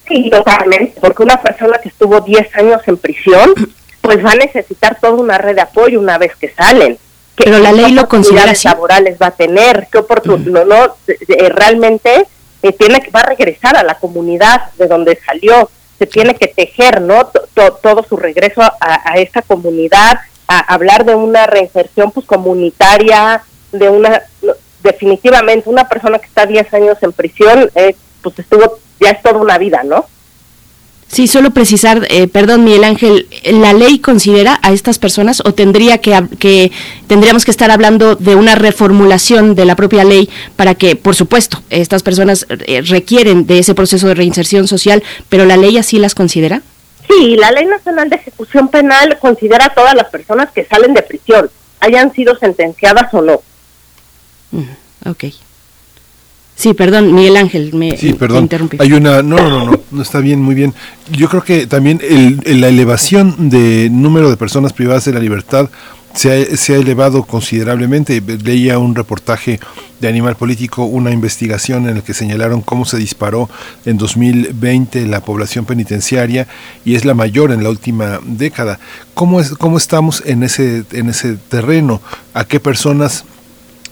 [0.08, 3.54] Sí, totalmente, porque una persona que estuvo 10 años en prisión,
[4.02, 6.98] pues va a necesitar toda una red de apoyo una vez que salen
[7.36, 8.68] ¿Qué, pero la ley lo considera así.
[8.68, 10.68] laborales va a tener qué oportunidad uh -huh.
[10.68, 12.26] no eh, realmente
[12.62, 16.46] eh, tiene que va a regresar a la comunidad de donde salió se tiene que
[16.48, 21.46] tejer no t -t todo su regreso a, a, esta comunidad a hablar de una
[21.46, 23.42] reinserción pues comunitaria
[23.72, 24.22] de una
[24.82, 29.40] definitivamente una persona que está 10 años en prisión eh, pues estuvo ya es toda
[29.40, 30.06] una vida no
[31.08, 35.98] Sí, solo precisar, eh, perdón, Miguel Ángel, ¿la ley considera a estas personas o tendría
[35.98, 36.72] que, que
[37.06, 41.62] tendríamos que estar hablando de una reformulación de la propia ley para que, por supuesto,
[41.70, 46.14] estas personas eh, requieren de ese proceso de reinserción social, pero la ley así las
[46.14, 46.62] considera?
[47.08, 51.02] Sí, la Ley Nacional de Ejecución Penal considera a todas las personas que salen de
[51.02, 51.50] prisión,
[51.80, 53.42] hayan sido sentenciadas o no.
[54.50, 55.24] Mm, ok.
[56.56, 58.38] Sí, perdón, Miguel Ángel, me, sí, perdón.
[58.38, 58.76] me interrumpí.
[58.80, 60.72] Hay una, no, no, no, no, está bien, muy bien.
[61.10, 65.20] Yo creo que también el, el, la elevación de número de personas privadas de la
[65.20, 65.68] libertad
[66.14, 68.22] se ha, se ha elevado considerablemente.
[68.44, 69.58] Leía un reportaje
[70.00, 73.50] de Animal Político, una investigación en la que señalaron cómo se disparó
[73.84, 76.46] en 2020 la población penitenciaria
[76.84, 78.78] y es la mayor en la última década.
[79.14, 82.00] ¿Cómo, es, cómo estamos en ese, en ese terreno?
[82.32, 83.24] ¿A qué personas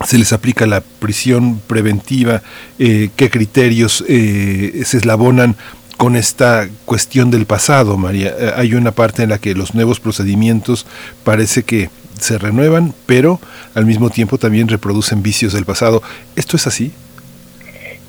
[0.04, 2.42] se les aplica la prisión preventiva,
[2.78, 5.56] eh, qué criterios eh, se eslabonan
[5.96, 8.34] con esta cuestión del pasado, María.
[8.38, 10.86] Eh, hay una parte en la que los nuevos procedimientos
[11.24, 13.40] parece que se renuevan, pero
[13.74, 16.02] al mismo tiempo también reproducen vicios del pasado.
[16.36, 16.92] ¿Esto es así?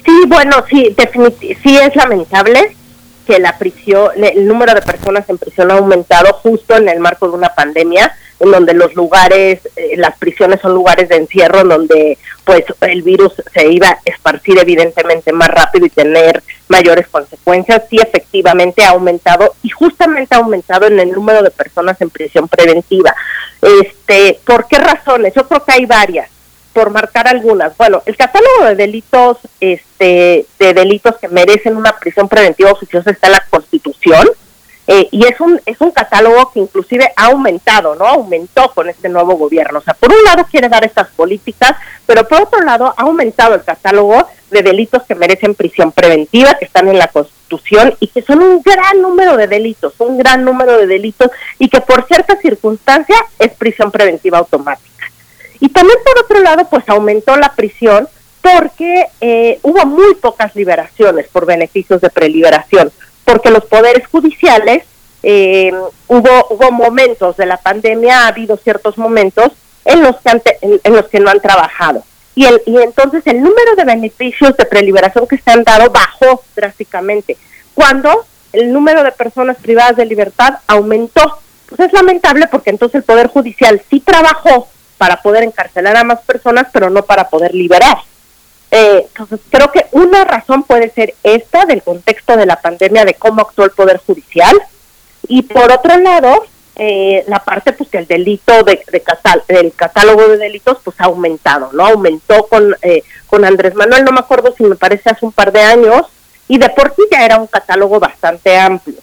[0.06, 0.95] Sí, bueno, sí,
[1.64, 2.76] sí es lamentable
[3.26, 7.28] que la prisión, el número de personas en prisión ha aumentado justo en el marco
[7.28, 11.69] de una pandemia, en donde los lugares, eh, las prisiones son lugares de encierro, en
[11.69, 17.84] donde pues el virus se iba a esparcir evidentemente más rápido y tener mayores consecuencias,
[17.89, 22.47] sí efectivamente ha aumentado y justamente ha aumentado en el número de personas en prisión
[22.47, 23.15] preventiva.
[23.61, 25.34] Este, ¿por qué razones?
[25.35, 26.30] Yo creo que hay varias
[26.73, 27.77] por marcar algunas.
[27.77, 33.27] Bueno, el catálogo de delitos, este, de delitos que merecen una prisión preventiva oficiosa está
[33.27, 34.27] en la Constitución
[34.85, 38.05] eh, y es un es un catálogo que inclusive ha aumentado, ¿no?
[38.05, 39.80] Aumentó con este nuevo gobierno.
[39.80, 41.73] O sea, por un lado quiere dar estas políticas,
[42.05, 46.65] pero por otro lado ha aumentado el catálogo de delitos que merecen prisión preventiva, que
[46.65, 50.77] están en la Constitución y que son un gran número de delitos, un gran número
[50.77, 55.07] de delitos y que por cierta circunstancia es prisión preventiva automática.
[55.60, 58.10] Y también por otro lado, pues aumentó la prisión
[58.41, 62.91] porque eh, hubo muy pocas liberaciones por beneficios de preliberación,
[63.26, 64.84] porque los poderes judiciales,
[65.22, 65.72] eh,
[66.08, 69.52] hubo, hubo momentos de la pandemia, ha habido ciertos momentos
[69.86, 72.04] en los que, en, los que no han trabajado.
[72.36, 76.41] Y, el, y entonces el número de beneficios de preliberación que se han dado bajó
[76.56, 77.38] drásticamente,
[77.74, 81.40] cuando el número de personas privadas de libertad aumentó.
[81.68, 84.68] Pues es lamentable porque entonces el Poder Judicial sí trabajó
[84.98, 87.98] para poder encarcelar a más personas, pero no para poder liberar.
[88.76, 93.14] Eh, entonces, creo que una razón puede ser esta del contexto de la pandemia, de
[93.14, 94.60] cómo actuó el Poder Judicial,
[95.28, 96.44] y por otro lado,
[96.76, 99.04] eh, la parte pues que el delito de, de
[99.48, 101.86] del catálogo de delitos pues ha aumentado, ¿no?
[101.86, 105.52] Aumentó con, eh, con Andrés Manuel, no me acuerdo si me parece hace un par
[105.52, 106.08] de años,
[106.48, 108.98] y de por sí ya era un catálogo bastante amplio.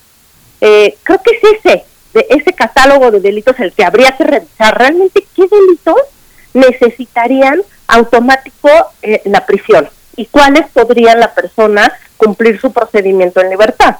[0.58, 5.24] creo que es ese, de ese catálogo de delitos el que habría que revisar realmente
[5.36, 6.02] qué delitos
[6.54, 8.68] necesitarían automático
[9.02, 13.96] eh, la prisión y cuáles podrían la persona cumplir su procedimiento en libertad.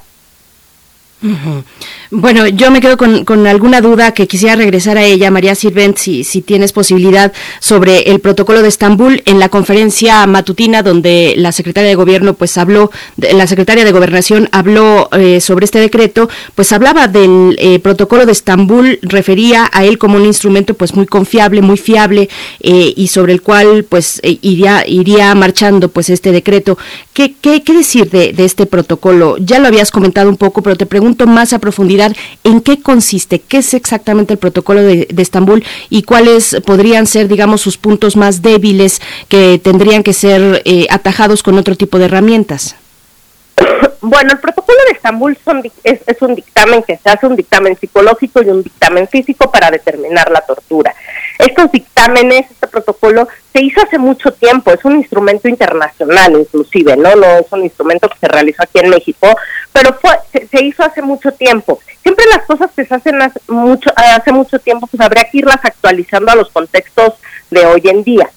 [2.09, 6.23] Bueno, yo me quedo con, alguna duda que quisiera regresar a ella, María Sirvent, si,
[6.23, 11.89] si tienes posibilidad sobre el protocolo de Estambul en la conferencia matutina donde la secretaria
[11.89, 17.07] de Gobierno pues habló, la secretaria de Gobernación habló eh, sobre este decreto, pues hablaba
[17.07, 21.77] del eh, protocolo de Estambul, refería a él como un instrumento pues muy confiable, muy
[21.77, 22.29] fiable
[22.61, 26.77] eh, y sobre el cual pues iría, marchando pues este decreto.
[27.13, 29.37] ¿Qué, qué, qué decir de, de este protocolo?
[29.37, 33.39] Ya lo habías comentado un poco, pero te pregunto más a profundidad en qué consiste,
[33.39, 38.41] qué es exactamente el protocolo de, Estambul y cuáles podrían ser, digamos, sus puntos más
[38.41, 42.75] débiles que tendrían que ser eh, atajados con otro tipo de herramientas.
[44.01, 45.37] Bueno, el protocolo de Estambul
[45.83, 49.69] es, es, un dictamen que se hace, un dictamen psicológico y un dictamen físico para
[49.69, 50.95] determinar la tortura.
[51.37, 57.15] Estos dictámenes, este protocolo, se hizo hace mucho tiempo, es un instrumento internacional inclusive, ¿no?
[57.15, 59.27] No es un instrumento que se realizó aquí en México,
[59.71, 61.79] pero fue, se, hizo hace mucho tiempo.
[62.01, 65.59] Siempre las cosas que se hacen hace mucho, hace mucho tiempo, pues habría que irlas
[65.61, 67.13] actualizando a los contextos
[67.51, 68.29] de hoy en día.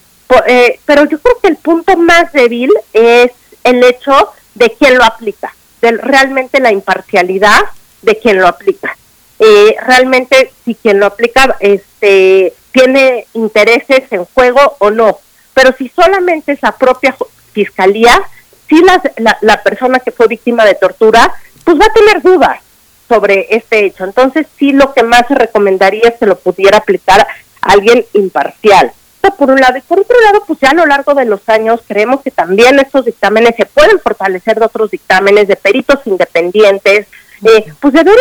[0.47, 3.31] Eh, pero yo creo que el punto más débil es
[3.63, 7.61] el hecho de quién lo aplica, de realmente la imparcialidad
[8.03, 8.97] de quien lo aplica.
[9.39, 15.19] Eh, realmente si quien lo aplica este tiene intereses en juego o no.
[15.55, 17.17] Pero si solamente es la propia
[17.53, 18.21] fiscalía,
[18.69, 21.33] si la, la, persona que fue víctima de tortura,
[21.63, 22.61] pues va a tener dudas
[23.09, 24.05] sobre este hecho.
[24.05, 27.27] Entonces sí lo que más se recomendaría es que lo pudiera aplicar
[27.61, 28.93] alguien imparcial.
[29.33, 29.79] Por un lado.
[29.79, 32.79] Y por otro lado, pues ya a lo largo de los años creemos que también
[32.79, 37.07] estos dictámenes se pueden fortalecer de otros dictámenes, de peritos independientes,
[37.45, 38.17] eh, pues de ver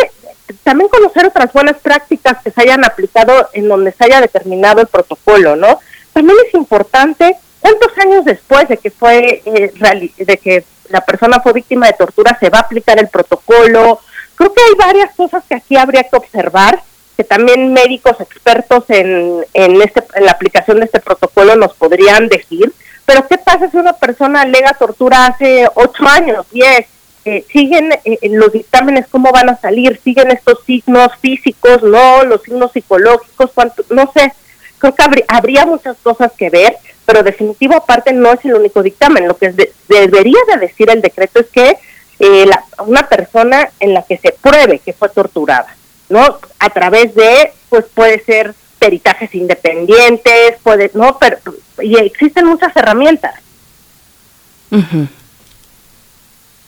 [0.62, 4.86] también conocer otras buenas prácticas que se hayan aplicado en donde se haya determinado el
[4.86, 5.80] protocolo, ¿no?
[6.12, 9.72] También es importante, ¿cuántos años después de que fue, eh,
[10.18, 14.00] de que la persona fue víctima de tortura, se va a aplicar el protocolo?
[14.34, 16.82] Creo que hay varias cosas que aquí habría que observar,
[17.16, 22.28] que también médicos expertos en, en, este, en la aplicación de este protocolo nos podrían
[22.28, 22.72] decir.
[23.06, 26.86] Pero ¿qué pasa si una persona alega tortura hace ocho años, diez,
[27.26, 32.42] eh, siguen eh, los dictámenes cómo van a salir, siguen estos signos físicos, no, los
[32.42, 34.32] signos psicológicos, cuánto, no sé,
[34.78, 36.76] creo que habría, muchas cosas que ver,
[37.06, 39.54] pero definitivo aparte no es el único dictamen, lo que
[39.88, 41.78] debería de decir el decreto es que
[42.18, 45.74] eh, la, una persona en la que se pruebe que fue torturada,
[46.08, 46.38] ¿no?
[46.58, 51.38] A través de, pues puede ser peritajes independientes, puede, no, pero,
[51.80, 53.34] y existen muchas herramientas.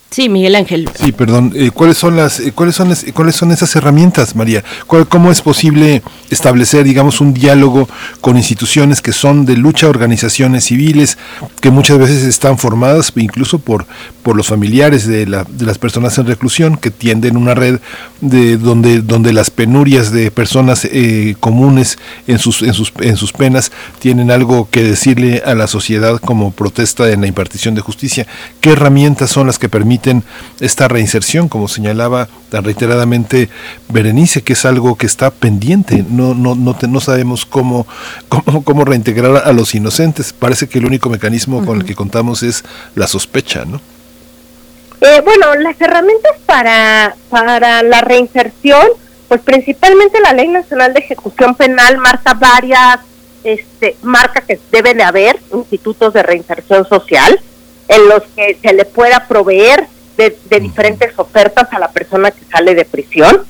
[0.09, 0.89] Sí, Miguel Ángel.
[0.97, 1.51] Sí, perdón.
[1.53, 4.63] Eh, ¿Cuáles son las, eh, cuáles son, cuáles son esas herramientas, María?
[4.87, 7.89] ¿Cómo es posible establecer, digamos, un diálogo
[8.21, 11.17] con instituciones que son de lucha, organizaciones civiles,
[11.59, 13.85] que muchas veces están formadas incluso por,
[14.23, 17.79] por los familiares de, la, de las personas en reclusión, que tienden una red
[18.21, 21.97] de donde, donde las penurias de personas eh, comunes
[22.27, 26.51] en sus, en sus, en sus penas tienen algo que decirle a la sociedad como
[26.51, 28.25] protesta en la impartición de justicia?
[28.61, 29.96] ¿Qué herramientas son las que permiten
[30.59, 33.49] esta reinserción, como señalaba tan reiteradamente
[33.89, 36.03] Berenice, que es algo que está pendiente.
[36.09, 37.87] No, no, no, no sabemos cómo,
[38.29, 40.33] cómo, cómo, reintegrar a los inocentes.
[40.33, 42.63] Parece que el único mecanismo con el que contamos es
[42.95, 43.81] la sospecha, ¿no?
[44.99, 48.87] Eh, bueno, las herramientas para, para la reinserción,
[49.27, 52.99] pues principalmente la Ley Nacional de Ejecución Penal marca varias,
[53.43, 57.39] este, marca que debe de haber institutos de reinserción social
[57.87, 59.87] en los que se le pueda proveer
[60.17, 63.43] de, diferentes ofertas a la persona que sale de prisión.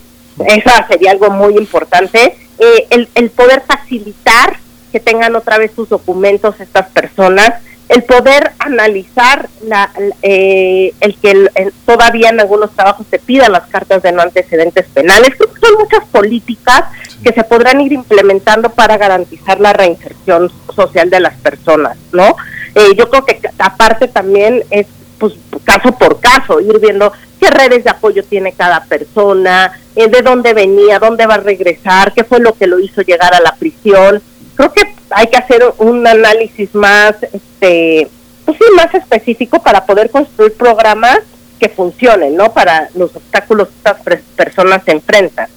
[0.46, 2.38] Eso sería algo muy importante.
[2.60, 4.58] Eh, el, el, poder facilitar
[4.92, 7.54] que tengan otra vez sus documentos estas personas,
[7.90, 9.92] el poder analizar la,
[10.22, 11.50] eh, el que
[11.86, 15.32] todavía en algunos trabajos se pidan las cartas de no antecedentes penales.
[15.38, 16.84] Creo que son muchas políticas
[17.24, 22.36] que se podrán ir implementando para garantizar la reinserción social de las personas, ¿no?
[22.76, 24.88] Eh, yo creo que aparte también es
[25.18, 25.34] pues
[25.64, 30.54] caso por caso, ir viendo qué redes de apoyo tiene cada persona, eh, de dónde
[30.54, 34.22] venía, dónde va a regresar, qué fue lo que lo hizo llegar a la prisión.
[34.58, 38.10] Creo que hay que hacer un análisis más, este,
[38.44, 41.20] pues sí, más específico para poder construir programas
[41.60, 42.52] que funcionen, ¿no?
[42.54, 45.48] Para los obstáculos que estas personas se enfrentan.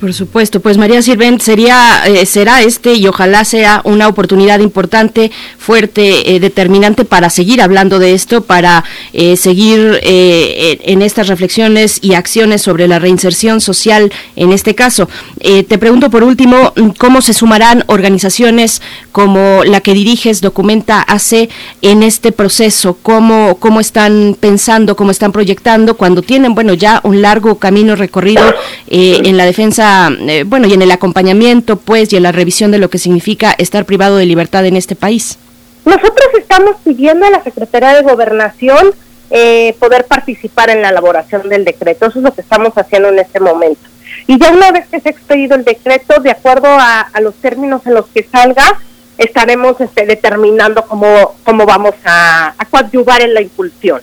[0.00, 5.30] Por supuesto, pues María Sirvent sería, eh, será este y ojalá sea una oportunidad importante,
[5.58, 8.82] fuerte, eh, determinante para seguir hablando de esto, para
[9.12, 15.08] eh, seguir en estas reflexiones y acciones sobre la reinserción social en este caso.
[15.40, 18.80] te pregunto por último, ¿cómo se sumarán organizaciones
[19.12, 21.50] como la que diriges, Documenta AC,
[21.82, 22.96] en este proceso?
[23.02, 28.54] ¿Cómo, cómo están pensando, cómo están proyectando cuando tienen, bueno, ya un largo camino recorrido
[28.88, 32.78] en la defensa eh, bueno, y en el acompañamiento, pues, y en la revisión de
[32.78, 35.38] lo que significa estar privado de libertad en este país?
[35.84, 38.92] Nosotros estamos pidiendo a la Secretaría de Gobernación
[39.30, 42.06] eh, poder participar en la elaboración del decreto.
[42.06, 43.82] Eso es lo que estamos haciendo en este momento.
[44.26, 47.82] Y ya una vez que se ha expedido el decreto, de acuerdo a, los términos
[47.86, 48.78] en los que salga,
[49.18, 54.00] estaremos este, determinando cómo, cómo vamos a, a coadyuvar en la impulsión.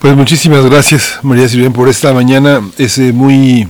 [0.00, 2.60] Pues muchísimas gracias, María Silvia, por esta mañana.
[2.78, 3.68] Es eh, muy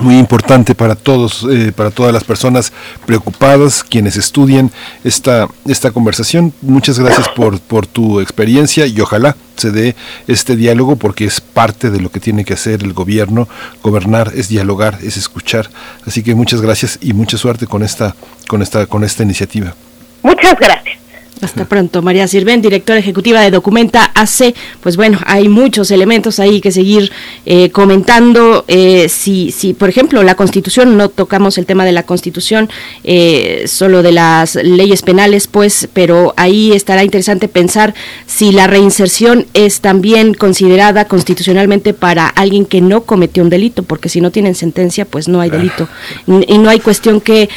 [0.00, 2.72] muy importante para todos, eh, para todas las personas
[3.06, 4.70] preocupadas, quienes estudian
[5.04, 6.52] esta, esta conversación.
[6.62, 9.94] Muchas gracias por, por tu experiencia y ojalá se dé
[10.26, 13.48] este diálogo porque es parte de lo que tiene que hacer el gobierno.
[13.82, 15.68] Gobernar es dialogar, es escuchar.
[16.06, 18.14] Así que muchas gracias y mucha suerte con esta,
[18.48, 19.74] con esta, con esta iniciativa.
[20.22, 21.01] Muchas gracias.
[21.42, 24.54] Hasta pronto, María Sirven, directora ejecutiva de Documenta AC.
[24.80, 27.10] Pues bueno, hay muchos elementos ahí que seguir
[27.46, 28.64] eh, comentando.
[28.68, 32.70] Eh, si, si, por ejemplo, la Constitución, no tocamos el tema de la Constitución,
[33.02, 37.92] eh, solo de las leyes penales, pues, pero ahí estará interesante pensar
[38.24, 44.08] si la reinserción es también considerada constitucionalmente para alguien que no cometió un delito, porque
[44.08, 45.88] si no tienen sentencia, pues no hay delito.
[46.28, 47.48] Y, no hay cuestión que,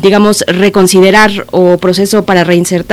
[0.00, 2.91] digamos, reconsiderar o proceso para reinsertar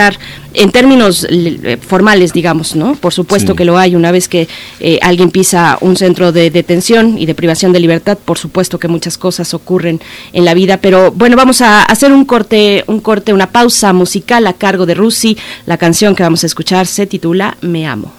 [0.54, 2.96] en términos eh, formales, digamos, ¿no?
[2.96, 4.48] Por supuesto que lo hay una vez que
[4.80, 8.88] eh, alguien pisa un centro de detención y de privación de libertad, por supuesto que
[8.88, 10.02] muchas cosas ocurren
[10.34, 14.48] en la vida, pero bueno, vamos a hacer un corte, un corte, una pausa musical
[14.48, 15.38] a cargo de Rusi.
[15.66, 18.19] La canción que vamos a escuchar se titula Me amo.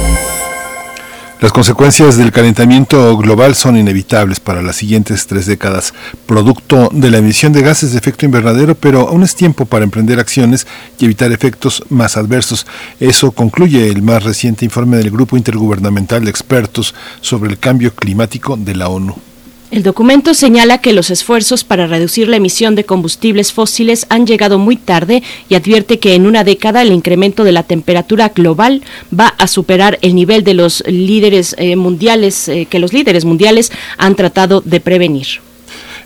[1.41, 5.91] Las consecuencias del calentamiento global son inevitables para las siguientes tres décadas,
[6.27, 10.19] producto de la emisión de gases de efecto invernadero, pero aún es tiempo para emprender
[10.19, 10.67] acciones
[10.99, 12.67] y evitar efectos más adversos.
[12.99, 18.55] Eso concluye el más reciente informe del Grupo Intergubernamental de Expertos sobre el Cambio Climático
[18.55, 19.30] de la ONU.
[19.71, 24.59] El documento señala que los esfuerzos para reducir la emisión de combustibles fósiles han llegado
[24.59, 28.83] muy tarde y advierte que en una década el incremento de la temperatura global
[29.17, 33.71] va a superar el nivel de los líderes eh, mundiales eh, que los líderes mundiales
[33.97, 35.27] han tratado de prevenir.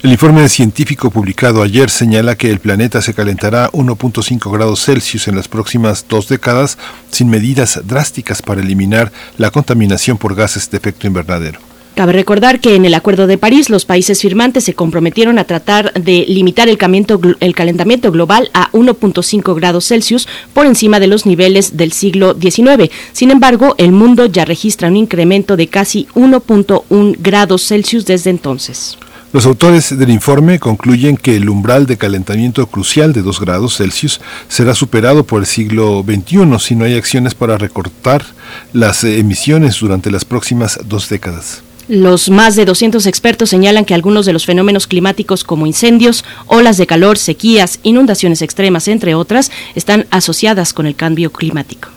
[0.04, 5.36] El informe científico publicado ayer señala que el planeta se calentará 1.5 grados Celsius en
[5.36, 6.78] las próximas dos décadas
[7.10, 11.75] sin medidas drásticas para eliminar la contaminación por gases de efecto invernadero.
[11.96, 15.94] Cabe recordar que en el Acuerdo de París los países firmantes se comprometieron a tratar
[15.94, 21.94] de limitar el, calentamiento, global a 1.5 grados Celsius por encima de los niveles del
[21.94, 22.92] siglo XIX.
[23.14, 28.98] Sin embargo, el mundo ya registra un incremento de casi 1.1 grados Celsius desde entonces.
[29.32, 34.20] Los autores del informe concluyen que el umbral de calentamiento crucial de 2 grados Celsius
[34.50, 38.26] será superado por el siglo XXI si no hay acciones para recortar
[38.74, 41.64] las emisiones durante las próximas dos décadas.
[41.88, 46.78] Los más de 200 expertos señalan que algunos de los fenómenos climáticos como incendios, olas
[46.78, 51.95] de calor, sequías, inundaciones extremas, entre otras, están asociadas con el cambio climático.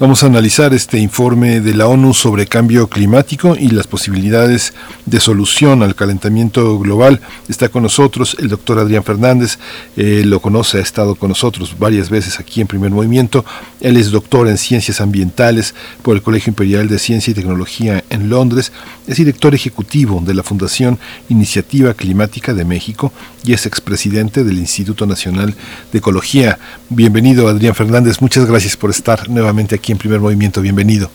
[0.00, 4.72] Vamos a analizar este informe de la ONU sobre cambio climático y las posibilidades
[5.04, 7.20] de solución al calentamiento global.
[7.50, 9.58] Está con nosotros el doctor Adrián Fernández,
[9.98, 13.44] eh, lo conoce, ha estado con nosotros varias veces aquí en Primer Movimiento.
[13.82, 18.30] Él es doctor en ciencias ambientales por el Colegio Imperial de Ciencia y Tecnología en
[18.30, 18.72] Londres,
[19.06, 20.98] es director ejecutivo de la Fundación
[21.28, 23.12] Iniciativa Climática de México
[23.42, 25.54] y es expresidente del Instituto Nacional
[25.92, 26.58] de Ecología.
[26.88, 31.10] Bienvenido Adrián Fernández, muchas gracias por estar nuevamente aquí en Primer Movimiento, bienvenido.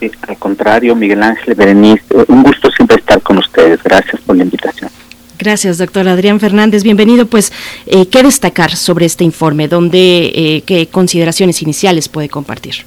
[0.00, 3.82] Sí, al contrario, Miguel Ángel Berenice, un gusto siempre estar con ustedes.
[3.82, 4.90] Gracias por la invitación.
[5.38, 6.82] Gracias, doctor Adrián Fernández.
[6.82, 7.26] Bienvenido.
[7.26, 7.52] Pues,
[7.86, 9.68] eh, ¿qué destacar sobre este informe?
[9.68, 12.84] ¿Dónde, eh, qué consideraciones iniciales puede compartir?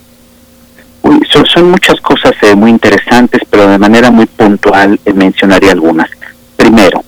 [1.01, 5.71] Uy, son, son, muchas cosas eh, muy interesantes, pero de manera muy puntual eh, mencionaré
[5.71, 6.09] algunas.
[6.55, 7.03] Primero,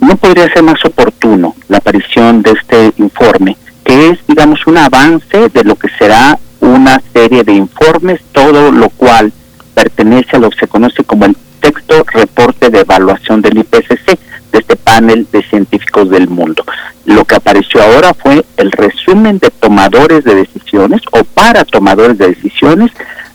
[0.00, 5.48] no podría ser más oportuno la aparición de este informe, que es, digamos, un avance
[5.48, 6.38] de lo que será
[6.68, 9.32] una serie de informes, todo lo cual
[9.74, 14.18] pertenece a lo que se conoce como el texto reporte de evaluación del IPCC,
[14.52, 16.64] de este panel de científicos del mundo.
[17.04, 22.28] Lo que apareció ahora fue el resumen de tomadores de decisiones o para tomadores de
[22.28, 22.90] decisiones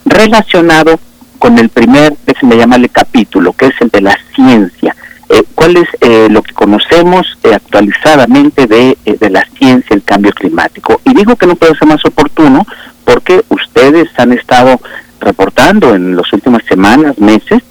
[0.06, 1.00] relacionado
[1.40, 4.96] con el primer, déjenme llamarle capítulo, que es el de la ciencia.
[5.30, 10.32] Eh, ¿Cuál es eh, lo que conocemos eh, actualizadamente de, de la ciencia, el cambio
[10.32, 11.02] climático?
[11.06, 12.66] Y digo que no puede ser más oportuno
[13.14, 14.81] porque ustedes han estado
[15.19, 17.61] reportando en las últimas semanas, meses,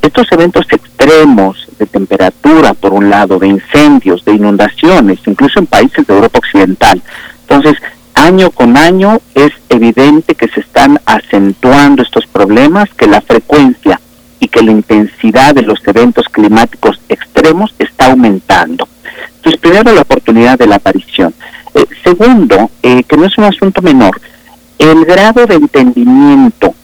[0.00, 6.06] estos eventos extremos de temperatura, por un lado, de incendios, de inundaciones, incluso en países
[6.06, 7.02] de Europa Occidental.
[7.42, 7.74] Entonces,
[8.14, 14.00] año con año es evidente que se están acentuando estos problemas, que la frecuencia
[14.40, 18.88] y que la intensidad de los eventos climáticos extremos está aumentando.
[19.36, 21.34] Entonces, primero la oportunidad de la aparición.
[21.74, 24.20] Eh, segundo, eh, que no es un asunto menor,
[24.82, 26.74] el grado de entendimiento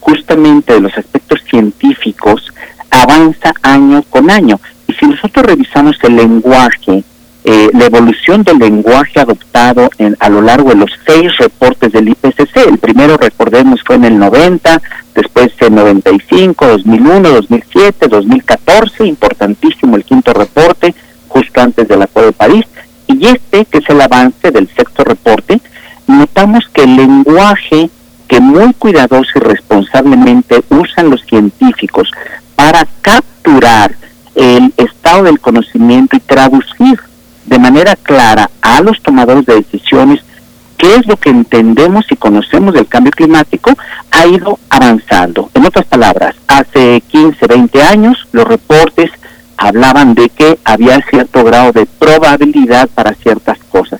[0.00, 2.50] justamente de los aspectos científicos
[2.90, 4.58] avanza año con año.
[4.86, 7.04] Y si nosotros revisamos el lenguaje,
[7.44, 12.08] eh, la evolución del lenguaje adoptado en, a lo largo de los seis reportes del
[12.08, 14.80] IPCC, el primero, recordemos, fue en el 90,
[15.14, 20.94] después en 95, 2001, 2007, 2014, importantísimo el quinto reporte,
[21.28, 22.64] justo antes del Acuerdo de París,
[23.06, 25.60] y este, que es el avance del sexto reporte,
[26.14, 27.90] notamos que el lenguaje
[28.28, 32.10] que muy cuidadoso y responsablemente usan los científicos
[32.56, 33.94] para capturar
[34.34, 36.98] el estado del conocimiento y traducir
[37.46, 40.20] de manera clara a los tomadores de decisiones
[40.76, 43.72] qué es lo que entendemos y conocemos del cambio climático,
[44.10, 45.50] ha ido avanzando.
[45.54, 49.10] En otras palabras, hace 15, 20 años los reportes
[49.56, 53.93] hablaban de que había cierto grado de probabilidad para ciertas cosas.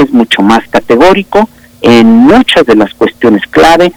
[0.00, 1.48] Es mucho más categórico
[1.82, 3.92] en muchas de las cuestiones clave,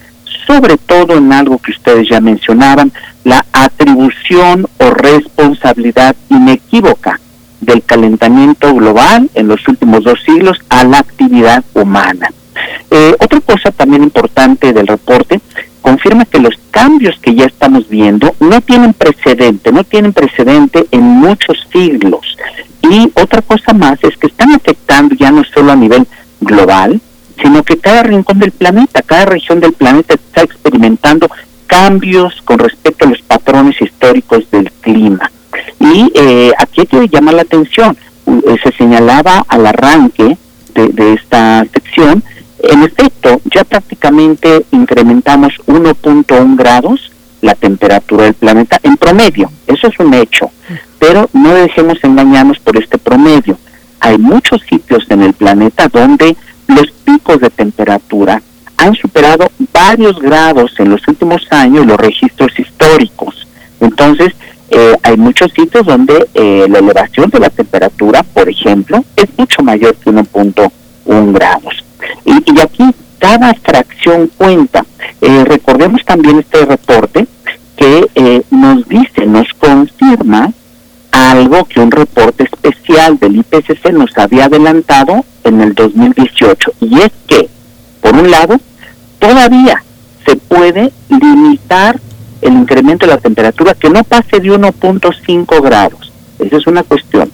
[0.46, 2.92] sobre todo en algo que ustedes ya mencionaban,
[3.24, 7.20] la atribución o responsabilidad inequívoca
[7.60, 12.28] del calentamiento global en los últimos dos siglos a la actividad humana.
[12.90, 15.40] Eh, otra cosa también importante del reporte
[15.84, 21.02] confirma que los cambios que ya estamos viendo no tienen precedente, no tienen precedente en
[21.02, 22.38] muchos siglos.
[22.80, 26.06] Y otra cosa más es que están afectando ya no solo a nivel
[26.40, 27.02] global,
[27.42, 31.28] sino que cada rincón del planeta, cada región del planeta está experimentando
[31.66, 35.30] cambios con respecto a los patrones históricos del clima.
[35.80, 37.94] Y eh, aquí hay que llamar la atención,
[38.26, 40.38] eh, se señalaba al arranque
[40.74, 42.24] de, de esta sección,
[42.70, 47.10] en efecto, ya prácticamente incrementamos 1.1 grados
[47.40, 50.50] la temperatura del planeta en promedio, eso es un hecho,
[50.98, 53.58] pero no dejemos engañarnos por este promedio.
[54.00, 56.36] Hay muchos sitios en el planeta donde
[56.68, 58.40] los picos de temperatura
[58.76, 63.46] han superado varios grados en los últimos años los registros históricos.
[63.80, 64.34] Entonces,
[64.70, 69.62] eh, hay muchos sitios donde eh, la elevación de la temperatura, por ejemplo, es mucho
[69.62, 71.84] mayor que 1.1 grados.
[72.24, 72.84] Y, y, aquí
[73.18, 74.84] cada fracción cuenta.
[75.20, 77.26] Eh, recordemos también este reporte
[77.76, 80.52] que nos dice, nos confirma
[81.14, 86.72] algo que un reporte especial del IPCC nos había adelantado en el 2018.
[86.80, 87.48] Y es que,
[88.00, 88.60] por un lado,
[89.18, 89.82] todavía
[90.26, 92.00] se puede limitar
[92.42, 96.12] el incremento de la temperatura que no pase de 1.5 grados.
[96.38, 97.30] Esa es una cuestión.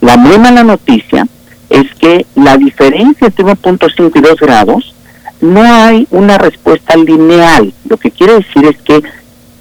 [0.00, 1.26] La muy mala noticia
[1.70, 4.94] es que la diferencia entre 1.5 y 2 grados
[5.40, 7.72] no hay una respuesta lineal.
[7.88, 9.02] Lo que quiere decir es que,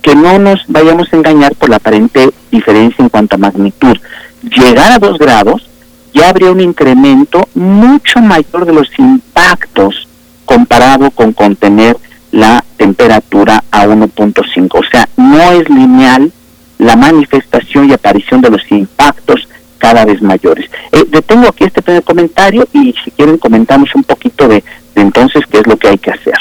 [0.01, 3.97] que no nos vayamos a engañar por la aparente diferencia en cuanto a magnitud.
[4.43, 5.67] Llegar a 2 grados
[6.13, 10.07] ya habría un incremento mucho mayor de los impactos
[10.45, 11.97] comparado con contener
[12.31, 14.67] la temperatura a 1.5.
[14.73, 16.31] O sea, no es lineal
[16.77, 19.47] la manifestación y aparición de los impactos
[19.83, 20.69] cada vez mayores.
[20.93, 24.63] Eh, detengo aquí este primer comentario y si quieren comentamos un poquito de,
[24.95, 26.37] entonces qué es lo que hay que hacer.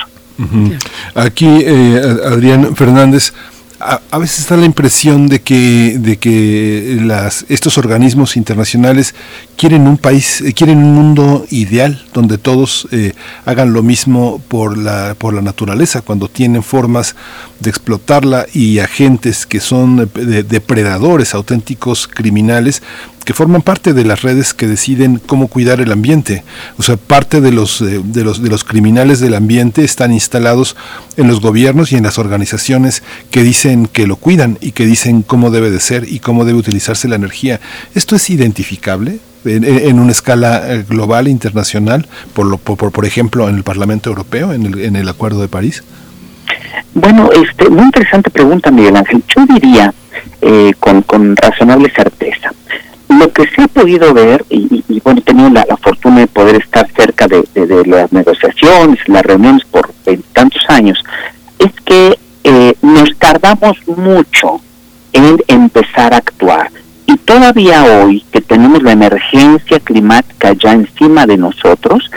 [1.15, 3.33] Aquí, eh, Adrián Fernández,
[4.11, 9.15] a, veces está la impresión de que, de que las, estos organismos internacionales
[9.57, 13.13] quieren un país, eh, quieren un mundo ideal donde todos eh,
[13.45, 17.17] hagan lo mismo por la, por la naturaleza, cuando tienen formas
[17.61, 22.83] de explotarla y agentes que son de, depredadores, auténticos criminales,
[23.25, 26.45] que forman parte de las redes que deciden cómo cuidar el ambiente.
[26.79, 30.77] O sea, parte de los, eh, de los, de los criminales del ambiente están instalados
[31.17, 35.23] en los gobiernos y en las organizaciones que dicen que lo cuidan y que dicen
[35.23, 37.61] cómo debe de ser y cómo debe utilizarse la energía.
[37.95, 39.19] ¿Esto es identificable?
[39.45, 44.53] En, una escala eh, global, internacional, por, lo, por, por ejemplo, en el Parlamento Europeo,
[44.53, 45.83] en el, en el Acuerdo de París?
[46.95, 49.23] Bueno, este, muy interesante pregunta, Miguel Ángel.
[49.35, 49.93] Yo diría,
[50.41, 52.53] eh, con, con razonable certeza,
[53.19, 56.89] lo que se ha podido ver, y, bueno, he tenido la, fortuna de poder estar
[56.97, 57.45] cerca de,
[57.87, 59.93] las negociaciones, las reuniones por
[60.33, 61.03] tantos años,
[61.59, 64.61] es que eh, nos tardamos mucho
[65.13, 66.71] en empezar a actuar.
[67.07, 72.11] Y todavía hoy, que tenemos la emergencia climática ya encima de nosotros,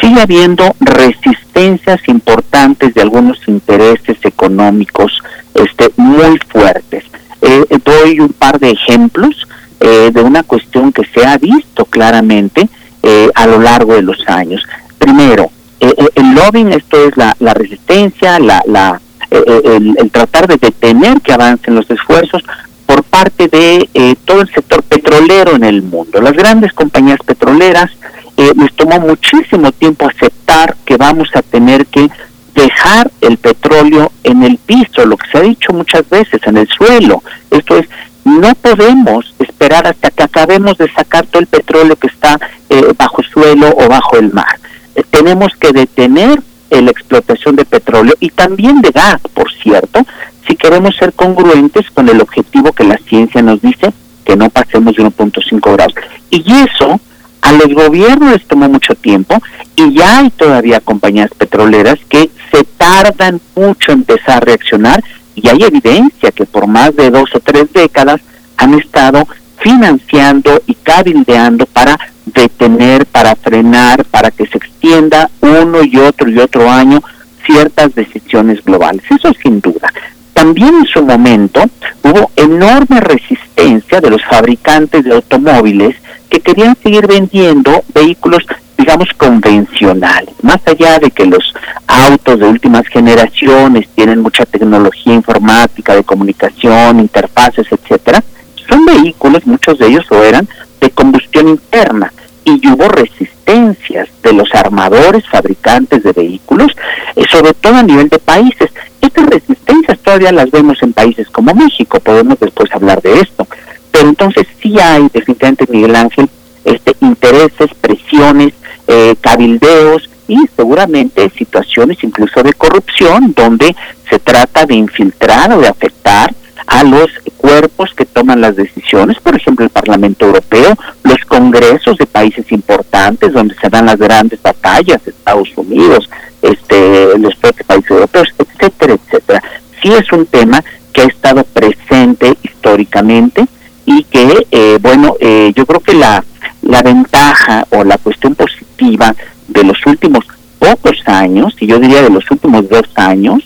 [0.00, 5.22] sigue habiendo resistencias importantes de algunos intereses económicos
[5.54, 7.04] este, muy fuertes.
[7.40, 9.46] Eh, doy un par de ejemplos
[9.82, 12.68] eh, de una cuestión que se ha visto claramente
[13.02, 14.62] eh, a lo largo de los años.
[14.98, 15.50] Primero,
[15.80, 19.00] eh, el lobbying, esto es la, resistencia, la, la,
[19.30, 22.42] el, el, tratar de detener que avancen los esfuerzos
[22.86, 26.20] por parte de todo el sector petrolero en el mundo.
[26.20, 27.90] Las grandes compañías petroleras
[28.36, 32.08] eh, les tomó muchísimo tiempo aceptar que vamos a tener que
[32.54, 36.68] dejar el petróleo en el piso, lo que se ha dicho muchas veces, en el
[36.68, 37.22] suelo.
[37.50, 37.88] Esto es,
[38.24, 42.36] no podemos esperar hasta que acabemos de sacar todo el petróleo que está
[42.68, 44.58] eh, bajo suelo o bajo el mar.
[44.96, 50.06] Eh, tenemos que detener la explotación de petróleo y también de gas, por cierto,
[50.48, 53.92] si queremos ser congruentes con el objetivo que la ciencia nos dice
[54.24, 55.94] que no pasemos de 1.5 grados.
[56.30, 56.98] Y eso
[57.42, 59.36] a los gobiernos les tomó mucho tiempo
[59.76, 65.46] y ya hay todavía compañías petroleras que se tardan mucho en empezar a reaccionar y
[65.48, 68.22] hay evidencia que por más de dos o tres décadas
[68.56, 69.26] han estado
[69.62, 76.38] financiando y cabildeando para detener, para frenar, para que se extienda uno y otro y
[76.38, 77.00] otro año
[77.46, 79.02] ciertas decisiones globales.
[79.10, 79.92] Eso sin duda.
[80.32, 81.62] También en su momento
[82.02, 85.96] hubo enorme resistencia de los fabricantes de automóviles
[86.30, 88.44] que querían seguir vendiendo vehículos,
[88.78, 90.34] digamos, convencionales.
[90.42, 91.52] Más allá de que los
[91.86, 98.24] autos de últimas generaciones tienen mucha tecnología informática, de comunicación, interfaces, etcétera,
[98.72, 100.48] son vehículos, muchos de ellos lo eran,
[100.80, 102.12] de combustión interna
[102.44, 106.72] y hubo resistencias de los armadores, fabricantes de vehículos,
[107.14, 108.70] eh, sobre todo a nivel de países.
[109.00, 113.46] Estas resistencias todavía las vemos en países como México, podemos después hablar de esto.
[113.90, 116.28] Pero entonces sí hay definitivamente, Miguel Ángel,
[116.64, 118.54] este, intereses, presiones,
[118.88, 123.76] eh, cabildeos y seguramente situaciones incluso de corrupción donde
[124.08, 126.32] se trata de infiltrar o de afectar
[126.66, 132.06] a los cuerpos que toman las decisiones, por ejemplo el Parlamento Europeo, los congresos de
[132.06, 136.08] países importantes donde se dan las grandes batallas, Estados Unidos,
[136.40, 139.42] este, los propios países europeos, etcétera, etcétera.
[139.82, 140.62] Sí es un tema
[140.92, 143.46] que ha estado presente históricamente,
[143.84, 146.24] y que, eh, bueno, eh, yo creo que la,
[146.62, 149.14] la ventaja o la cuestión positiva
[149.48, 150.24] de los últimos
[150.58, 153.42] pocos años, y yo diría de los últimos dos años,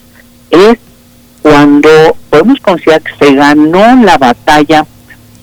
[0.50, 0.78] es
[1.48, 1.88] cuando
[2.28, 4.84] podemos considerar que se ganó la batalla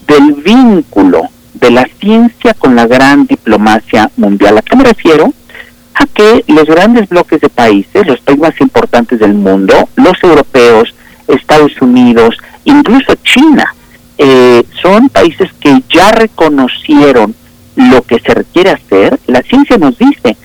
[0.06, 1.22] del vínculo
[1.54, 4.58] de la ciencia con la gran diplomacia mundial.
[4.58, 5.32] ¿A qué me refiero?
[5.94, 10.94] A que los grandes bloques de países, los países más importantes del mundo, los europeos,
[11.30, 12.36] Estados Unidos,
[12.66, 13.74] incluso China,
[14.18, 17.34] eh, son países que ya reconocieron
[17.78, 19.22] lo que se requiere hacer.
[19.28, 20.36] La ciencia nos dice,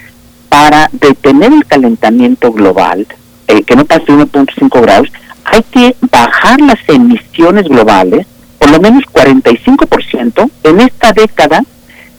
[0.49, 3.09] para detener el calentamiento global,
[3.49, 5.09] eh, que no pase de 1.5 grados,
[5.51, 8.27] hay que bajar las emisiones globales
[8.59, 11.63] por lo menos 45% en esta década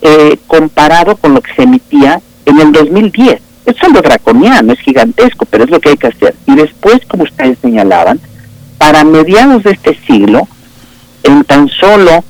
[0.01, 3.41] eh, comparado con lo que se emitía en el 2010.
[3.65, 6.35] Es algo draconiano, es gigantesco, pero es lo que hay que hacer.
[6.47, 8.19] Y después, como ustedes señalaban,
[8.77, 10.47] para mediados de este siglo,
[11.23, 12.23] en tan solo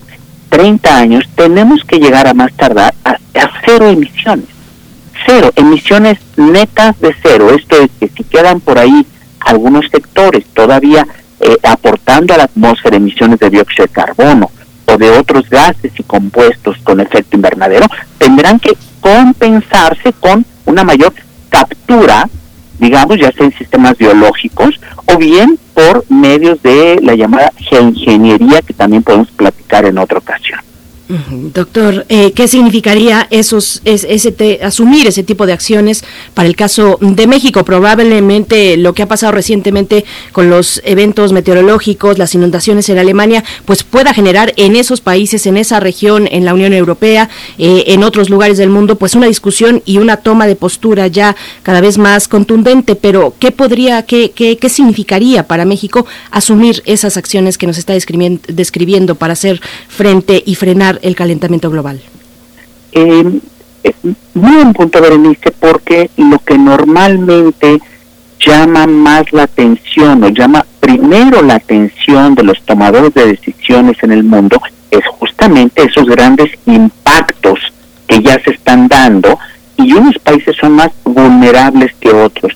[0.49, 3.17] 30 años tenemos que llegar a más tardar a,
[3.65, 4.47] cero emisiones.
[5.25, 7.51] Cero, emisiones netas de cero.
[7.53, 9.05] Esto es que si quedan por ahí
[9.39, 11.05] algunos sectores todavía
[11.39, 14.51] eh, aportando a la atmósfera emisiones de dióxido de carbono
[14.85, 17.85] o de otros gases y compuestos con efecto invernadero,
[18.17, 21.13] tendrán que compensarse con una mayor
[21.49, 22.27] captura
[22.79, 28.73] digamos, ya sea en sistemas biológicos o bien por medios de la llamada geoingeniería que
[28.73, 30.59] también podemos platicar en otra ocasión.
[31.09, 36.03] Doctor, eh, ¿qué significaría esos, ese asumir ese tipo de acciones
[36.35, 37.65] para el caso de México?
[37.65, 43.81] Probablemente lo que ha pasado recientemente con los eventos meteorológicos, las inundaciones en Alemania, pues
[43.81, 47.27] pueda generar en esos países, en esa región, en la Unión Europea,
[47.57, 51.35] eh, en otros lugares del mundo, pues una discusión y una toma de postura ya
[51.63, 52.95] cada vez más contundente.
[52.95, 57.93] Pero ¿qué podría, qué, qué, qué significaría para México asumir esas acciones que nos está
[57.93, 62.01] describiendo para hacer frente y frenar el calentamiento global?
[62.91, 63.39] Eh,
[64.33, 67.79] muy buen punto, Berenice, porque lo que normalmente
[68.39, 74.11] llama más la atención o llama primero la atención de los tomadores de decisiones en
[74.11, 74.61] el mundo
[74.91, 77.59] es justamente esos grandes impactos
[78.07, 79.37] que ya se están dando
[79.77, 82.53] y unos países son más vulnerables que otros.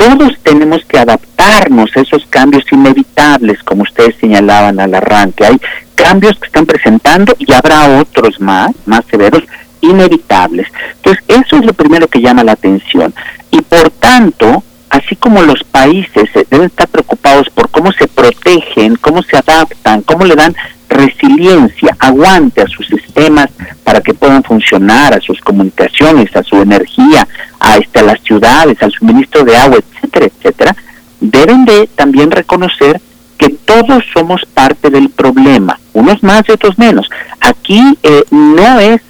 [0.00, 5.44] Todos tenemos que adaptarnos a esos cambios inevitables, como ustedes señalaban al arranque.
[5.44, 5.60] Hay
[5.94, 9.42] cambios que están presentando y habrá otros más, más severos,
[9.82, 10.68] inevitables.
[10.96, 13.12] Entonces, eso es lo primero que llama la atención.
[13.50, 19.22] Y por tanto, así como los países deben estar preocupados por cómo se protegen, cómo
[19.22, 20.56] se adaptan, cómo le dan
[20.90, 23.48] resiliencia, aguante a sus sistemas
[23.84, 27.26] para que puedan funcionar, a sus comunicaciones, a su energía,
[27.58, 30.76] a, este, a las ciudades, al suministro de agua, etcétera, etcétera,
[31.20, 33.00] deben de también reconocer
[33.38, 37.08] que todos somos parte del problema, unos más y otros menos.
[37.40, 39.00] Aquí eh, no es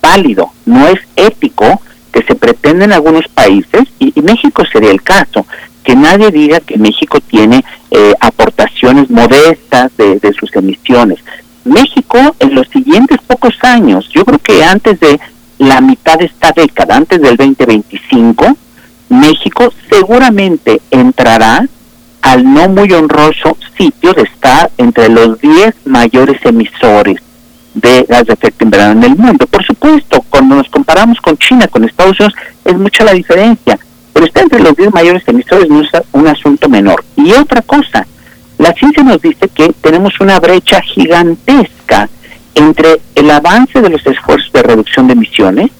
[0.00, 1.80] válido, no es ético
[2.12, 5.46] que se pretende en algunos países, y México sería el caso,
[5.84, 11.18] que nadie diga que México tiene eh, aportaciones modestas de, de sus emisiones.
[11.64, 15.20] México en los siguientes pocos años, yo creo que antes de
[15.58, 18.56] la mitad de esta década, antes del 2025,
[19.10, 21.66] México seguramente entrará
[22.22, 27.20] al no muy honroso sitio de estar entre los 10 mayores emisores
[27.74, 29.46] de gas de efecto invernadero en el mundo.
[29.46, 33.78] Por supuesto, cuando nos comparamos con China, con Estados Unidos, es mucha la diferencia,
[34.12, 37.04] pero está entre los 10 mayores emisores no es un asunto menor.
[37.16, 38.06] Y otra cosa,
[38.58, 42.08] la ciencia nos dice que tenemos una brecha gigantesca
[42.54, 45.70] entre el avance de los esfuerzos de reducción de emisiones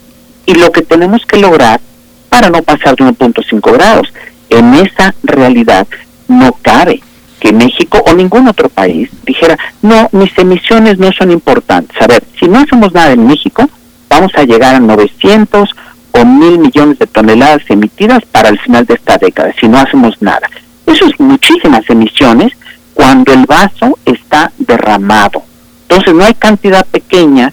[0.47, 1.81] y lo que tenemos que lograr
[2.29, 4.13] para no pasar de 1.5 grados.
[4.49, 5.87] En esa realidad
[6.29, 7.03] no cabe
[7.41, 12.01] que México o ningún otro país dijera, no, mis emisiones no son importantes.
[12.01, 13.69] A ver, si no hacemos nada en México,
[14.09, 15.71] vamos a llegar a 900
[16.13, 20.21] o mil millones de toneladas emitidas para el final de esta década, si no hacemos
[20.21, 20.49] nada.
[20.87, 22.53] Eso es muchísimas emisiones
[22.95, 25.43] cuando el vaso está derramado.
[25.89, 27.53] Entonces no hay cantidad pequeña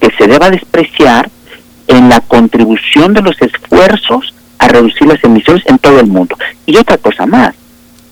[0.00, 1.30] que se deba despreciar
[1.88, 6.36] en la contribución de los esfuerzos a reducir las emisiones en todo el mundo.
[6.64, 7.54] Y otra cosa más,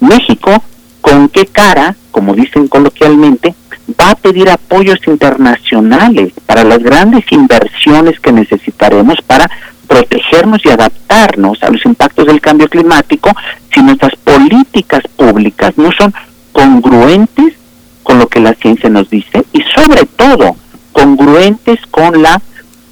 [0.01, 0.63] México,
[1.01, 3.55] ¿con qué cara, como dicen coloquialmente,
[4.01, 9.51] va a pedir apoyos internacionales para las grandes inversiones que necesitaremos para
[9.87, 13.31] protegernos y adaptarnos a los impactos del cambio climático
[13.73, 16.13] si nuestras políticas públicas no son
[16.53, 17.55] congruentes
[18.03, 20.57] con lo que la ciencia nos dice y sobre todo
[20.93, 22.41] congruentes con la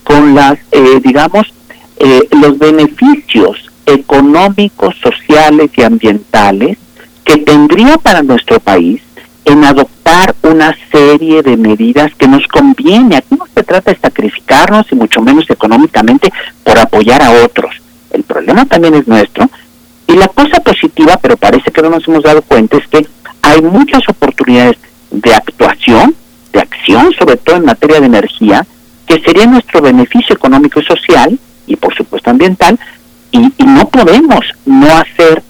[0.05, 1.47] con las eh, digamos
[1.99, 6.79] eh, los beneficios económicos sociales y ambientales
[7.25, 9.01] que tendría para nuestro país
[9.45, 13.17] en adoptar una serie de medidas que nos conviene.
[13.17, 16.33] Aquí no se trata de sacrificarnos y mucho menos económicamente
[16.63, 17.75] por apoyar a otros.
[18.11, 19.49] El problema también es nuestro.
[20.07, 23.07] Y la cosa positiva, pero parece que no nos hemos dado cuenta, es que
[23.43, 24.77] hay muchas oportunidades
[25.11, 26.15] de actuación,
[26.53, 28.67] de acción, sobre todo en materia de energía,
[29.07, 32.79] que sería nuestro beneficio económico y social, y por supuesto ambiental,
[33.31, 35.43] y, no podemos no hacer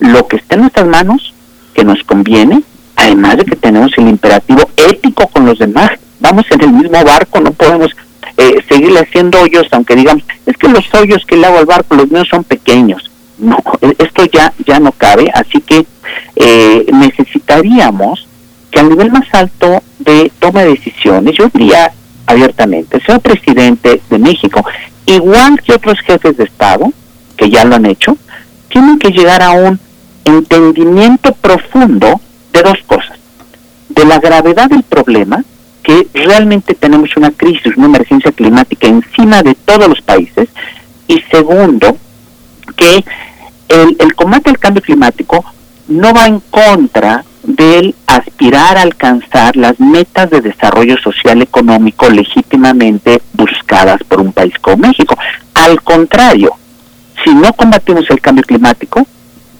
[0.00, 1.34] lo que esté en nuestras manos,
[1.74, 2.62] que nos conviene,
[3.00, 5.90] además de que tenemos el imperativo ético con los demás.
[6.20, 7.90] Vamos en el mismo barco, no podemos
[8.36, 11.94] eh, seguirle haciendo hoyos, aunque digamos, es que los hoyos que le hago al barco,
[11.94, 13.10] los míos son pequeños.
[13.38, 15.86] No, e- esto ya, ya no cabe, así que
[16.36, 18.26] eh, necesitaríamos
[18.70, 21.90] que al nivel más alto de toma de decisiones, yo diría
[22.26, 24.64] abiertamente, señor presidente de México,
[25.06, 26.92] igual que otros jefes de Estado,
[27.36, 28.16] que ya lo han hecho,
[28.68, 29.80] tienen que llegar a un
[30.24, 32.20] entendimiento profundo
[32.52, 33.18] de dos cosas.
[33.88, 35.44] De la gravedad del problema,
[35.82, 40.48] que realmente tenemos una crisis, una emergencia climática encima de todos los países,
[41.08, 41.96] y segundo,
[42.76, 43.04] que
[43.68, 45.44] el, el combate al cambio climático
[45.88, 53.22] no va en contra del aspirar a alcanzar las metas de desarrollo social económico legítimamente
[53.32, 55.16] buscadas por un país como México.
[55.54, 56.52] Al contrario,
[57.24, 59.06] si no combatimos el cambio climático,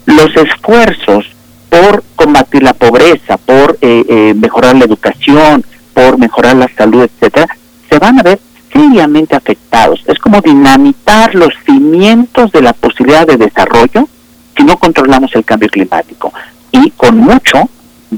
[0.07, 1.27] los esfuerzos
[1.71, 5.65] por combatir la pobreza, por eh, eh, mejorar la educación,
[5.95, 7.47] por mejorar la salud, etcétera,
[7.89, 8.41] se van a ver
[8.73, 10.03] seriamente afectados.
[10.07, 14.09] Es como dinamitar los cimientos de la posibilidad de desarrollo
[14.57, 16.33] si no controlamos el cambio climático.
[16.73, 17.69] Y con mucho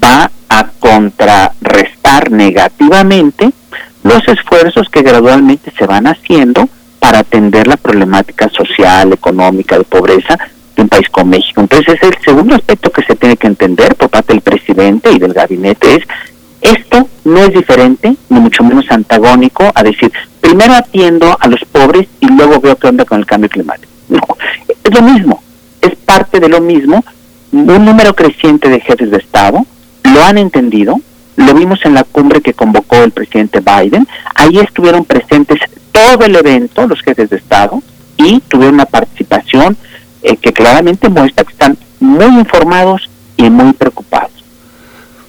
[0.02, 3.50] va a contrarrestar negativamente
[4.02, 6.68] los esfuerzos que gradualmente se van haciendo
[6.98, 10.38] para atender la problemática social, económica, de pobreza
[10.82, 11.60] un país como México.
[11.60, 15.18] Entonces, es el segundo aspecto que se tiene que entender por parte del presidente y
[15.18, 16.04] del gabinete es
[16.62, 22.06] esto no es diferente, ni mucho menos antagónico a decir, primero atiendo a los pobres
[22.20, 23.92] y luego veo qué onda con el cambio climático.
[24.08, 24.20] No,
[24.84, 25.42] es lo mismo,
[25.80, 27.04] es parte de lo mismo.
[27.50, 29.66] Un número creciente de jefes de Estado
[30.04, 31.00] lo han entendido,
[31.36, 35.58] lo vimos en la cumbre que convocó el presidente Biden, ahí estuvieron presentes
[35.90, 37.82] todo el evento, los jefes de Estado,
[38.16, 39.76] y tuvieron una participación
[40.22, 44.31] eh, que claramente muestra que están muy informados y muy preocupados.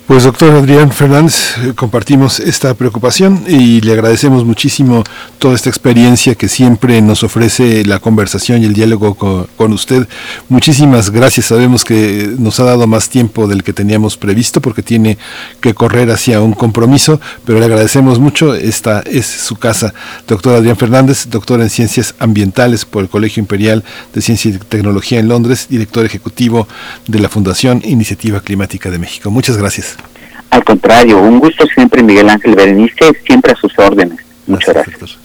[0.05, 5.01] Pues doctor Adrián Fernández, eh, compartimos esta preocupación y le agradecemos muchísimo
[5.39, 10.05] toda esta experiencia que siempre nos ofrece la conversación y el diálogo co- con, usted.
[10.49, 11.45] Muchísimas gracias.
[11.47, 15.17] Sabemos que nos ha dado más tiempo del que teníamos previsto porque tiene
[15.61, 18.53] que correr hacia un compromiso, pero le agradecemos mucho.
[18.55, 19.93] Esta es su casa.
[20.27, 25.19] Doctor Adrián Fernández, doctor en Ciencias Ambientales por el Colegio Imperial de Ciencia y Tecnología
[25.19, 26.67] en Londres, director ejecutivo
[27.07, 29.31] de la Fundación Iniciativa Climática de México.
[29.31, 29.93] Muchas gracias.
[30.53, 34.19] Al contrario, un gusto siempre, Miguel Ángel Berenice, siempre a sus órdenes.
[34.45, 34.99] Muchas gracias.
[34.99, 35.19] Gracias,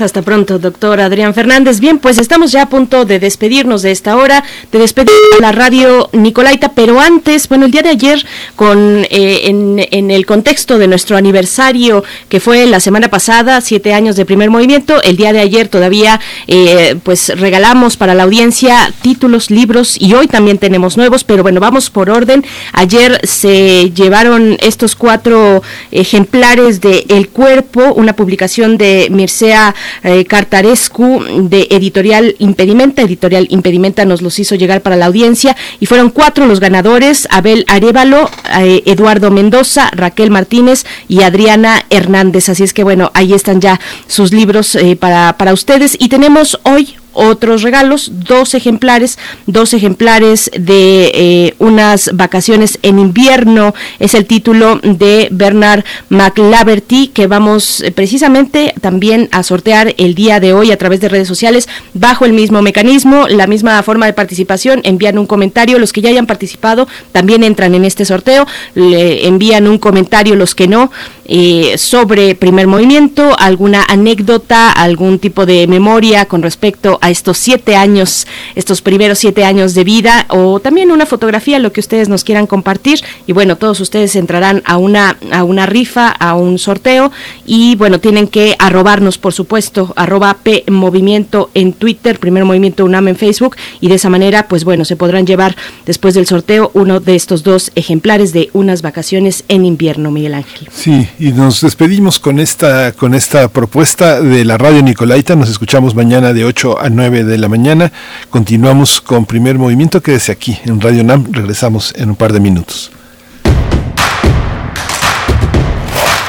[0.00, 1.80] hasta pronto, doctor Adrián Fernández.
[1.80, 5.50] Bien, pues estamos ya a punto de despedirnos de esta hora, de despedir a la
[5.50, 10.88] radio Nicolaita, pero antes, bueno, el día de ayer, con eh, en, el contexto de
[10.88, 15.40] nuestro aniversario, que fue la semana pasada, siete años de primer movimiento, el día de
[15.40, 21.24] ayer todavía, eh, pues regalamos para la audiencia títulos, libros, y hoy también tenemos nuevos,
[21.24, 22.44] pero bueno, vamos por orden.
[22.72, 25.62] Ayer se llevaron estos cuatro
[25.92, 33.02] ejemplares de El Cuerpo, una publicación de Mircea sea eh, Cartarescu de Editorial Impedimenta.
[33.02, 37.64] Editorial Impedimenta nos los hizo llegar para la audiencia y fueron cuatro los ganadores, Abel
[37.68, 42.48] Arevalo, eh, Eduardo Mendoza, Raquel Martínez y Adriana Hernández.
[42.48, 46.58] Así es que bueno, ahí están ya sus libros eh, para, para ustedes y tenemos
[46.64, 54.26] hoy otros regalos, dos ejemplares, dos ejemplares de eh, unas vacaciones en invierno, es el
[54.26, 60.70] título de Bernard McLaverty que vamos eh, precisamente también a sortear el día de hoy
[60.70, 65.18] a través de redes sociales bajo el mismo mecanismo, la misma forma de participación, envían
[65.18, 69.78] un comentario, los que ya hayan participado también entran en este sorteo, le envían un
[69.78, 70.90] comentario los que no
[71.28, 77.38] eh, sobre primer movimiento, alguna anécdota, algún tipo de memoria con respecto a a estos
[77.38, 78.26] siete años,
[78.56, 82.48] estos primeros siete años de vida, o también una fotografía, lo que ustedes nos quieran
[82.48, 82.98] compartir.
[83.28, 87.12] Y bueno, todos ustedes entrarán a una, a una rifa, a un sorteo,
[87.46, 93.06] y bueno, tienen que arrobarnos, por supuesto, arroba P Movimiento en Twitter, Primer Movimiento UNAM
[93.06, 95.54] en Facebook, y de esa manera, pues bueno, se podrán llevar
[95.86, 100.68] después del sorteo uno de estos dos ejemplares de unas vacaciones en invierno, Miguel Ángel.
[100.72, 105.36] Sí, y nos despedimos con esta, con esta propuesta de la radio Nicolaita.
[105.36, 107.92] Nos escuchamos mañana de 8 a 9 de la mañana.
[108.30, 110.02] Continuamos con primer movimiento.
[110.02, 111.26] Quédese aquí en Radio NAM.
[111.30, 112.90] Regresamos en un par de minutos.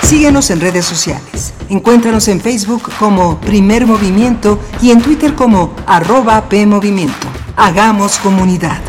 [0.04, 1.54] Síguenos en redes sociales.
[1.70, 7.28] Encuéntranos en Facebook como Primer Movimiento y en Twitter como arroba PMovimiento.
[7.56, 8.80] Hagamos comunidad.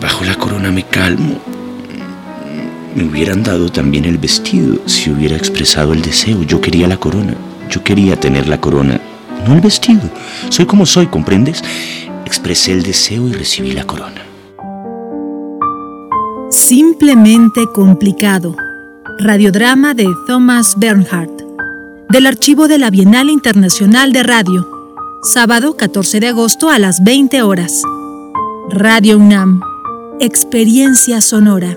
[0.00, 1.57] Bajo la corona me calmo
[2.94, 6.42] me hubieran dado también el vestido si hubiera expresado el deseo.
[6.42, 7.34] Yo quería la corona.
[7.68, 9.00] Yo quería tener la corona,
[9.46, 10.00] no el vestido.
[10.48, 11.62] Soy como soy, ¿comprendes?
[12.24, 14.22] Expresé el deseo y recibí la corona.
[16.50, 18.56] Simplemente complicado.
[19.18, 21.42] Radiodrama de Thomas Bernhardt.
[22.08, 24.66] Del archivo de la Bienal Internacional de Radio.
[25.22, 27.82] Sábado 14 de agosto a las 20 horas.
[28.70, 29.60] Radio UNAM.
[30.20, 31.76] Experiencia sonora.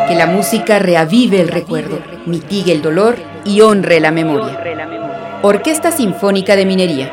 [0.09, 4.59] Que la música reavive el recuerdo, mitigue el dolor y honre la memoria.
[5.43, 7.13] Orquesta Sinfónica de Minería.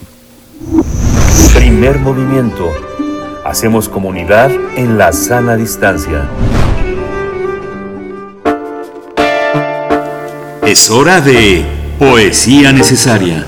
[1.55, 2.71] Primer movimiento.
[3.45, 6.29] Hacemos comunidad en la sana distancia.
[10.67, 11.65] Es hora de
[11.99, 13.47] Poesía Necesaria.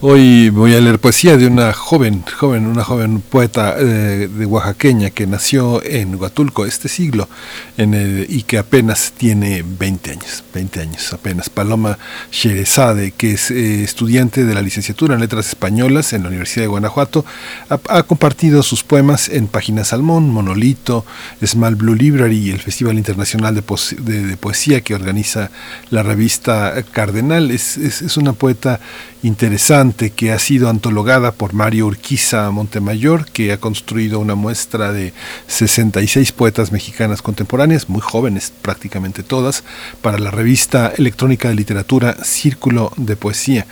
[0.00, 5.10] Hoy voy a leer poesía de una joven, joven, una joven poeta eh, de oaxaqueña
[5.10, 7.28] que nació en Huatulco este siglo
[7.76, 11.50] en y que apenas tiene 20 años, 20 años apenas.
[11.50, 11.98] Paloma
[12.30, 16.68] Sherezade, que es eh, estudiante de la licenciatura en Letras Españolas en la Universidad de
[16.68, 17.24] Guanajuato,
[17.68, 21.04] ha, compartido sus poemas en Página Salmón, Monolito,
[21.44, 25.50] Small Blue Library y el Festival Internacional de, Poes- de- Poesía que organiza
[25.90, 27.50] la revista Cardenal.
[27.50, 28.78] Es- es una poeta
[29.22, 35.12] interesante que ha sido antologada por Mario Urquiza Montemayor, que ha construido una muestra de
[35.46, 39.64] 66 poetas mexicanas contemporáneas, muy jóvenes prácticamente todas,
[40.02, 43.66] para la revista electrónica de literatura Círculo de Poesía.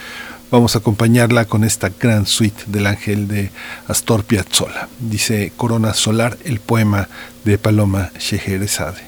[0.51, 3.51] Vamos a acompañarla con esta gran suite del ángel de
[3.89, 4.89] Astor Piazzolla.
[5.01, 7.09] Dice Corona Solar, el poema
[7.45, 9.03] de Paloma Scheherazade.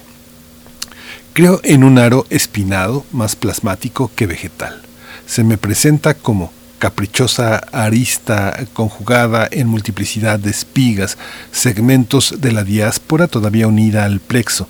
[1.33, 4.88] Creo en un aro espinado más plasmático que vegetal.
[5.25, 11.17] Se me presenta como caprichosa arista conjugada en multiplicidad de espigas,
[11.51, 14.67] segmentos de la diáspora todavía unida al plexo.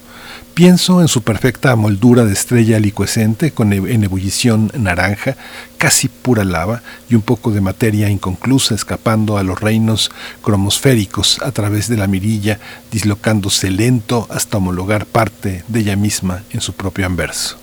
[0.53, 5.37] Pienso en su perfecta moldura de estrella licuescente con e- en ebullición naranja,
[5.77, 10.11] casi pura lava y un poco de materia inconclusa escapando a los reinos
[10.41, 12.59] cromosféricos a través de la mirilla,
[12.91, 17.57] dislocándose lento hasta homologar parte de ella misma en su propio anverso.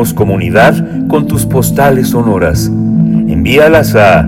[0.00, 2.68] Hacemos comunidad con tus postales sonoras.
[2.68, 4.26] Envíalas a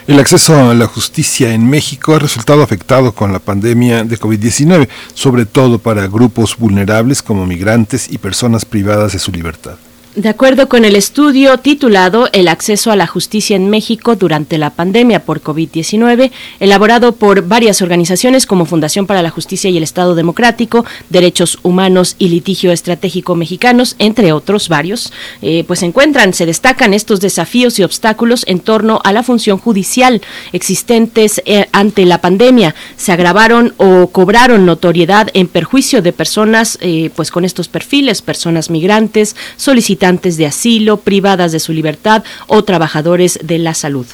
[0.05, 4.89] El acceso a la justicia en México ha resultado afectado con la pandemia de COVID-19,
[5.13, 9.77] sobre todo para grupos vulnerables como migrantes y personas privadas de su libertad.
[10.15, 14.69] De acuerdo con el estudio titulado El acceso a la justicia en México durante la
[14.69, 16.29] pandemia por COVID-19,
[16.59, 22.15] elaborado por varias organizaciones como Fundación para la Justicia y el Estado Democrático, Derechos Humanos
[22.19, 25.11] y Litigio Estratégico Mexicanos, entre otros varios,
[25.41, 29.57] eh, pues se encuentran, se destacan estos desafíos y obstáculos en torno a la función
[29.57, 30.21] judicial
[30.51, 32.75] existentes eh, ante la pandemia.
[32.97, 38.69] Se agravaron o cobraron notoriedad en perjuicio de personas eh, pues con estos perfiles, personas
[38.69, 44.05] migrantes, solicitantes de asilo, privadas de su libertad o trabajadores de la salud.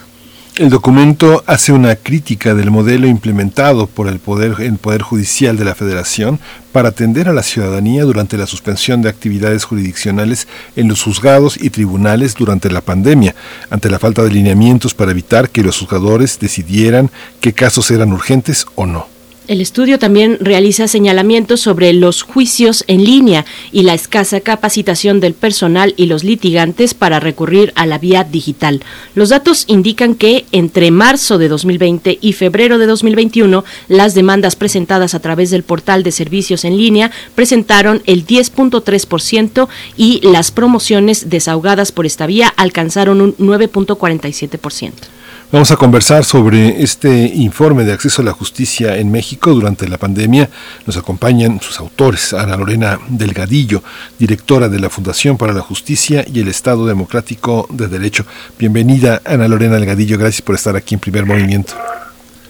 [0.55, 5.65] El documento hace una crítica del modelo implementado por el Poder, el Poder Judicial de
[5.65, 6.39] la Federación
[6.71, 11.71] para atender a la ciudadanía durante la suspensión de actividades jurisdiccionales en los juzgados y
[11.71, 13.33] tribunales durante la pandemia,
[13.71, 17.09] ante la falta de lineamientos para evitar que los juzgadores decidieran
[17.41, 19.18] qué casos eran urgentes o no.
[19.49, 25.33] El estudio también realiza señalamientos sobre los juicios en línea y la escasa capacitación del
[25.33, 28.83] personal y los litigantes para recurrir a la vía digital.
[29.15, 35.15] Los datos indican que entre marzo de 2020 y febrero de 2021, las demandas presentadas
[35.15, 39.67] a través del portal de servicios en línea presentaron el 10.3%
[39.97, 45.18] y las promociones desahogadas por esta vía alcanzaron un 9.47%.
[45.51, 49.97] Vamos a conversar sobre este informe de acceso a la justicia en México durante la
[49.97, 50.47] pandemia.
[50.85, 53.81] Nos acompañan sus autores, Ana Lorena Delgadillo,
[54.19, 58.27] directora de la Fundación para la Justicia y el Estado Democrático de Derecho.
[58.59, 61.73] Bienvenida, Ana Lorena Delgadillo, gracias por estar aquí en Primer Movimiento.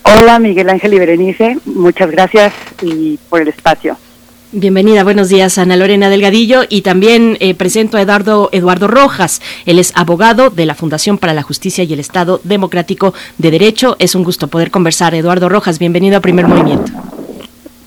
[0.04, 3.96] Hola, Miguel Ángel y Berenice, muchas gracias y por el espacio.
[4.52, 9.44] Bienvenida, buenos días Ana Lorena Delgadillo y también eh, presento a Eduardo Eduardo Rojas.
[9.68, 13.96] Él es abogado de la Fundación para la Justicia y el Estado Democrático de Derecho.
[14.00, 15.14] Es un gusto poder conversar.
[15.14, 16.92] Eduardo Rojas, bienvenido a Primer Movimiento.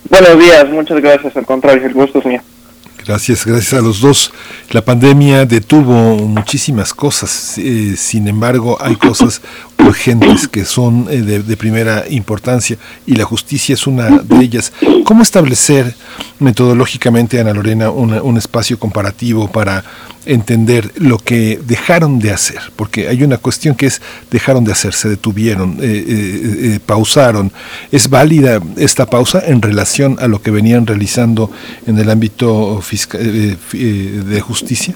[0.09, 1.37] Buenos días, muchas gracias.
[1.37, 2.41] Al contrario, el gusto es mío.
[3.07, 4.33] Gracias, gracias a los dos.
[4.71, 9.43] La pandemia detuvo muchísimas cosas, eh, sin embargo hay cosas
[9.79, 14.73] urgentes que son eh, de, de, primera importancia y la justicia es una de ellas.
[15.05, 15.95] ¿Cómo establecer
[16.39, 19.85] metodológicamente, Ana Lorena, una, un espacio comparativo para
[20.27, 22.61] entender lo que dejaron de hacer?
[22.77, 24.01] Porque hay una cuestión que es
[24.31, 27.53] dejaron de hacer, se detuvieron, eh, eh, pausaron.
[27.91, 31.51] ¿Es válida esta pausa en relación a lo que venían realizando
[31.87, 34.95] en el ámbito fiscal, de justicia?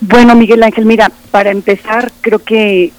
[0.00, 2.92] Bueno, Miguel Ángel, mira, para empezar, creo que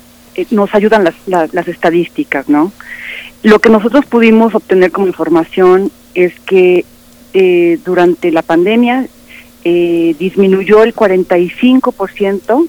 [0.51, 2.71] nos ayudan las, las, las, estadísticas, ¿no?
[3.43, 6.85] Lo que nosotros pudimos obtener como información es que
[7.33, 9.07] eh, durante la pandemia
[9.63, 12.67] eh, disminuyó el 45%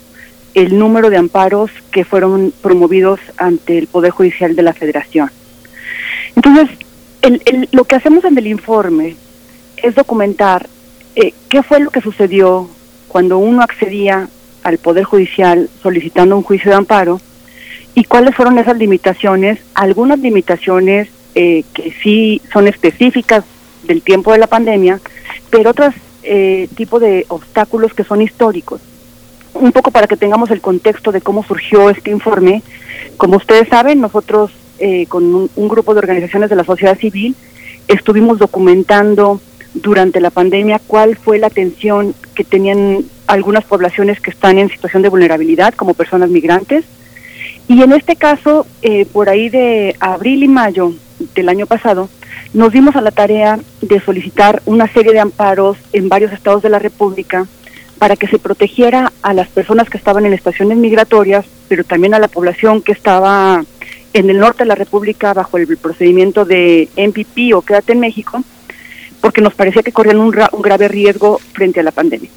[0.54, 5.30] el número de amparos que fueron promovidos ante el Poder Judicial de la Federación.
[6.34, 6.68] Entonces,
[7.22, 9.16] el, el, lo que hacemos en el informe
[9.76, 10.68] es documentar
[11.16, 12.68] eh, qué fue lo que sucedió
[13.08, 14.28] cuando uno accedía
[14.62, 17.20] al Poder Judicial solicitando un juicio de amparo
[17.94, 23.44] y cuáles fueron esas limitaciones, algunas limitaciones eh, que sí son específicas
[23.82, 25.00] del tiempo de la pandemia,
[25.50, 28.80] pero otros eh, tipos de obstáculos que son históricos.
[29.54, 32.62] Un poco para que tengamos el contexto de cómo surgió este informe,
[33.16, 37.34] como ustedes saben, nosotros eh, con un, un grupo de organizaciones de la sociedad civil
[37.88, 39.40] estuvimos documentando
[39.74, 45.02] durante la pandemia cuál fue la atención que tenían algunas poblaciones que están en situación
[45.02, 46.84] de vulnerabilidad, como personas migrantes,
[47.68, 50.92] y en este caso, eh, por ahí de abril y mayo
[51.34, 52.08] del año pasado,
[52.52, 56.70] nos dimos a la tarea de solicitar una serie de amparos en varios estados de
[56.70, 57.46] la República
[57.98, 62.18] para que se protegiera a las personas que estaban en estaciones migratorias, pero también a
[62.18, 63.62] la población que estaba
[64.12, 68.42] en el norte de la República bajo el procedimiento de MPP o Quédate en México,
[69.20, 72.30] porque nos parecía que corrían un, un grave riesgo frente a la pandemia.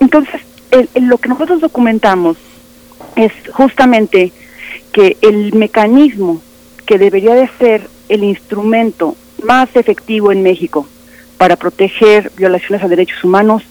[0.00, 2.36] Entonces, el, lo que nosotros documentamos
[3.16, 4.32] es justamente
[4.92, 6.42] que el mecanismo
[6.84, 10.88] que debería de ser el instrumento más efectivo en México
[11.36, 13.62] para proteger violaciones a derechos humanos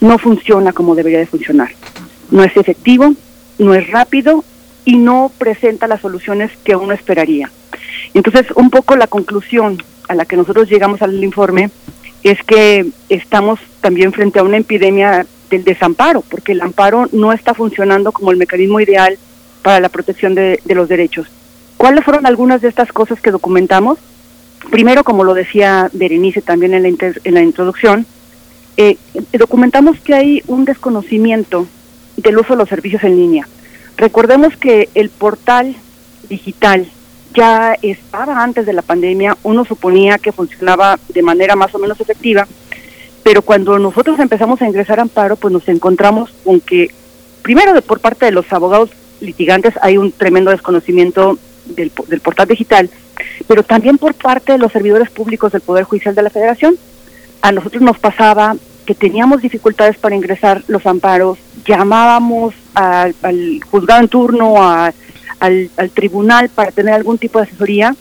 [0.00, 1.70] no funciona como debería de funcionar.
[2.30, 3.14] No es efectivo,
[3.58, 4.44] no es rápido
[4.84, 7.50] y no presenta las soluciones que uno esperaría.
[8.14, 11.70] Entonces, un poco la conclusión a la que nosotros llegamos al informe
[12.22, 17.54] es que estamos también frente a una epidemia del desamparo, porque el amparo no está
[17.54, 19.18] funcionando como el mecanismo ideal
[19.62, 21.26] para la protección de, de los derechos.
[21.76, 23.98] ¿Cuáles fueron algunas de estas cosas que documentamos?
[24.68, 26.88] Primero, como lo decía Berenice también en la,
[27.24, 28.06] en la introducción,
[28.76, 28.96] eh,
[29.32, 31.66] documentamos que hay un desconocimiento
[32.16, 33.48] del uso de los servicios en línea.
[33.96, 35.74] Recordemos que el portal
[36.28, 36.86] digital
[37.34, 42.00] ya estaba antes de la pandemia, uno suponía que funcionaba de manera más o menos
[42.00, 42.46] efectiva,
[43.22, 46.90] pero cuando nosotros empezamos a ingresar a amparo, pues nos encontramos con que,
[47.42, 52.90] primero de, por parte de los abogados litigantes hay un tremendo desconocimiento del portal digital,
[53.46, 56.76] pero también por parte de los servidores públicos del Poder Judicial de la Federación.
[57.42, 58.56] A nosotros nos pasaba
[58.86, 63.14] que teníamos dificultades para ingresar los amparos, llamábamos al,
[63.70, 64.92] juzgado en turno, al,
[65.76, 67.94] al tribunal para tener algún tipo de asesoría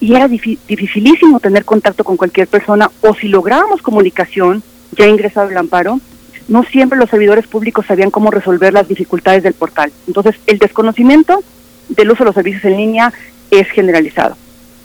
[0.00, 5.48] y era difi- dificilísimo tener contacto con cualquier persona o si lográbamos comunicación ya ingresado
[5.48, 5.98] el amparo,
[6.46, 9.90] no siempre los servidores públicos sabían cómo resolver las dificultades del portal.
[10.06, 11.42] Entonces, el desconocimiento
[11.88, 13.12] del uso de los servicios en línea
[13.50, 14.36] es generalizado.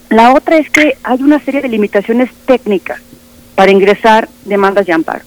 [0.09, 3.01] La otra es que hay una serie de limitaciones técnicas
[3.55, 5.23] para ingresar demandas de amparo.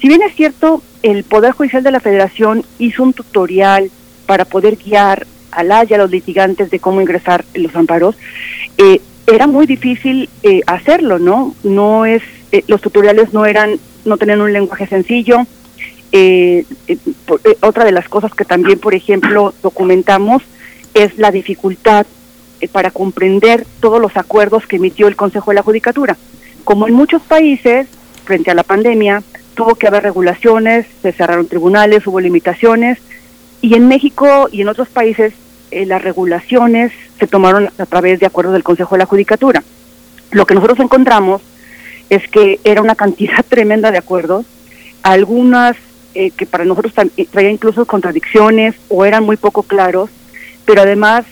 [0.00, 3.90] Si bien es cierto, el Poder Judicial de la Federación hizo un tutorial
[4.26, 8.16] para poder guiar a la y a los litigantes de cómo ingresar los amparos,
[8.76, 11.54] eh, era muy difícil eh, hacerlo, ¿no?
[11.64, 12.22] No es,
[12.52, 15.46] eh, los tutoriales no eran, no tenían un lenguaje sencillo.
[16.12, 16.64] Eh,
[17.60, 20.42] otra de las cosas que también, por ejemplo, documentamos
[20.94, 22.06] es la dificultad
[22.60, 26.16] eh, para comprender todos los acuerdos que emitió el Consejo de la Judicatura.
[26.64, 27.86] Como en muchos países,
[28.24, 29.22] frente a la pandemia,
[29.54, 32.98] tuvo que haber regulaciones, se cerraron tribunales, hubo limitaciones,
[33.60, 35.32] y en México y en otros países
[35.70, 39.62] eh, las regulaciones se tomaron a través de acuerdos del Consejo de la Judicatura.
[40.30, 41.42] Lo que nosotros encontramos
[42.10, 44.46] es que era una cantidad tremenda de acuerdos,
[45.02, 45.76] algunas
[46.14, 50.10] eh, que para nosotros eh, traían incluso contradicciones o eran muy poco claros,
[50.64, 51.24] pero además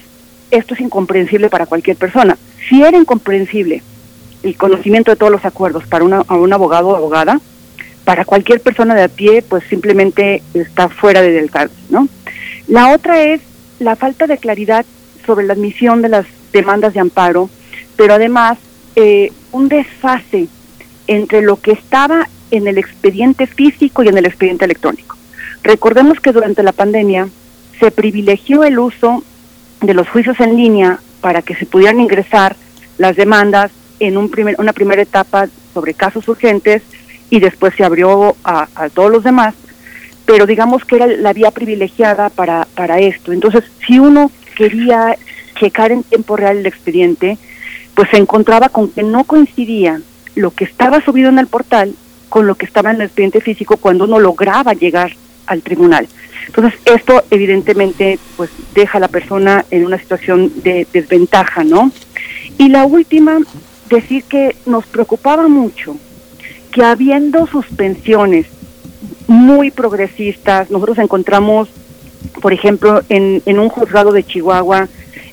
[0.56, 2.36] esto es incomprensible para cualquier persona.
[2.68, 3.82] Si era incomprensible
[4.42, 7.40] el conocimiento de todos los acuerdos para una, un abogado o abogada,
[8.04, 12.08] para cualquier persona de a pie, pues simplemente está fuera de alcance, ¿no?
[12.68, 13.40] La otra es
[13.78, 14.84] la falta de claridad
[15.26, 17.48] sobre la admisión de las demandas de amparo,
[17.96, 18.58] pero además
[18.96, 20.48] eh, un desfase
[21.06, 25.16] entre lo que estaba en el expediente físico y en el expediente electrónico.
[25.62, 27.28] Recordemos que durante la pandemia
[27.80, 29.24] se privilegió el uso
[29.86, 32.56] de los juicios en línea para que se pudieran ingresar
[32.98, 36.82] las demandas en un primer, una primera etapa sobre casos urgentes
[37.30, 39.54] y después se abrió a, todos los demás,
[40.26, 43.32] pero digamos que era la vía privilegiada para, para esto.
[43.32, 45.16] Entonces, si uno quería
[45.58, 47.38] checar en tiempo real el expediente,
[47.94, 50.00] pues se encontraba con que no coincidía
[50.34, 51.94] lo que estaba subido en el portal
[52.28, 55.12] con lo que estaba en el expediente físico cuando uno lograba llegar
[55.46, 56.08] al tribunal.
[56.46, 61.90] Entonces, esto evidentemente pues deja a la persona en una situación de desventaja, ¿no?
[62.58, 63.38] Y la última,
[63.88, 65.96] decir que nos preocupaba mucho
[66.72, 68.46] que habiendo suspensiones
[69.26, 71.68] muy progresistas, nosotros encontramos,
[72.42, 74.88] por ejemplo, en, un juzgado de Chihuahua,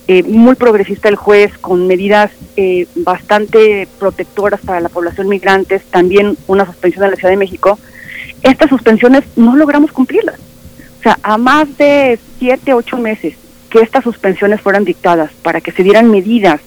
[0.07, 6.37] eh, muy progresista el juez, con medidas eh, bastante protectoras para la población migrantes, también
[6.47, 7.79] una suspensión en la Ciudad de México,
[8.43, 10.39] estas suspensiones no logramos cumplirlas.
[11.01, 13.33] O sea, a más de siete, ocho meses
[13.71, 16.61] que estas suspensiones fueran dictadas para que se dieran medidas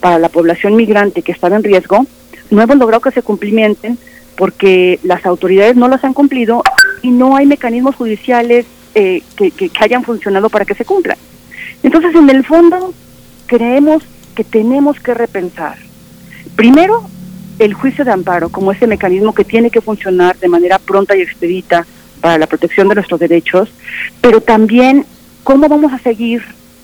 [0.00, 2.04] para la población migrante que estaba en riesgo,
[2.50, 3.96] no hemos logrado que se cumplimenten
[4.36, 6.62] porque las autoridades no las han cumplido
[7.00, 11.16] y no hay mecanismos judiciales eh, que, que- que hayan funcionado para que se cumplan.
[11.82, 12.92] Entonces, en el fondo,
[13.46, 14.02] creemos
[14.34, 15.78] que tenemos que repensar,
[16.56, 17.08] primero,
[17.58, 21.22] el juicio de amparo como ese mecanismo que tiene que funcionar de manera pronta y
[21.22, 21.86] expedita
[22.18, 23.70] para la protección de nuestros derechos,
[24.20, 25.04] pero también
[25.44, 26.42] cómo vamos a seguir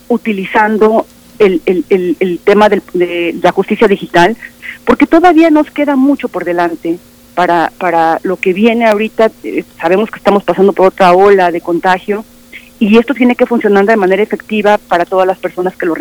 [0.09, 1.07] utilizando
[1.39, 1.85] el, el-
[2.21, 4.37] el- tema del- de la justicia digital,
[4.85, 6.99] porque todavía nos queda mucho por delante
[7.35, 9.31] para, para lo que viene ahorita.
[9.43, 12.25] eh, sabemos que estamos pasando por otra ola de contagio
[12.79, 15.95] y esto tiene que funcionar de manera efectiva para todas las personas que lo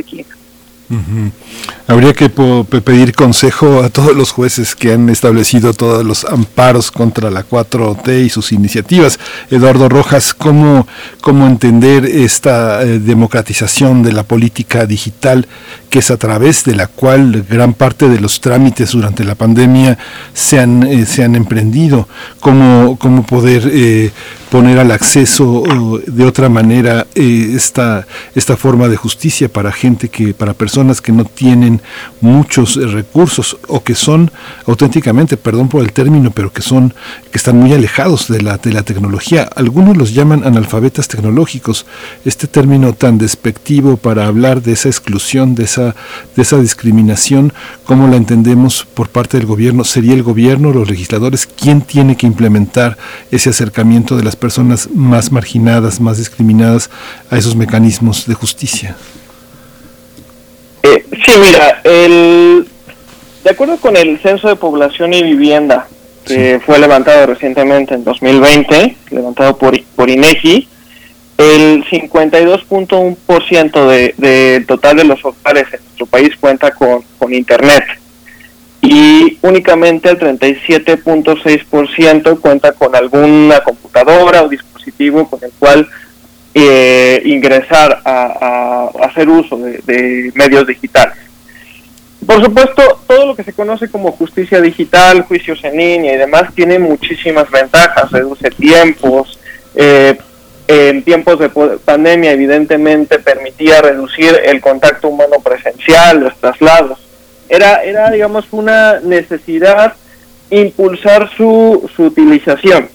[1.87, 7.29] Habría que pedir consejo a todos los jueces que han establecido todos los amparos contra
[7.31, 9.19] la 4T y sus iniciativas.
[9.49, 10.87] Eduardo Rojas, ¿cómo,
[11.21, 15.47] cómo entender esta eh, democratización de la política digital
[15.89, 19.97] que es a través de la cual gran parte de los trámites durante la pandemia
[20.33, 22.07] se han, eh, se han emprendido?
[22.39, 24.11] ¿Cómo, cómo poder eh,
[24.53, 25.63] poner al acceso
[26.05, 31.11] de otra manera eh, esta, esta forma de justicia para gente que, para personas que
[31.11, 31.81] no tienen
[32.21, 34.29] muchos eh, recursos o que son
[34.67, 36.93] auténticamente, perdón por el término, pero que son,
[37.31, 39.49] que están muy alejados de la, de la tecnología.
[39.55, 41.87] Algunos los llaman analfabetas tecnológicos.
[42.23, 45.95] Este término tan despectivo para hablar de esa exclusión, de esa,
[46.35, 47.53] de esa discriminación,
[47.85, 49.83] ¿cómo la entendemos por parte del gobierno?
[49.83, 52.99] ¿Sería el gobierno, los legisladores, quién tiene que implementar
[53.31, 56.89] ese acercamiento de las personas más marginadas, más discriminadas
[57.31, 58.97] a esos mecanismos de justicia?
[60.83, 62.67] Eh, sí, mira, el,
[63.45, 65.87] de acuerdo con el Censo de Población y Vivienda,
[66.25, 70.67] que fue levantado recientemente en 2020, levantado por, por INEGI,
[71.37, 77.85] el 52.1% de, del total de los hogares en nuestro país cuenta con, con Internet
[78.83, 85.87] y únicamente el 37.6% cuenta con alguna computadora o dispositivo con el cual
[86.53, 91.15] eh, ingresar a, hacer uso de, medios digitales.
[92.27, 96.53] Por supuesto, todo lo que se conoce como justicia digital, juicios en línea y demás
[96.53, 99.39] tiene muchísimas ventajas, reduce tiempos,
[99.75, 100.17] eh,
[100.67, 101.49] en tiempos de
[101.85, 106.99] pandemia evidentemente permitía reducir el contacto humano presencial, los traslados.
[107.53, 109.93] Era, era digamos, una necesidad
[110.49, 112.89] impulsar su, su utilización.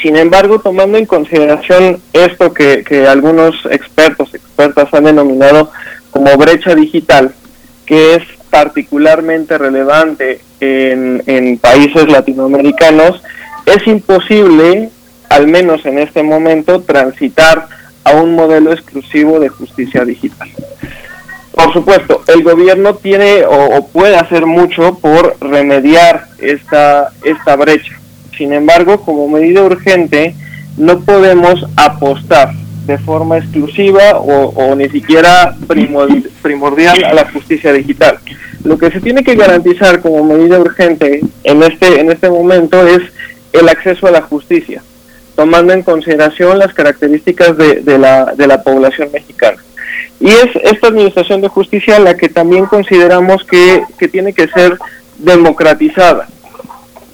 [0.00, 5.72] Sin embargo, tomando en consideración esto que, que algunos expertos, expertas han denominado
[6.12, 7.34] como brecha digital,
[7.84, 13.20] que es particularmente relevante en, en países latinoamericanos,
[13.66, 14.90] es imposible,
[15.28, 17.66] al menos en este momento, transitar
[18.04, 20.48] a un modelo exclusivo de justicia digital.
[21.54, 27.92] Por supuesto, el gobierno tiene o, puede hacer mucho por remediar esta, esta brecha.
[28.36, 30.34] Sin embargo, como medida urgente,
[30.76, 32.52] no podemos apostar
[32.86, 38.18] de forma exclusiva o, ni siquiera primordi- primordial a la justicia digital.
[38.64, 43.02] Lo que se tiene que garantizar como medida urgente en este, en este momento es
[43.52, 44.82] el acceso a la justicia,
[45.36, 49.58] tomando en consideración las características de la, de la población mexicana.
[50.20, 54.78] Y es esta administración de justicia la que también consideramos que, que tiene que ser
[55.18, 56.28] democratizada.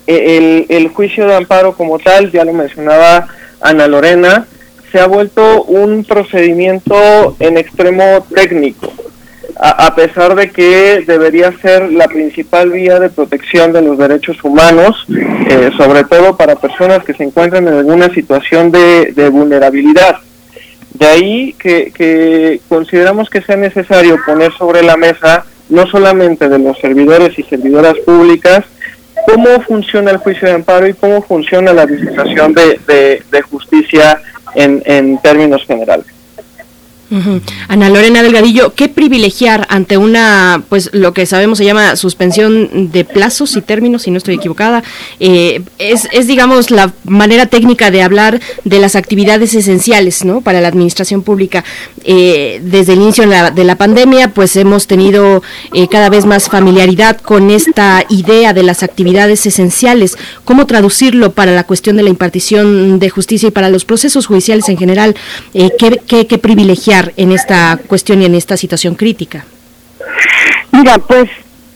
[0.06, 3.28] E- El, el juicio de amparo como tal, ya lo mencionaba
[3.60, 4.46] Ana Lorena,
[4.92, 8.90] se ha vuelto un procedimiento en extremo técnico,
[9.60, 14.42] a, a pesar de que debería ser la principal vía de protección de los derechos
[14.44, 20.16] humanos, eh, sobre todo para personas que se encuentran en alguna situación de, de vulnerabilidad.
[20.98, 26.78] De ahí que, consideramos que sea necesario poner sobre la mesa, no solamente de los
[26.78, 28.64] servidores y servidoras públicas,
[29.26, 34.20] cómo funciona el juicio de amparo y cómo funciona la administración de, justicia
[34.54, 36.17] en términos generales.
[37.68, 43.04] Ana Lorena Delgadillo, ¿qué privilegiar ante una, pues lo que sabemos se llama suspensión de
[43.04, 44.82] plazos y términos, si no estoy equivocada?
[45.18, 50.42] Eh, es, es, digamos, la manera técnica de hablar de las actividades esenciales, ¿no?
[50.42, 51.64] Para la administración pública.
[52.04, 56.26] Eh, desde el inicio de la, de la pandemia, pues hemos tenido eh, cada vez
[56.26, 60.16] más familiaridad con esta idea de las actividades esenciales.
[60.44, 64.68] ¿Cómo traducirlo para la cuestión de la impartición de justicia y para los procesos judiciales
[64.68, 65.16] en general?
[65.54, 69.44] Eh, ¿qué, qué, qué privilegiar en esta cuestión y en esta situación crítica?
[70.72, 71.28] Mira, pues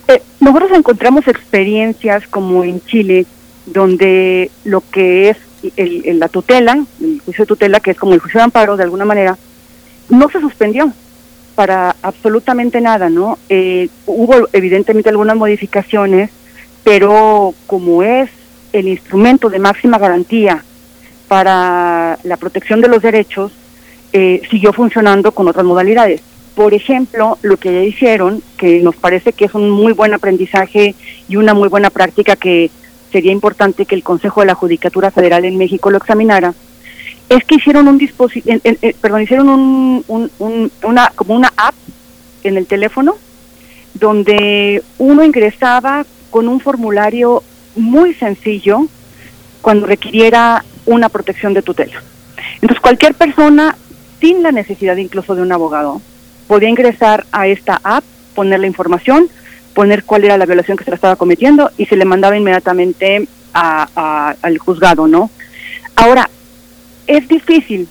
[0.09, 3.26] eh, nosotros encontramos experiencias como en Chile,
[3.67, 5.36] donde lo que es
[5.76, 8.76] el, el- la tutela, el juicio de tutela, que es como el juicio de amparo
[8.76, 9.36] de alguna manera,
[10.09, 10.92] no se suspendió
[11.55, 13.39] para absolutamente nada, ¿no?
[13.49, 16.31] Eh, hubo evidentemente algunas modificaciones,
[16.84, 18.31] pero como es
[18.73, 20.65] el instrumento de máxima garantía
[21.28, 23.52] para la protección de los derechos,
[24.12, 26.20] eh, siguió funcionando con otras modalidades.
[26.55, 30.94] Por ejemplo, lo que ya hicieron, que nos parece que es un muy buen aprendizaje
[31.28, 32.70] y una muy buena práctica que
[33.10, 36.52] sería importante que el Consejo de la Judicatura Federal en México lo examinara,
[37.28, 38.58] es que hicieron un dispositivo,
[39.00, 41.74] perdón, hicieron un, un- un- una como una app
[42.44, 43.15] en el teléfono
[43.94, 47.42] donde uno ingresaba con un formulario
[47.76, 48.86] muy sencillo
[49.60, 52.02] cuando requiriera una protección de tutela.
[52.57, 53.76] Entonces cualquier persona
[54.23, 56.01] sin la necesidad incluso de un abogado
[56.47, 59.28] podía ingresar a esta app, poner la información,
[59.75, 63.28] poner cuál era la violación que se le estaba cometiendo y se le mandaba inmediatamente
[63.52, 65.31] a- al juzgado, ¿no?
[65.97, 66.31] Ahora,
[67.07, 67.86] es difícil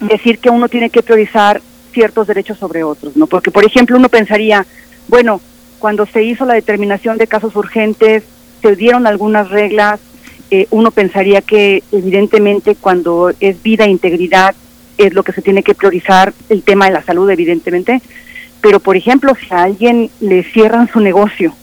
[0.00, 1.60] decir que uno tiene que priorizar
[1.92, 3.26] ciertos derechos sobre otros, ¿no?
[3.28, 4.66] Porque, por ejemplo, uno pensaría,
[5.06, 5.40] bueno,
[5.78, 8.24] cuando se hizo la determinación de casos urgentes,
[8.62, 10.00] se dieron algunas reglas
[10.54, 14.54] eh, uno pensaría que evidentemente cuando es vida e integridad
[14.98, 18.00] es lo que se tiene que priorizar, el tema de la salud evidentemente,
[18.60, 21.54] pero por ejemplo si a alguien le cierran su negocio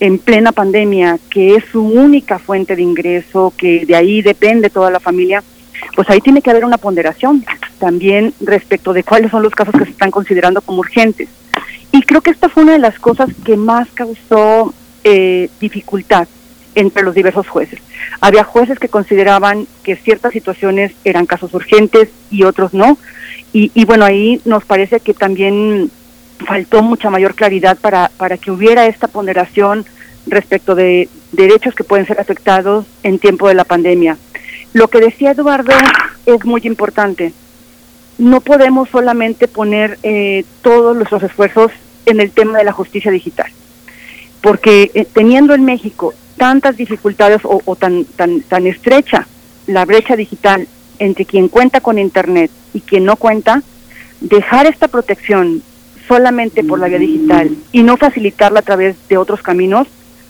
[0.00, 4.90] en plena pandemia, que es su única fuente de ingreso, que de ahí depende toda
[4.90, 5.42] la familia,
[5.94, 7.44] pues ahí tiene que haber una ponderación
[7.78, 11.28] también respecto de cuáles son los casos que se están considerando como urgentes.
[11.92, 14.72] Y creo que esta fue una de las cosas que más causó
[15.04, 16.28] eh, dificultad
[16.74, 17.80] entre los diversos jueces.
[18.20, 22.98] Había jueces que consideraban que ciertas situaciones eran casos urgentes y otros no.
[23.52, 25.90] Y, bueno, ahí nos parece que también
[26.46, 29.84] faltó mucha mayor claridad para, para que hubiera esta ponderación
[30.26, 34.16] respecto de derechos que pueden ser afectados en tiempo de la pandemia.
[34.72, 35.72] Lo que decía Eduardo
[36.26, 37.32] es muy importante.
[38.18, 41.72] No podemos solamente poner eh, todos nuestros esfuerzos
[42.06, 43.50] en el tema de la justicia digital,
[44.42, 49.26] porque eh, teniendo en México tantas dificultades o, tan, tan, tan estrecha
[49.66, 50.66] la brecha digital
[50.98, 53.62] entre quien cuenta con Internet y quien no cuenta,
[54.22, 55.62] dejar esta protección
[56.08, 59.86] solamente por la vía digital y no facilitarla a través de otros caminos,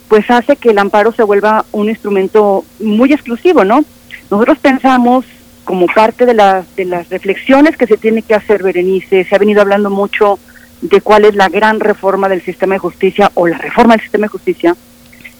[0.09, 3.85] pues hace que el amparo se vuelva un instrumento muy exclusivo, ¿no?
[4.29, 5.23] Nosotros pensamos
[5.63, 9.39] como parte de, las de las reflexiones que se tiene que hacer, Berenice, se ha
[9.39, 10.39] venido hablando mucho
[10.81, 14.25] de cuál es la gran reforma del sistema de justicia o la reforma del sistema
[14.25, 14.75] de justicia,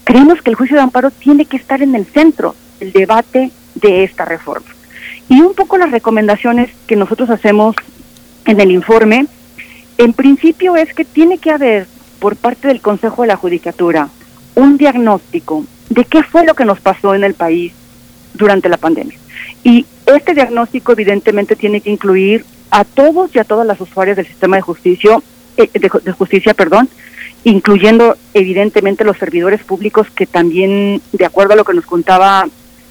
[0.03, 4.03] creemos que el juicio de amparo tiene que estar en el centro del debate de
[4.03, 4.67] esta reforma.
[5.29, 7.75] Y un poco las recomendaciones que nosotros hacemos
[8.45, 9.27] en el informe,
[9.97, 11.87] en principio es que tiene que haber
[12.19, 14.09] por parte del Consejo de la Judicatura
[14.55, 17.73] un diagnóstico de qué fue lo que nos pasó en el país
[18.33, 19.17] durante la pandemia.
[19.63, 24.27] Y este diagnóstico evidentemente tiene que incluir a todos y a todas las usuarias del
[24.27, 25.17] sistema de justicia,
[25.57, 26.89] eh, de, de justicia, perdón,
[27.43, 32.47] incluyendo evidentemente los servidores públicos que también, de acuerdo a lo que nos contaba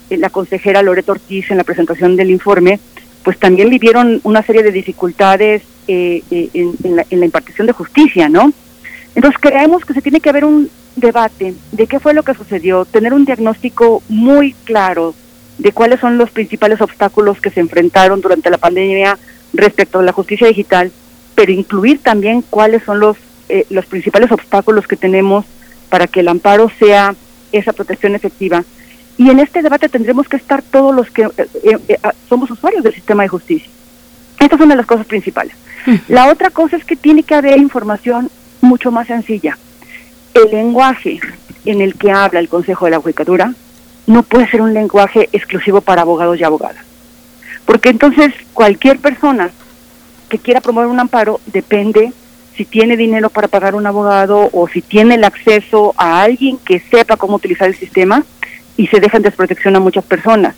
[0.09, 2.81] eh, la consejera Loreto Ortiz en la presentación del informe,
[3.23, 7.67] pues también vivieron una serie de dificultades eh, eh, en, en, la, en la impartición
[7.67, 8.53] de justicia, ¿no?
[9.15, 12.85] Entonces creemos que se tiene que haber un debate de qué fue lo que sucedió,
[12.85, 15.15] tener un diagnóstico muy claro
[15.59, 19.19] de cuáles son los principales obstáculos que se enfrentaron durante la pandemia
[19.53, 20.91] respecto a la justicia digital,
[21.35, 23.17] pero incluir también cuáles son los
[23.51, 25.45] eh, los principales obstáculos que tenemos
[25.89, 27.15] para que el amparo sea
[27.53, 28.65] esa protección efectiva.
[29.19, 31.99] Y en este debate tendremos que estar todos los que eh, eh,
[32.29, 33.69] somos usuarios del sistema de justicia.
[34.39, 35.55] Esta es una de las cosas principales.
[36.09, 38.31] La otra cosa es que tiene que haber información
[38.61, 39.59] mucho más sencilla.
[40.33, 41.20] El lenguaje
[41.65, 43.53] en el que habla el Consejo de la Judicatura
[44.07, 46.85] no puede ser un lenguaje exclusivo para abogados y abogadas.
[47.67, 49.51] Porque entonces cualquier persona
[50.29, 52.12] que quiera promover un amparo depende
[52.61, 56.79] si tiene dinero para pagar un abogado o si tiene el acceso a alguien que
[56.79, 58.23] sepa cómo utilizar el sistema
[58.77, 60.57] y se deja en desprotección a muchas personas.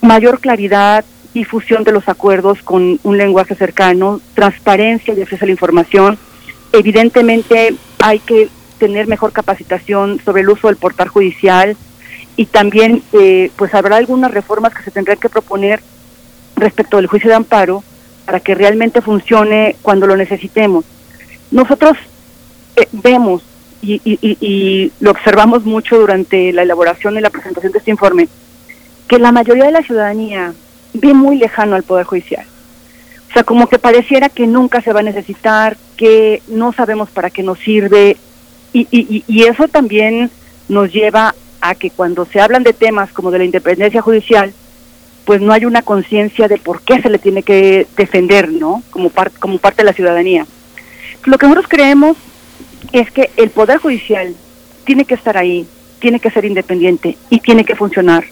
[0.00, 5.52] Mayor claridad, difusión de los acuerdos con un lenguaje cercano, transparencia y acceso a la
[5.52, 6.18] información.
[6.72, 11.76] Evidentemente hay que tener mejor capacitación sobre el uso del portal judicial
[12.34, 15.80] y también eh, pues habrá algunas reformas que se tendrán que proponer
[16.56, 17.84] respecto del juicio de amparo
[18.26, 20.84] para que realmente funcione cuando lo necesitemos
[21.50, 21.96] nosotros
[22.76, 23.42] eh, vemos
[23.82, 28.28] y, y, y, lo observamos mucho durante la elaboración y la presentación de este informe,
[29.08, 30.52] que la mayoría de la ciudadanía
[30.92, 32.44] ve muy lejano al Poder Judicial.
[33.30, 37.30] O sea, como que pareciera que nunca se va a necesitar, que no sabemos para
[37.30, 38.16] qué nos sirve,
[38.72, 40.30] y, y, y eso también
[40.68, 44.52] nos lleva a que cuando se hablan de temas como de la independencia judicial,
[45.24, 48.82] pues no hay una conciencia de por qué se le tiene que defender, ¿no?
[48.90, 50.46] Como, par como parte de la ciudadanía.
[51.24, 52.16] Lo que nosotros creemos
[52.92, 54.34] es que el Poder Judicial
[54.84, 55.66] tiene que estar ahí,
[55.98, 58.24] tiene que ser independiente y tiene que funcionar.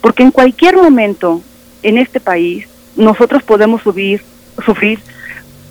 [0.00, 1.42] Porque en cualquier momento
[1.82, 4.22] en este país nosotros podemos subir,
[4.64, 5.00] sufrir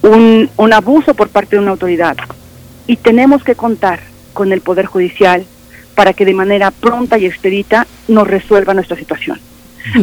[0.02, 2.18] un, un abuso por parte de una autoridad
[2.88, 4.02] y tenemos que contar
[4.34, 5.46] con el Poder Judicial
[5.96, 9.40] para que de manera pronta y expedita nos resuelva nuestra situación.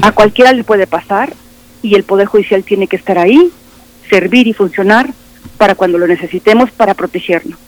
[0.03, 1.33] A cualquiera le puede pasar
[1.83, 3.51] y el Poder Judicial tiene que estar ahí,
[4.09, 5.13] servir y funcionar
[5.57, 7.59] para cuando lo necesitemos para protegernos.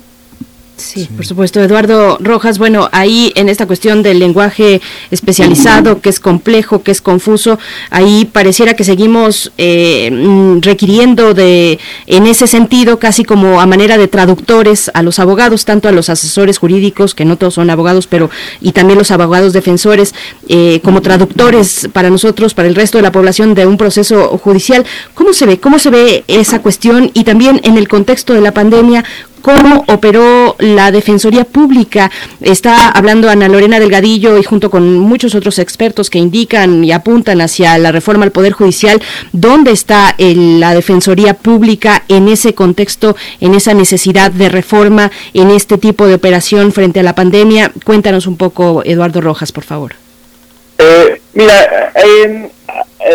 [0.78, 1.60] Sí, por supuesto.
[1.60, 7.02] Eduardo Rojas, bueno, ahí en esta cuestión del lenguaje especializado, que es complejo, que es
[7.02, 7.58] confuso,
[7.90, 13.98] ahí pareciera que seguimos eh, mm, requiriendo de, en ese sentido, casi como a manera
[13.98, 18.06] de traductores a los abogados, tanto a los asesores jurídicos, que no todos son abogados,
[18.06, 20.14] pero y también los abogados defensores,
[20.48, 24.86] eh, como traductores para nosotros, para el resto de la población de un proceso judicial.
[25.14, 25.58] ¿Cómo se ve?
[25.58, 27.10] ¿Cómo se ve esa cuestión?
[27.14, 29.04] Y también en el contexto de la pandemia,
[29.40, 32.10] cómo operó la Defensoría Pública.
[32.40, 37.40] Está hablando Ana Lorena Delgadillo y junto con muchos otros expertos que indican y apuntan
[37.40, 39.00] hacia la reforma al Poder Judicial,
[39.32, 45.50] ¿dónde está el- la Defensoría Pública en ese contexto, en esa necesidad de reforma, en
[45.50, 47.72] este tipo de operación frente a la pandemia?
[47.84, 49.94] Cuéntanos un poco, Eduardo Rojas, por favor.
[50.78, 52.50] Eh, mira, eh,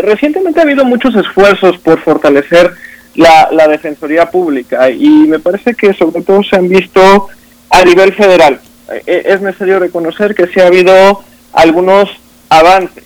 [0.03, 2.71] recientemente ha habido muchos esfuerzos por fortalecer
[3.15, 7.27] la, la defensoría pública y me parece que sobre todo se han visto
[7.69, 8.59] a nivel federal.
[9.05, 12.09] Eh, es necesario reconocer que sí ha habido algunos
[12.49, 13.03] avances,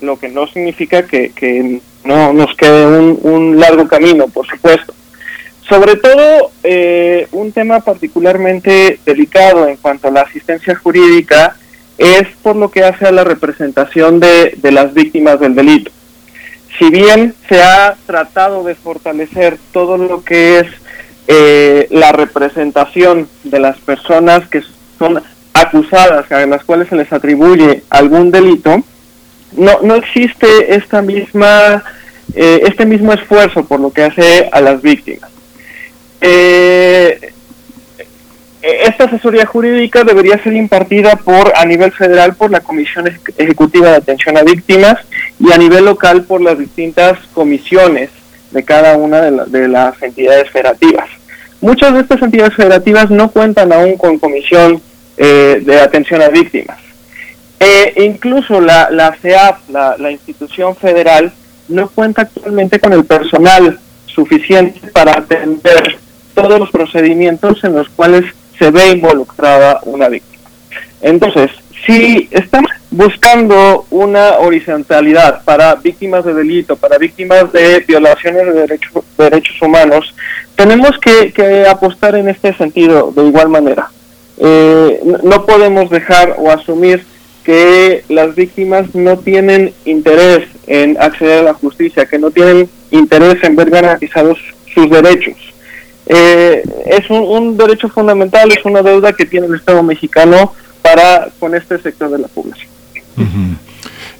[0.00, 4.92] lo que no significa que, no nos quede un, un largo camino, por supuesto.
[5.68, 11.56] Sobre todo, eh, un tema particularmente delicado en cuanto a la asistencia jurídica
[11.96, 15.92] es por lo que hace a la representación de, de las víctimas del delito.
[16.78, 20.66] Si bien se ha tratado de fortalecer todo lo que es
[21.28, 24.62] eh, la representación de las personas que
[24.98, 25.22] son
[25.54, 28.82] acusadas, a las cuales se les atribuye algún delito,
[29.56, 31.84] no, no existe esta misma,
[32.34, 35.30] eh, este mismo esfuerzo por lo que hace a las víctimas.
[36.20, 37.32] Eh,
[38.62, 43.90] esta asesoría jurídica debería ser impartida por a nivel federal por la Comisión Eje- Ejecutiva
[43.90, 44.96] de Atención a Víctimas
[45.40, 48.10] y a nivel local por las distintas comisiones
[48.52, 51.08] de cada una de, la- de las entidades federativas.
[51.60, 54.80] Muchas de estas entidades federativas no cuentan aún con comisión
[55.16, 56.78] eh, de atención a víctimas.
[57.60, 61.32] Eh, incluso la, la CEAP, la institución federal,
[61.68, 65.96] no cuenta actualmente con el personal suficiente para atender
[66.34, 68.24] todos los procedimientos en los cuales
[68.62, 70.44] se ve involucrada una víctima.
[71.00, 71.50] Entonces,
[71.84, 78.78] si estamos buscando una horizontalidad para víctimas de delito, para víctimas de violaciones de
[79.18, 80.14] derechos, humanos,
[80.54, 83.90] tenemos que, que apostar en este sentido de igual manera.
[84.38, 87.04] Eh, no podemos dejar o asumir
[87.42, 93.42] que las víctimas no tienen interés en acceder a la justicia, que no tienen interés
[93.42, 94.38] en ver garantizados
[94.72, 95.51] sus derechos.
[96.06, 101.54] Eh, es un, derecho fundamental, es una deuda que tiene el Estado mexicano para con
[101.54, 102.68] este sector de la población.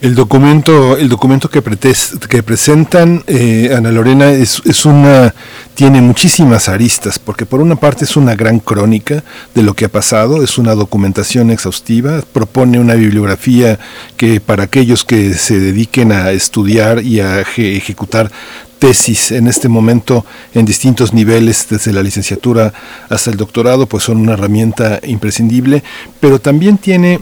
[0.01, 5.33] El documento, el documento que, pretes- que presentan eh, Ana Lorena es, es una
[5.75, 9.23] tiene muchísimas aristas, porque por una parte es una gran crónica
[9.55, 13.79] de lo que ha pasado, es una documentación exhaustiva, propone una bibliografía
[14.17, 18.31] que para aquellos que se dediquen a estudiar y a eje- ejecutar
[18.83, 22.75] tesis en este momento en distintos niveles, desde la licenciatura
[23.09, 25.85] hasta el doctorado, pues son una herramienta imprescindible,
[26.19, 27.21] pero también tiene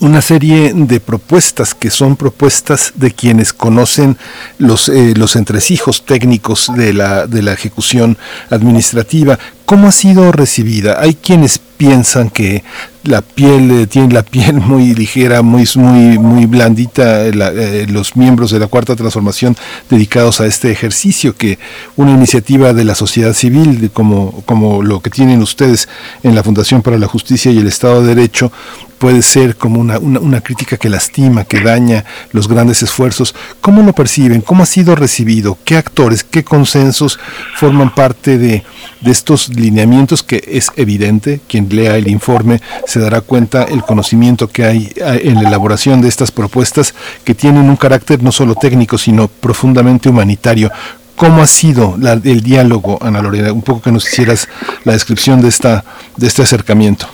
[0.00, 4.16] una serie de propuestas que son propuestas de quienes conocen
[4.58, 8.18] los, eh, los entresijos técnicos de la, de la ejecución
[8.50, 9.38] administrativa.
[9.66, 11.00] ¿Cómo ha sido recibida?
[11.00, 12.64] Hay quienes piensan que
[13.04, 18.16] la piel eh, tiene la piel muy ligera, muy muy muy blandita eh, eh, los
[18.16, 19.56] miembros de la cuarta transformación
[19.90, 21.58] dedicados a este ejercicio que
[21.96, 25.88] una iniciativa de la sociedad civil como como lo que tienen ustedes
[26.22, 28.50] en la Fundación para la Justicia y el Estado de Derecho
[28.98, 33.34] puede ser como una, una, una crítica que lastima, que daña los grandes esfuerzos.
[33.60, 34.40] ¿Cómo lo perciben?
[34.40, 35.58] ¿Cómo ha sido recibido?
[35.64, 37.18] ¿Qué actores, qué consensos
[37.56, 38.64] forman parte de,
[39.02, 42.60] de estos lineamientos que es evidente, quien lea el informe
[42.94, 47.34] se dará cuenta el conocimiento que hay eh, en la elaboración de estas propuestas que
[47.34, 50.70] tienen un carácter no solo técnico, sino profundamente humanitario.
[51.16, 53.52] ¿Cómo ha sido la- el diálogo, Ana Lorena?
[53.52, 54.48] Un poco que nos hicieras
[54.84, 55.84] la descripción de, esta,
[56.16, 57.08] de este acercamiento.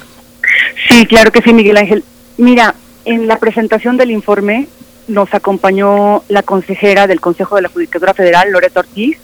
[0.91, 2.05] Sí, claro que sí, Miguel Ángel.
[2.37, 2.75] Mira,
[3.07, 4.69] en la presentación del informe
[5.09, 9.17] nos acompañó la consejera del Consejo de la Judicatura Federal, Loreto Ortiz.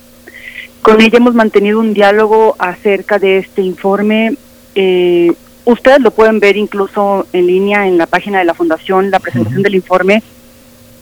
[0.81, 4.37] Con ella hemos mantenido un diálogo acerca de este informe.
[4.75, 5.33] Eh,
[5.67, 9.63] ustedes lo pueden ver incluso en línea en la página de la Fundación, la presentación
[9.63, 10.23] del informe.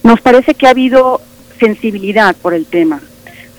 [0.03, 1.21] Nos parece que ha habido
[1.59, 2.99] sensibilidad por el tema,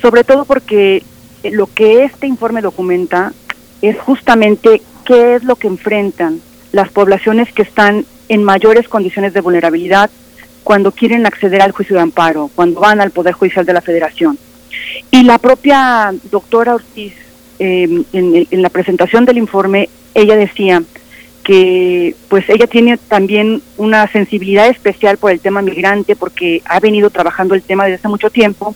[0.03, 1.03] sobre todo porque
[1.43, 3.33] lo que este informe documenta
[3.81, 6.41] es justamente qué es lo que enfrentan
[6.73, 10.11] las poblaciones que están en mayores condiciones de vulnerabilidad
[10.65, 14.37] cuando quieren acceder al juicio de amparo, cuando van al Poder Judicial de la Federación.
[15.13, 17.15] Y la propia doctora Ortiz,
[17.59, 20.83] eh, en, en la presentación del informe, ella decía
[21.47, 27.09] que pues ella tiene también una sensibilidad especial por el tema migrante porque ha venido
[27.11, 28.75] trabajando el tema desde hace mucho tiempo,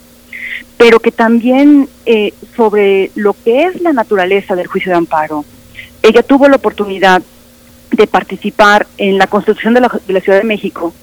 [0.76, 5.44] pero que también eh, sobre lo que es la naturaleza del juicio de amparo.
[6.00, 7.22] Ella tuvo la oportunidad
[7.90, 10.94] de participar en la construcción de la, de la Ciudad de México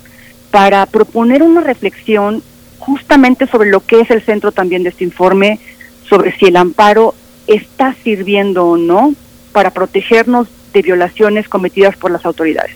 [0.52, 2.42] para proponer una reflexión
[2.80, 5.60] justamente sobre lo que es el centro también de este informe,
[6.08, 7.14] sobre si el amparo
[7.48, 9.14] está sirviendo o no
[9.52, 12.76] para protegernos de violaciones cometidas por las autoridades.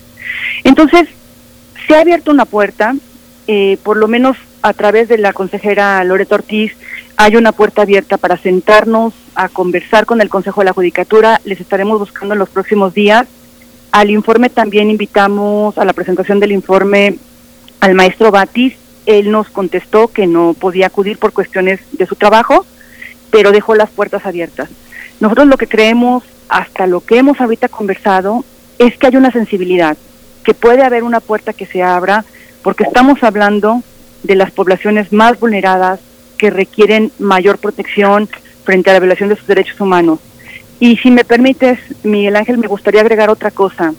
[0.63, 1.07] Entonces,
[1.87, 2.95] se ha abierto una puerta,
[3.47, 6.73] eh, por lo menos a través de la consejera Loreto Ortiz,
[7.17, 11.39] hay una puerta abierta para sentarnos a conversar con el Consejo de la Judicatura.
[11.45, 13.27] Les estaremos buscando en los próximos días.
[13.91, 17.17] Al informe también invitamos a la presentación del informe
[17.79, 18.73] al maestro Batis.
[19.05, 22.65] Él nos contestó que no podía acudir por cuestiones de su trabajo,
[23.31, 24.69] pero dejó las puertas abiertas.
[25.19, 28.43] Nosotros lo que creemos, hasta lo que hemos ahorita conversado,
[28.77, 29.97] es que hay una sensibilidad,
[30.43, 32.25] que puede haber una puerta que se abra,
[32.61, 33.81] porque estamos hablando
[34.23, 35.99] de las poblaciones más vulneradas
[36.37, 38.29] que requieren mayor protección
[38.63, 40.19] frente a la violación de sus derechos humanos.
[40.79, 43.93] Y si me permites, Miguel Ángel, me gustaría agregar otra cosa,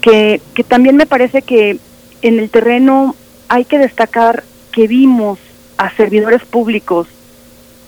[0.00, 1.78] que, que también me parece que
[2.22, 3.14] en el terreno
[3.48, 5.38] hay que destacar que vimos
[5.76, 7.08] a servidores públicos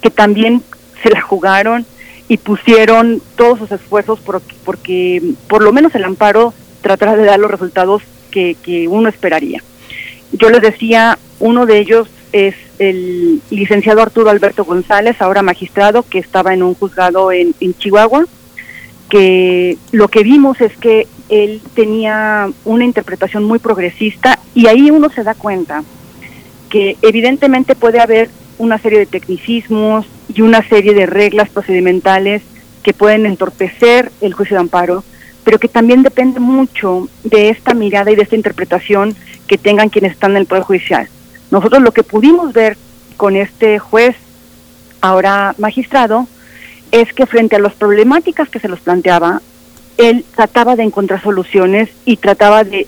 [0.03, 0.63] que también
[1.03, 1.87] se la jugaron
[2.29, 7.39] y pusieron todos sus esfuerzos por- porque por lo menos el amparo tratara de dar
[7.41, 9.63] los resultados que, que uno esperaría.
[10.33, 16.19] Yo les decía, uno de ellos es el licenciado Arturo Alberto González, ahora magistrado, que
[16.21, 18.27] estaba en un juzgado en, en Chihuahua,
[19.09, 25.11] que lo que vimos es que él tenía una interpretación muy progresista y ahí uno
[25.11, 25.83] se da cuenta
[26.69, 28.31] que evidentemente puede haber
[28.61, 32.43] una serie de tecnicismos y una serie de reglas procedimentales
[32.83, 35.03] que pueden entorpecer el juicio de amparo,
[35.45, 39.17] pero que también depende mucho de esta mirada y de esta interpretación
[39.47, 41.09] que tengan quienes están en el Poder Judicial.
[41.51, 42.77] Nosotros lo que pudimos ver
[43.17, 44.15] con este juez,
[45.01, 46.27] ahora magistrado,
[46.93, 49.41] es que frente a las problemáticas que se los planteaba,
[49.97, 52.87] él trataba de encontrar soluciones y trataba de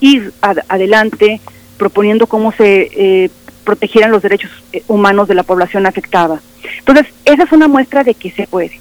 [0.00, 1.40] ir ad- adelante
[1.78, 3.30] proponiendo cómo se eh,
[3.64, 6.40] protegieran los derechos eh, humanos de la población afectada.
[6.78, 8.78] Entonces, esa es una muestra de que se puede,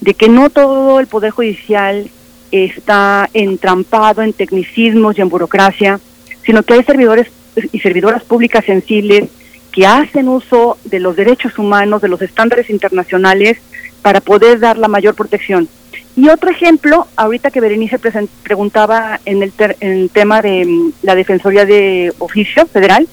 [0.00, 2.08] de que no todo el Poder Judicial
[2.50, 6.00] está entrampado en tecnicismos y en burocracia,
[6.44, 7.28] sino que hay servidores
[7.72, 9.28] y servidoras públicas sensibles
[9.70, 13.58] que hacen uso de los derechos humanos, de los estándares internacionales,
[14.02, 15.68] para poder dar la mayor protección.
[16.14, 17.98] Y otro ejemplo, ahorita que Berenice
[18.42, 23.08] preguntaba en el, ter- en el tema de mm, la Defensoría de Oficio Federal,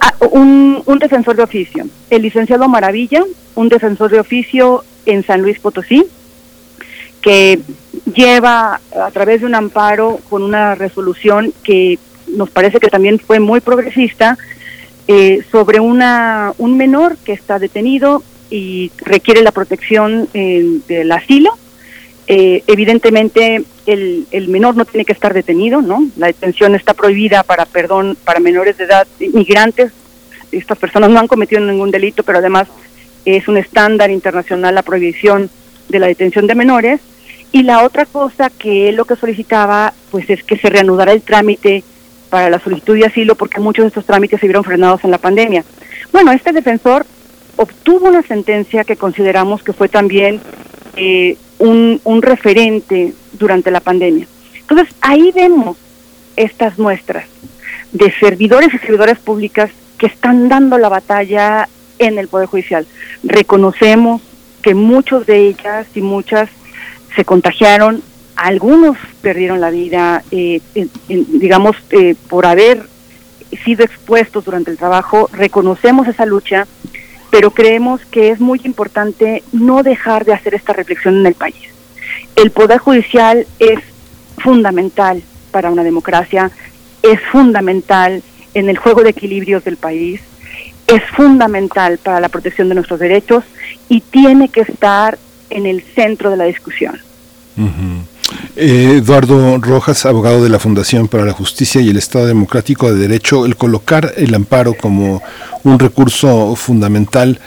[0.00, 5.42] ah, un, un defensor de oficio, el licenciado Maravilla, un defensor de oficio en San
[5.42, 6.06] Luis Potosí,
[7.20, 7.60] que
[8.14, 11.98] lleva a través de un amparo con una resolución que
[12.28, 14.38] nos parece que también fue muy progresista
[15.08, 21.50] eh, sobre una un menor que está detenido y requiere la protección eh, del asilo.
[22.26, 26.06] Eh, evidentemente el, el menor no tiene que estar detenido, ¿no?
[26.16, 29.92] La detención está prohibida para perdón para menores de edad migrantes.
[30.52, 32.68] Estas personas no han cometido ningún delito, pero además
[33.24, 35.50] es un estándar internacional la prohibición
[35.88, 37.00] de la detención de menores.
[37.52, 41.22] Y la otra cosa que él lo que solicitaba, pues es que se reanudara el
[41.22, 41.82] trámite
[42.28, 45.18] para la solicitud de asilo, porque muchos de estos trámites se vieron frenados en la
[45.18, 45.64] pandemia.
[46.12, 47.04] Bueno, este defensor
[47.56, 50.40] obtuvo una sentencia que consideramos que fue también
[50.96, 54.28] eh, un, un referente durante la pandemia.
[54.60, 55.76] Entonces, ahí vemos
[56.36, 57.24] estas muestras
[57.90, 62.86] de servidores y servidoras públicas que están dando la batalla en el Poder Judicial.
[63.24, 64.22] Reconocemos
[64.62, 66.48] que muchos de ellas y muchas
[67.16, 68.02] se contagiaron,
[68.36, 70.60] algunos perdieron la vida, eh,
[71.06, 72.86] digamos, eh, por haber
[73.64, 75.28] sido expuestos durante el trabajo.
[75.32, 76.66] Reconocemos esa lucha,
[77.30, 81.68] pero creemos que es muy importante no dejar de hacer esta reflexión en el país.
[82.36, 83.80] El Poder Judicial es
[84.38, 86.50] fundamental para una democracia,
[87.02, 88.22] es fundamental
[88.54, 90.20] en el juego de equilibrios del país,
[90.86, 93.44] es fundamental para la protección de nuestros derechos
[93.88, 95.18] y tiene que estar
[95.50, 96.98] en el centro de la discusión.
[98.56, 103.46] Eduardo Rojas, abogado de la Fundación para la Justicia y el Estado Democrático de Derecho,
[103.46, 105.22] el colocar el amparo como
[105.64, 107.40] un recurso fundamental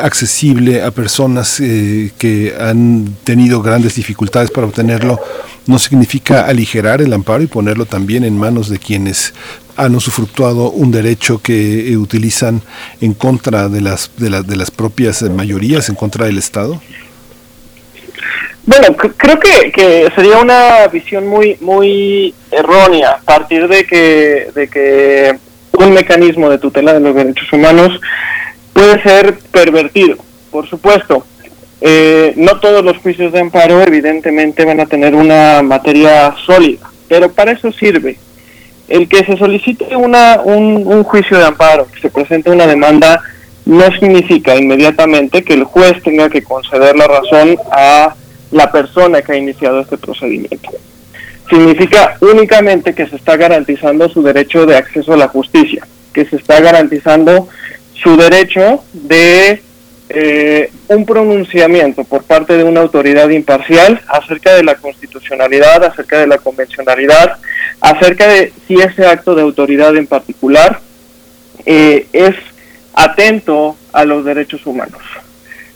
[0.00, 5.20] accesible a personas eh, que han tenido grandes dificultades para obtenerlo,
[5.66, 9.34] no significa aligerar el amparo y ponerlo también en manos de quienes
[9.76, 12.62] han usufructuado un derecho que eh, utilizan
[13.00, 16.80] en contra de las, de, las de las propias eh, mayorías, en contra del Estado.
[18.68, 24.68] Bueno, creo que, que sería una visión muy muy errónea a partir de que, de
[24.68, 25.38] que
[25.72, 27.98] un mecanismo de tutela de los derechos humanos
[28.74, 30.18] puede ser pervertido.
[30.50, 31.24] Por supuesto,
[31.80, 37.32] eh, no todos los juicios de amparo evidentemente van a tener una materia sólida, pero
[37.32, 38.18] para eso sirve.
[38.86, 43.22] El que se solicite una, un, un juicio de amparo, que se presente una demanda,
[43.64, 48.14] no significa inmediatamente que el juez tenga que conceder la razón a
[48.50, 50.70] la persona que ha iniciado este procedimiento.
[51.48, 56.36] Significa únicamente que se está garantizando su derecho de acceso a la justicia, que se
[56.36, 57.48] está garantizando
[57.94, 59.62] su derecho de
[60.10, 66.26] eh, un pronunciamiento por parte de una autoridad imparcial acerca de la constitucionalidad, acerca de
[66.26, 67.36] la convencionalidad,
[67.80, 70.80] acerca de si ese acto de autoridad en particular
[71.66, 72.34] eh, es
[72.94, 75.02] atento a los derechos humanos.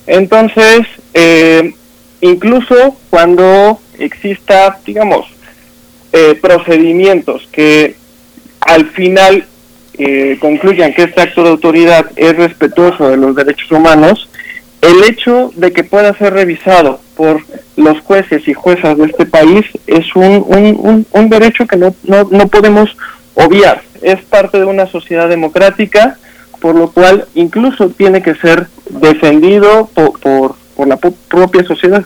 [0.06, 0.80] Entonces,
[1.14, 1.74] eh,
[2.22, 5.26] incluso cuando exista, digamos,
[6.12, 7.96] eh, procedimientos que
[8.60, 9.46] al final
[9.98, 14.28] eh, concluyan que este acto de autoridad es respetuoso de los derechos humanos,
[14.80, 17.42] el hecho de que pueda ser revisado por
[17.76, 22.24] los jueces y juezas de este país es un, un, un, derecho que no, no,
[22.30, 22.96] no podemos
[23.34, 23.82] obviar.
[24.00, 26.18] Es parte de una sociedad democrática,
[26.60, 32.04] por lo cual incluso tiene que ser defendido por, por, por la propia sociedad.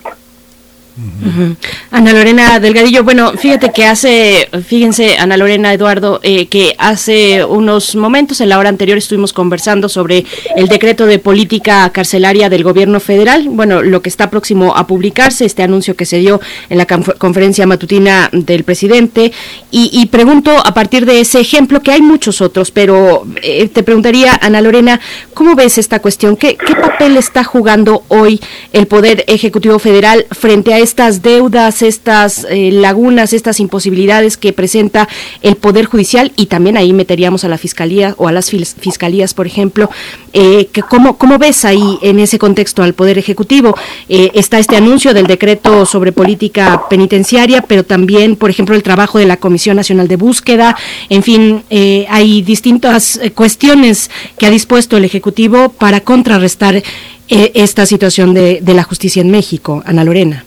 [1.91, 7.95] Ana Lorena Delgadillo, bueno, fíjate que hace, fíjense, Ana Lorena Eduardo, eh, que hace unos
[7.95, 12.99] momentos, en la hora anterior, estuvimos conversando sobre el decreto de política carcelaria del gobierno
[12.99, 16.87] federal, bueno, lo que está próximo a publicarse, este anuncio que se dio en la
[16.87, 19.31] conferencia matutina del presidente,
[19.69, 24.37] y, pregunto a partir de ese ejemplo, que hay muchos otros, pero eh, te preguntaría,
[24.41, 24.99] Ana Lorena,
[25.33, 26.37] ¿cómo ves esta cuestión?
[26.37, 28.39] ¿Qué, ¿Qué papel está jugando hoy
[28.73, 35.09] el Poder Ejecutivo Federal frente a estas deudas, estas eh, lagunas, estas imposibilidades que presenta
[35.41, 39.47] el Poder Judicial y también ahí meteríamos a la Fiscalía o a las fiscalías, por
[39.47, 39.89] ejemplo.
[40.31, 43.75] Eh, que ¿cómo, ¿Cómo ves ahí en ese contexto al Poder Ejecutivo?
[44.07, 49.19] Eh, está este anuncio del decreto sobre política penitenciaria, pero también, por ejemplo, el trabajo
[49.19, 50.77] de la Comisión Nacional de Búsqueda.
[51.09, 51.63] En fin,
[52.09, 56.81] hay distintas cuestiones que ha dispuesto el Ejecutivo para contrarrestar
[57.27, 59.83] esta situación de la justicia en México.
[59.85, 60.46] Ana Lorena.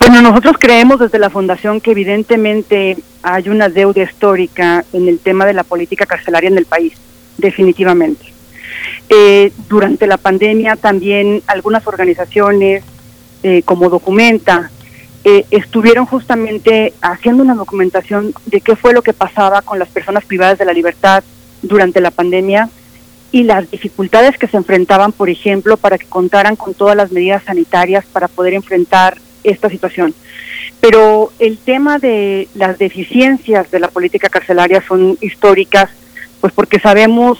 [0.00, 5.46] Bueno, nosotros creemos desde la Fundación que evidentemente hay una deuda histórica en el tema
[5.46, 6.92] de la política carcelaria en el país,
[7.38, 8.24] definitivamente.
[9.08, 12.82] Eh, durante la pandemia también algunas organizaciones
[13.42, 14.70] eh, como Documenta
[15.24, 20.24] eh, estuvieron justamente haciendo una documentación de qué fue lo que pasaba con las personas
[20.24, 21.24] privadas de la libertad
[21.62, 22.68] durante la pandemia
[23.32, 27.42] y las dificultades que se enfrentaban, por ejemplo, para que contaran con todas las medidas
[27.44, 30.14] sanitarias para poder enfrentar esta situación.
[30.80, 35.90] Pero el tema de las deficiencias de la política carcelaria son históricas,
[36.40, 37.38] pues porque sabemos,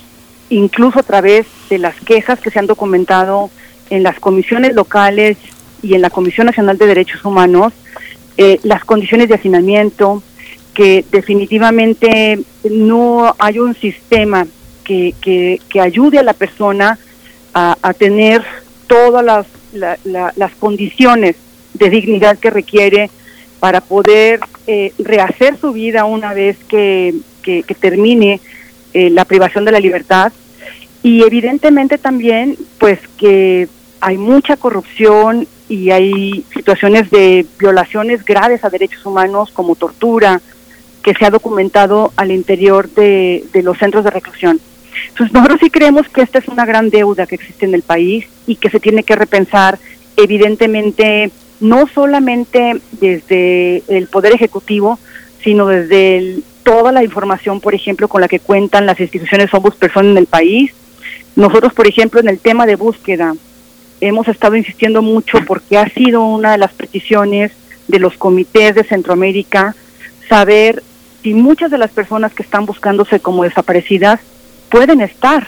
[0.48, 3.50] incluso a través de las quejas que se han documentado
[3.90, 5.36] en las comisiones locales
[5.82, 7.72] y en la Comisión Nacional de Derechos Humanos,
[8.38, 10.22] eh, las condiciones de hacinamiento,
[10.74, 14.46] que definitivamente no hay un sistema
[14.84, 16.98] que, que, ayude a la persona
[17.54, 18.44] a, tener
[18.86, 21.36] todas las, las condiciones
[21.78, 23.10] de dignidad que requiere
[23.60, 28.40] para poder eh, rehacer su vida una vez que, que, termine
[28.92, 30.32] eh, la privación de la libertad.
[31.02, 33.68] Y evidentemente también, pues que
[34.00, 40.40] hay mucha corrupción y hay situaciones de violaciones graves a derechos humanos como tortura
[41.02, 44.60] que se ha documentado al interior de, de los centros de reclusión.
[45.08, 48.26] Entonces nosotros sí creemos que esta es una gran deuda que existe en el país
[48.46, 49.78] y que se tiene que repensar
[50.16, 54.98] evidentemente no solamente desde el Poder Ejecutivo,
[55.42, 60.18] sino desde toda la información, por ejemplo, con la que cuentan las instituciones Ombudsperson en
[60.18, 60.72] el país.
[61.36, 63.34] Nosotros, por ejemplo, en el tema de búsqueda,
[64.00, 67.52] hemos estado insistiendo mucho porque ha sido una de las peticiones
[67.88, 69.74] de los comités de Centroamérica
[70.28, 70.82] saber
[71.22, 74.20] si muchas de las personas que están buscándose como desaparecidas
[74.70, 75.46] pueden estar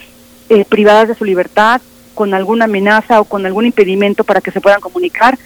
[0.49, 1.81] eh, privadas de su libertad
[2.15, 5.39] con alguna amenaza o con algún impedimento para que se puedan comunicar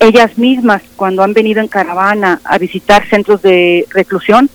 [0.00, 4.50] ellas mismas cuando han venido en caravana a visitar centros de reclusión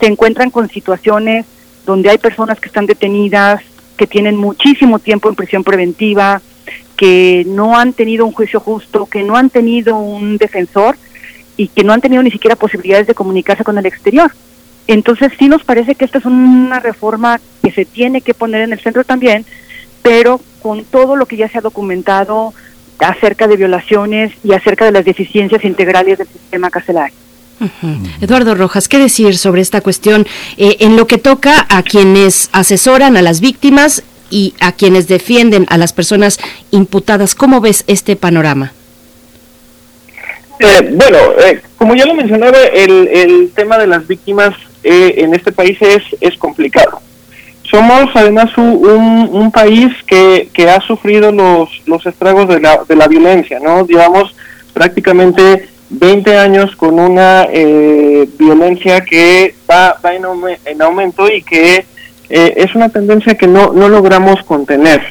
[0.00, 1.46] se encuentran con situaciones
[1.84, 3.62] donde hay personas que están detenidas,
[3.96, 6.42] que tienen muchísimo tiempo en prisión preventiva,
[6.96, 10.96] que no han tenido un juicio justo, que no han tenido un defensor
[11.56, 14.32] y que no han tenido ni siquiera posibilidades de comunicarse con el exterior.
[14.86, 18.72] Entonces sí nos parece que esta es una reforma que se tiene que poner en
[18.72, 19.44] el centro también,
[20.02, 22.54] pero con todo lo que ya se ha documentado,
[22.98, 27.14] acerca de violaciones y acerca de las deficiencias integrales del sistema carcelario.
[28.20, 30.26] Eduardo Rojas, ¿qué decir sobre esta cuestión
[30.58, 35.66] eh, en lo que toca a quienes asesoran a las víctimas y a quienes defienden
[35.70, 36.38] a las personas
[36.70, 37.34] imputadas?
[37.34, 38.72] ¿Cómo ves este panorama?
[40.58, 45.50] Eh, bueno, eh, como ya lo mencionaba, el, el tema de las víctimas en este
[45.50, 47.00] país es, es complicado.
[47.70, 52.94] Somos además un, un, país que, que, ha sufrido los, los estragos de la, de
[52.94, 53.84] la violencia, ¿no?
[53.84, 54.34] Digamos,
[54.72, 60.24] prácticamente 20 años con una eh, violencia que va, va en,
[60.64, 61.84] en aumento y que
[62.28, 65.02] eh, es una tendencia que no, no logramos contener.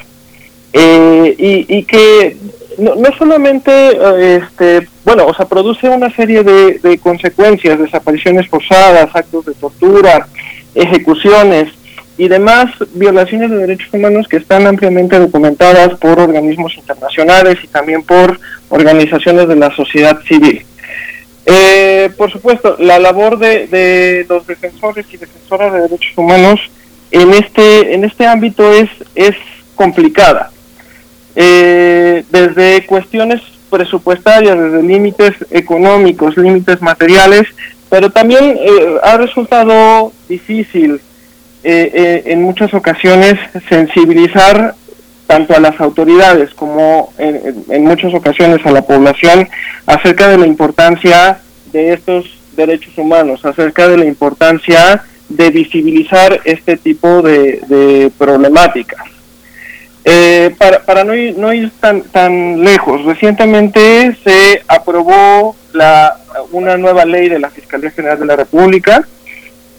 [0.72, 2.36] Eh, y, y que
[2.78, 8.48] no, no solamente, eh, este, bueno, o sea, produce una serie de, de consecuencias, desapariciones
[8.48, 10.26] forzadas, actos de tortura,
[10.74, 11.72] ejecuciones
[12.18, 18.02] y demás violaciones de derechos humanos que están ampliamente documentadas por organismos internacionales y también
[18.02, 20.64] por organizaciones de la sociedad civil.
[21.44, 26.60] Eh, por supuesto, la labor de, de los defensores y defensoras de derechos humanos
[27.10, 29.36] en este en este ámbito es es
[29.76, 30.50] complicada.
[31.36, 37.46] Eh, desde cuestiones presupuestarias, desde límites económicos, límites materiales,
[37.90, 41.00] pero también eh, ha resultado difícil
[41.68, 43.34] eh, eh, en muchas ocasiones
[43.68, 44.76] sensibilizar
[45.26, 49.48] tanto a las autoridades como en, muchas ocasiones a la población
[49.84, 51.40] acerca de la importancia
[51.72, 59.02] de estos derechos humanos, acerca de la importancia de visibilizar este tipo de, de problemáticas.
[60.04, 66.16] Eh, para para no, ir, no ir tan, tan lejos, recientemente se aprobó la,
[66.52, 69.04] una nueva ley de la Fiscalía General de la República,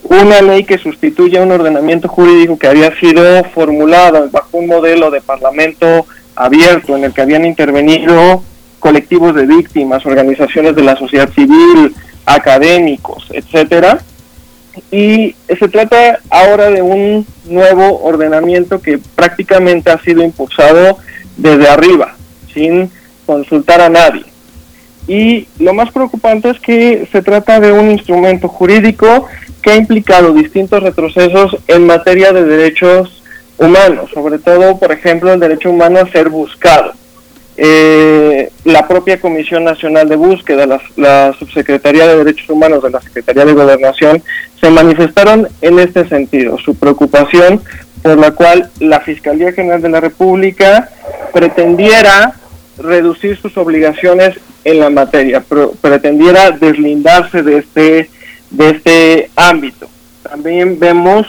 [0.10, 5.22] una ley que sustituye un ordenamiento jurídico que había sido formulado bajo un modelo de
[5.22, 6.06] parlamento
[6.36, 8.44] abierto en el que habían intervenido
[8.80, 11.94] colectivos de víctimas, organizaciones de la sociedad civil,
[12.26, 14.00] académicos, etcétera.
[14.92, 21.00] Y se trata ahora de un nuevo ordenamiento que prácticamente ha sido impulsado
[21.36, 22.16] desde arriba,
[22.54, 22.92] sin
[23.26, 24.26] consultar a nadie.
[25.08, 29.28] Y lo más preocupante es que se trata de un instrumento jurídico
[29.62, 33.24] que ha implicado distintos retrocesos en materia de derechos
[33.58, 36.94] humanos, sobre todo, por ejemplo, el derecho humano a ser buscado.
[37.60, 43.02] Eh, la propia Comisión Nacional de Búsqueda, la, la Subsecretaría de Derechos Humanos de la
[43.02, 44.22] Secretaría de Gobernación,
[44.62, 47.64] se manifestaron en este sentido, su preocupación
[48.04, 50.90] por la cual la Fiscalía General de la República
[51.34, 52.36] pretendiera
[52.78, 58.10] reducir sus obligaciones en la materia, pro- pretendiera deslindarse de este,
[58.52, 59.88] de este ámbito.
[60.24, 61.26] También vemos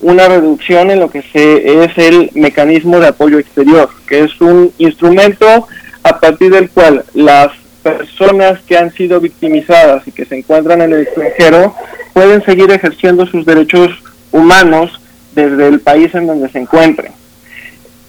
[0.00, 4.72] una reducción en lo que se es el mecanismo de apoyo exterior, que es un
[4.78, 5.68] instrumento
[6.02, 7.52] a partir del cual las
[7.82, 11.74] personas que han sido victimizadas y que se encuentran en el extranjero
[12.12, 13.90] pueden seguir ejerciendo sus derechos
[14.32, 15.00] humanos
[15.34, 17.12] desde el país en donde se encuentren.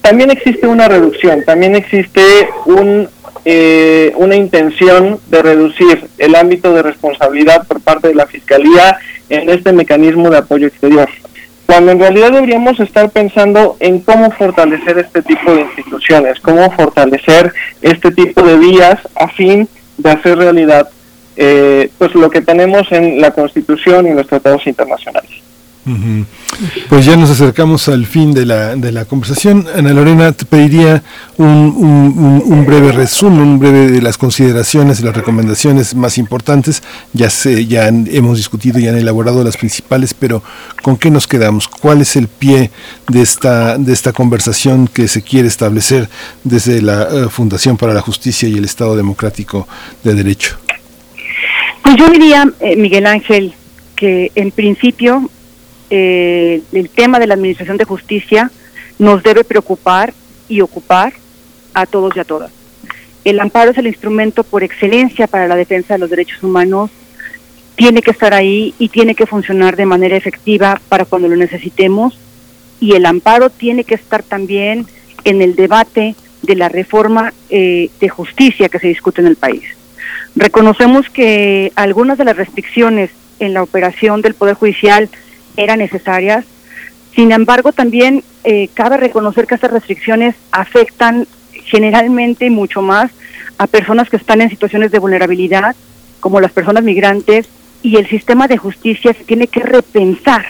[0.02, 2.24] También existe una reducción, también existe
[2.66, 3.08] un,
[3.46, 8.98] eh, una intención de reducir el ámbito de responsabilidad por parte de la Fiscalía
[9.30, 11.10] en este mecanismo de apoyo exterior
[11.72, 17.54] cuando en realidad deberíamos estar pensando en cómo fortalecer este tipo de instituciones, cómo fortalecer
[17.82, 20.90] este tipo de vías a fin de hacer realidad
[21.38, 25.32] eh, pues lo que tenemos en la Constitución y en los tratados internacionales.
[26.90, 29.66] Pues ya nos acercamos al fin de la, de la conversación.
[29.76, 31.02] Ana Lorena, te pediría
[31.38, 36.84] un- un breve resumen, un breve de las consideraciones y las recomendaciones más importantes.
[37.14, 40.44] Ya sé, ya han- hemos discutido y han elaborado las principales, pero
[40.84, 41.68] ¿con qué nos quedamos?
[41.68, 42.70] ¿Cuál es el pie
[43.10, 46.10] de esta, de esta conversación que se quiere establecer
[46.44, 49.68] desde la eh, Fundación para la Justicia y el Estado Democrático
[50.04, 50.58] de Derecho?
[51.84, 53.54] Pues yo diría, eh, Miguel Ángel,
[53.96, 55.30] que en principio
[55.92, 58.50] eh, el tema de la Administración de Justicia
[58.98, 60.14] nos debe preocupar
[60.48, 61.14] y ocupar
[61.74, 62.52] a todos y a todas.
[63.24, 66.90] El amparo es el instrumento por excelencia para la defensa de los derechos humanos,
[67.76, 72.18] tiene que estar ahí y tiene que funcionar de manera efectiva para cuando lo necesitemos
[72.80, 74.88] y el amparo tiene que estar también
[75.24, 79.64] en el debate de la reforma eh, de justicia que se discute en el país.
[80.36, 85.10] Reconocemos que algunas de las restricciones en la operación del Poder Judicial
[85.58, 86.46] eran necesarias,
[87.16, 91.28] sin embargo también eh, cabe reconocer que estas restricciones afectan
[91.66, 93.12] generalmente mucho más
[93.58, 95.76] a personas que están en situaciones de vulnerabilidad,
[96.20, 97.48] como las personas migrantes,
[97.84, 100.46] y el sistema de justicia se tiene que repensar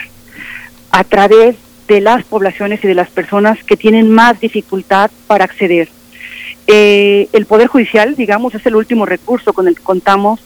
[0.92, 1.56] a través
[1.88, 5.90] de las poblaciones y de las personas que tienen más dificultad para acceder.
[6.68, 10.40] Eh, el Poder Judicial, digamos, es el último recurso con el que contamos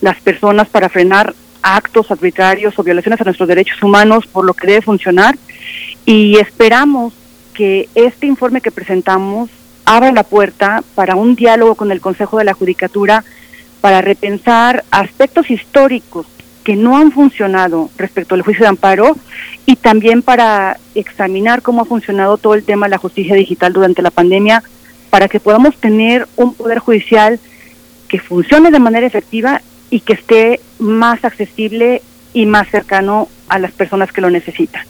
[0.00, 4.66] las personas para frenar actos arbitrarios o violaciones a nuestros derechos humanos, por lo que
[4.66, 5.36] debe funcionar.
[6.04, 7.14] Y esperamos
[7.54, 9.50] que este informe que presentamos
[9.84, 13.24] abra la puerta para un diálogo con el Consejo de la Judicatura
[13.80, 16.26] para repensar aspectos históricos
[16.64, 19.16] que no han funcionado respecto al juicio de amparo
[19.66, 24.02] y también para examinar cómo ha funcionado todo el tema de la justicia digital durante
[24.02, 24.62] la pandemia
[25.10, 27.40] para que podamos tener un poder judicial
[28.08, 29.60] que funcione de manera efectiva
[29.90, 32.02] y que esté más accesible
[32.34, 34.84] y más cercano a las personas que lo necesitan.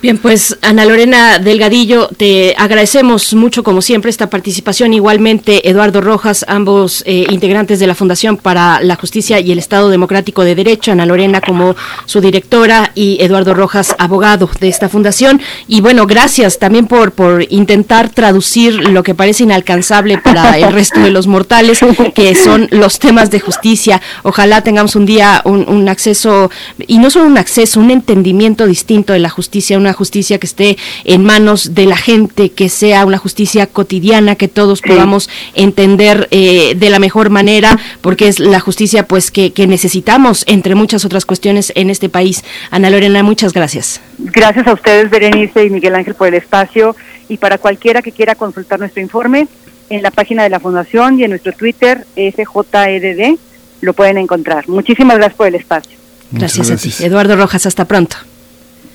[0.00, 4.94] Bien, pues Ana Lorena Delgadillo, te agradecemos mucho como siempre esta participación.
[4.94, 9.90] Igualmente Eduardo Rojas, ambos eh, integrantes de la Fundación para la Justicia y el Estado
[9.90, 11.74] Democrático de Derecho, Ana Lorena como
[12.06, 15.40] su directora y Eduardo Rojas, abogado de esta fundación.
[15.66, 21.00] Y bueno, gracias también por, por intentar traducir lo que parece inalcanzable para el resto
[21.00, 21.80] de los mortales,
[22.14, 24.00] que son los temas de justicia.
[24.22, 26.52] Ojalá tengamos un día un, acceso,
[26.86, 30.76] y no solo un acceso, un entendimiento distinto de la justicia, una justicia que esté
[31.04, 36.74] en manos de la gente, que sea una justicia cotidiana, que todos podamos entender eh,
[36.76, 41.24] de la mejor manera, porque es la justicia pues que, que necesitamos, entre muchas otras
[41.24, 42.44] cuestiones, en este país.
[42.70, 44.00] Ana Lorena, muchas gracias.
[44.18, 46.96] Gracias a ustedes, Berenice y Miguel Ángel, por el espacio
[47.28, 49.48] y para cualquiera que quiera consultar nuestro informe,
[49.90, 53.38] en la página de la Fundación y en nuestro Twitter, SJEDD,
[53.80, 54.68] lo pueden encontrar.
[54.68, 55.96] Muchísimas gracias por el espacio.
[56.30, 56.92] Gracias, a ti.
[57.00, 58.16] Eduardo Rojas, hasta pronto.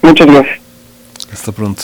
[0.01, 0.62] Muchas gracias.
[1.33, 1.83] Hasta pronto.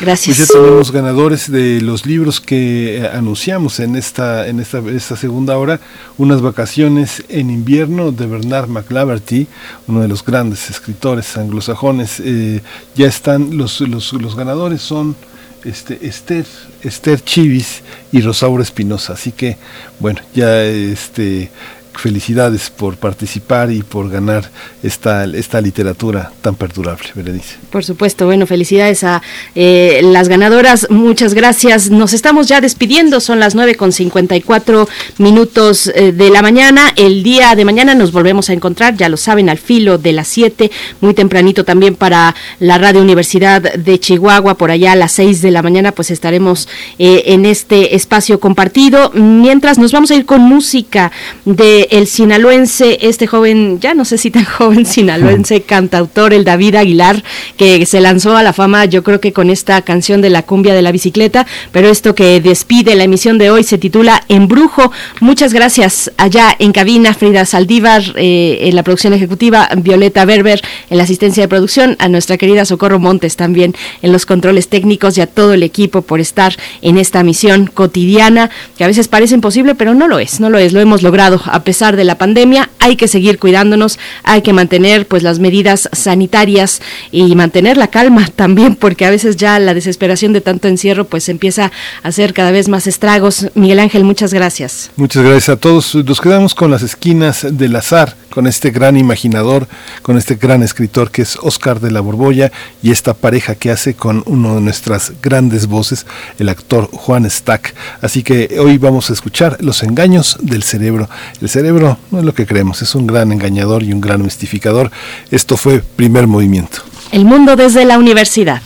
[0.00, 0.38] Gracias.
[0.38, 5.14] Pues ya tenemos ganadores de los libros que eh, anunciamos en esta, en esta, esta
[5.14, 5.78] segunda hora,
[6.16, 9.46] Unas vacaciones en invierno de Bernard McLaverty,
[9.88, 12.20] uno de los grandes escritores anglosajones.
[12.20, 12.62] Eh,
[12.94, 15.16] ya están los, los, los ganadores son
[15.64, 16.46] este, Esther,
[16.82, 19.12] Esther Chivis y Rosaura Espinosa.
[19.14, 19.58] Así que,
[19.98, 21.50] bueno, ya este
[21.94, 24.50] felicidades por participar y por ganar
[24.82, 27.56] esta, esta literatura tan perdurable, Berenice.
[27.70, 29.22] Por supuesto, bueno, felicidades a
[29.54, 31.90] eh, las ganadoras, muchas gracias.
[31.90, 34.88] Nos estamos ya despidiendo, son las 9 con 54
[35.18, 36.92] minutos eh, de la mañana.
[36.96, 40.28] El día de mañana nos volvemos a encontrar, ya lo saben, al filo de las
[40.28, 40.70] 7,
[41.00, 45.50] muy tempranito también para la Radio Universidad de Chihuahua, por allá a las 6 de
[45.50, 49.10] la mañana, pues estaremos eh, en este espacio compartido.
[49.14, 51.12] Mientras nos vamos a ir con música
[51.44, 56.76] de el sinaloense, este joven, ya no sé si tan joven sinaloense, cantautor, el David
[56.76, 57.22] Aguilar,
[57.56, 60.74] que se lanzó a la fama, yo creo que con esta canción de la cumbia
[60.74, 64.92] de la bicicleta, pero esto que despide la emisión de hoy se titula Embrujo.
[65.20, 70.98] Muchas gracias allá en cabina, Frida Saldívar, eh, en la producción ejecutiva, Violeta Berber en
[70.98, 75.20] la asistencia de producción, a nuestra querida Socorro Montes también en los controles técnicos y
[75.20, 79.74] a todo el equipo por estar en esta misión cotidiana, que a veces parece imposible,
[79.74, 82.96] pero no lo es, no lo es, lo hemos logrado a de la pandemia, hay
[82.96, 86.82] que seguir cuidándonos, hay que mantener pues las medidas sanitarias
[87.12, 91.28] y mantener la calma también, porque a veces ya la desesperación de tanto encierro pues
[91.28, 91.70] empieza
[92.02, 93.46] a hacer cada vez más estragos.
[93.54, 94.90] Miguel Ángel, muchas gracias.
[94.96, 95.94] Muchas gracias a todos.
[95.94, 99.68] Nos quedamos con las esquinas del azar, con este gran imaginador,
[100.02, 102.50] con este gran escritor que es Oscar de la Borbolla
[102.82, 106.06] y esta pareja que hace con uno de nuestras grandes voces,
[106.38, 107.74] el actor Juan Stack.
[108.00, 111.08] Así que hoy vamos a escuchar Los engaños del cerebro.
[111.40, 114.90] El cerebro no es lo que creemos, es un gran engañador y un gran mistificador.
[115.30, 116.78] Esto fue primer movimiento.
[117.12, 118.62] El mundo desde la universidad.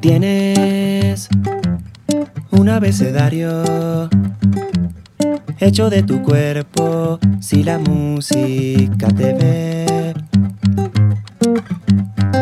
[0.00, 1.28] Tienes
[2.50, 4.08] un abecedario
[5.58, 10.14] hecho de tu cuerpo si la música te ve.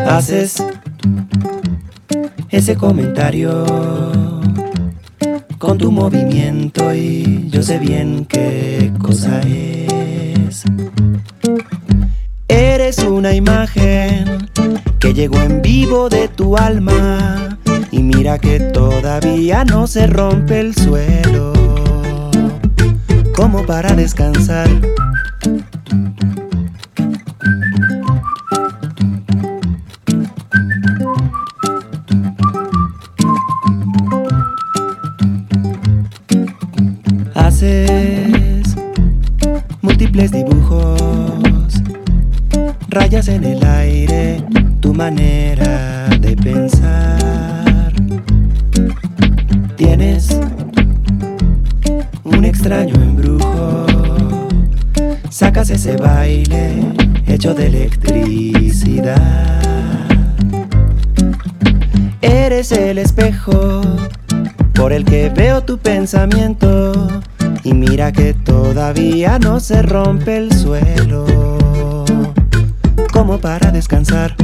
[0.07, 0.63] Haces
[2.51, 3.65] ese comentario
[5.59, 10.65] con tu movimiento y yo sé bien qué cosa es.
[12.49, 14.49] Eres una imagen
[14.99, 17.59] que llegó en vivo de tu alma
[17.91, 21.54] y mira que todavía no se rompe el suelo
[23.35, 24.69] como para descansar.
[37.35, 38.77] Haces
[39.83, 41.75] múltiples dibujos,
[42.89, 44.45] rayas en el aire,
[44.81, 47.93] tu manera de pensar.
[49.77, 50.39] Tienes
[52.65, 53.85] extraño embrujo.
[55.29, 56.95] Sacas ese baile
[57.27, 59.61] hecho de electricidad.
[62.23, 63.83] Eres el espejo
[64.73, 67.07] por el que veo tu pensamiento.
[67.65, 71.27] Y mira que todavía no se rompe el suelo.
[73.13, 74.37] Como para descansar.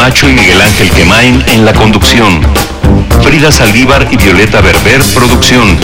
[0.00, 2.40] Camacho y Miguel Ángel Quemain en la conducción.
[3.22, 5.78] Frida Saldívar y Violeta Berber, producción.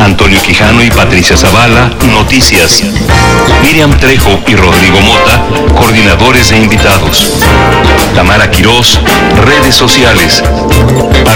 [0.00, 2.82] Antonio Quijano y Patricia Zavala, noticias.
[3.60, 5.44] Miriam Trejo y Rodrigo Mota,
[5.76, 7.34] coordinadores e invitados.
[8.14, 8.98] Tamara Quirós,
[9.44, 10.42] redes sociales.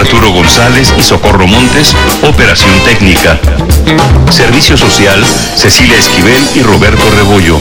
[0.00, 3.38] Arturo González y Socorro Montes, operación técnica.
[4.30, 5.22] Servicio social,
[5.56, 7.60] Cecilia Esquivel y Roberto Rebollo.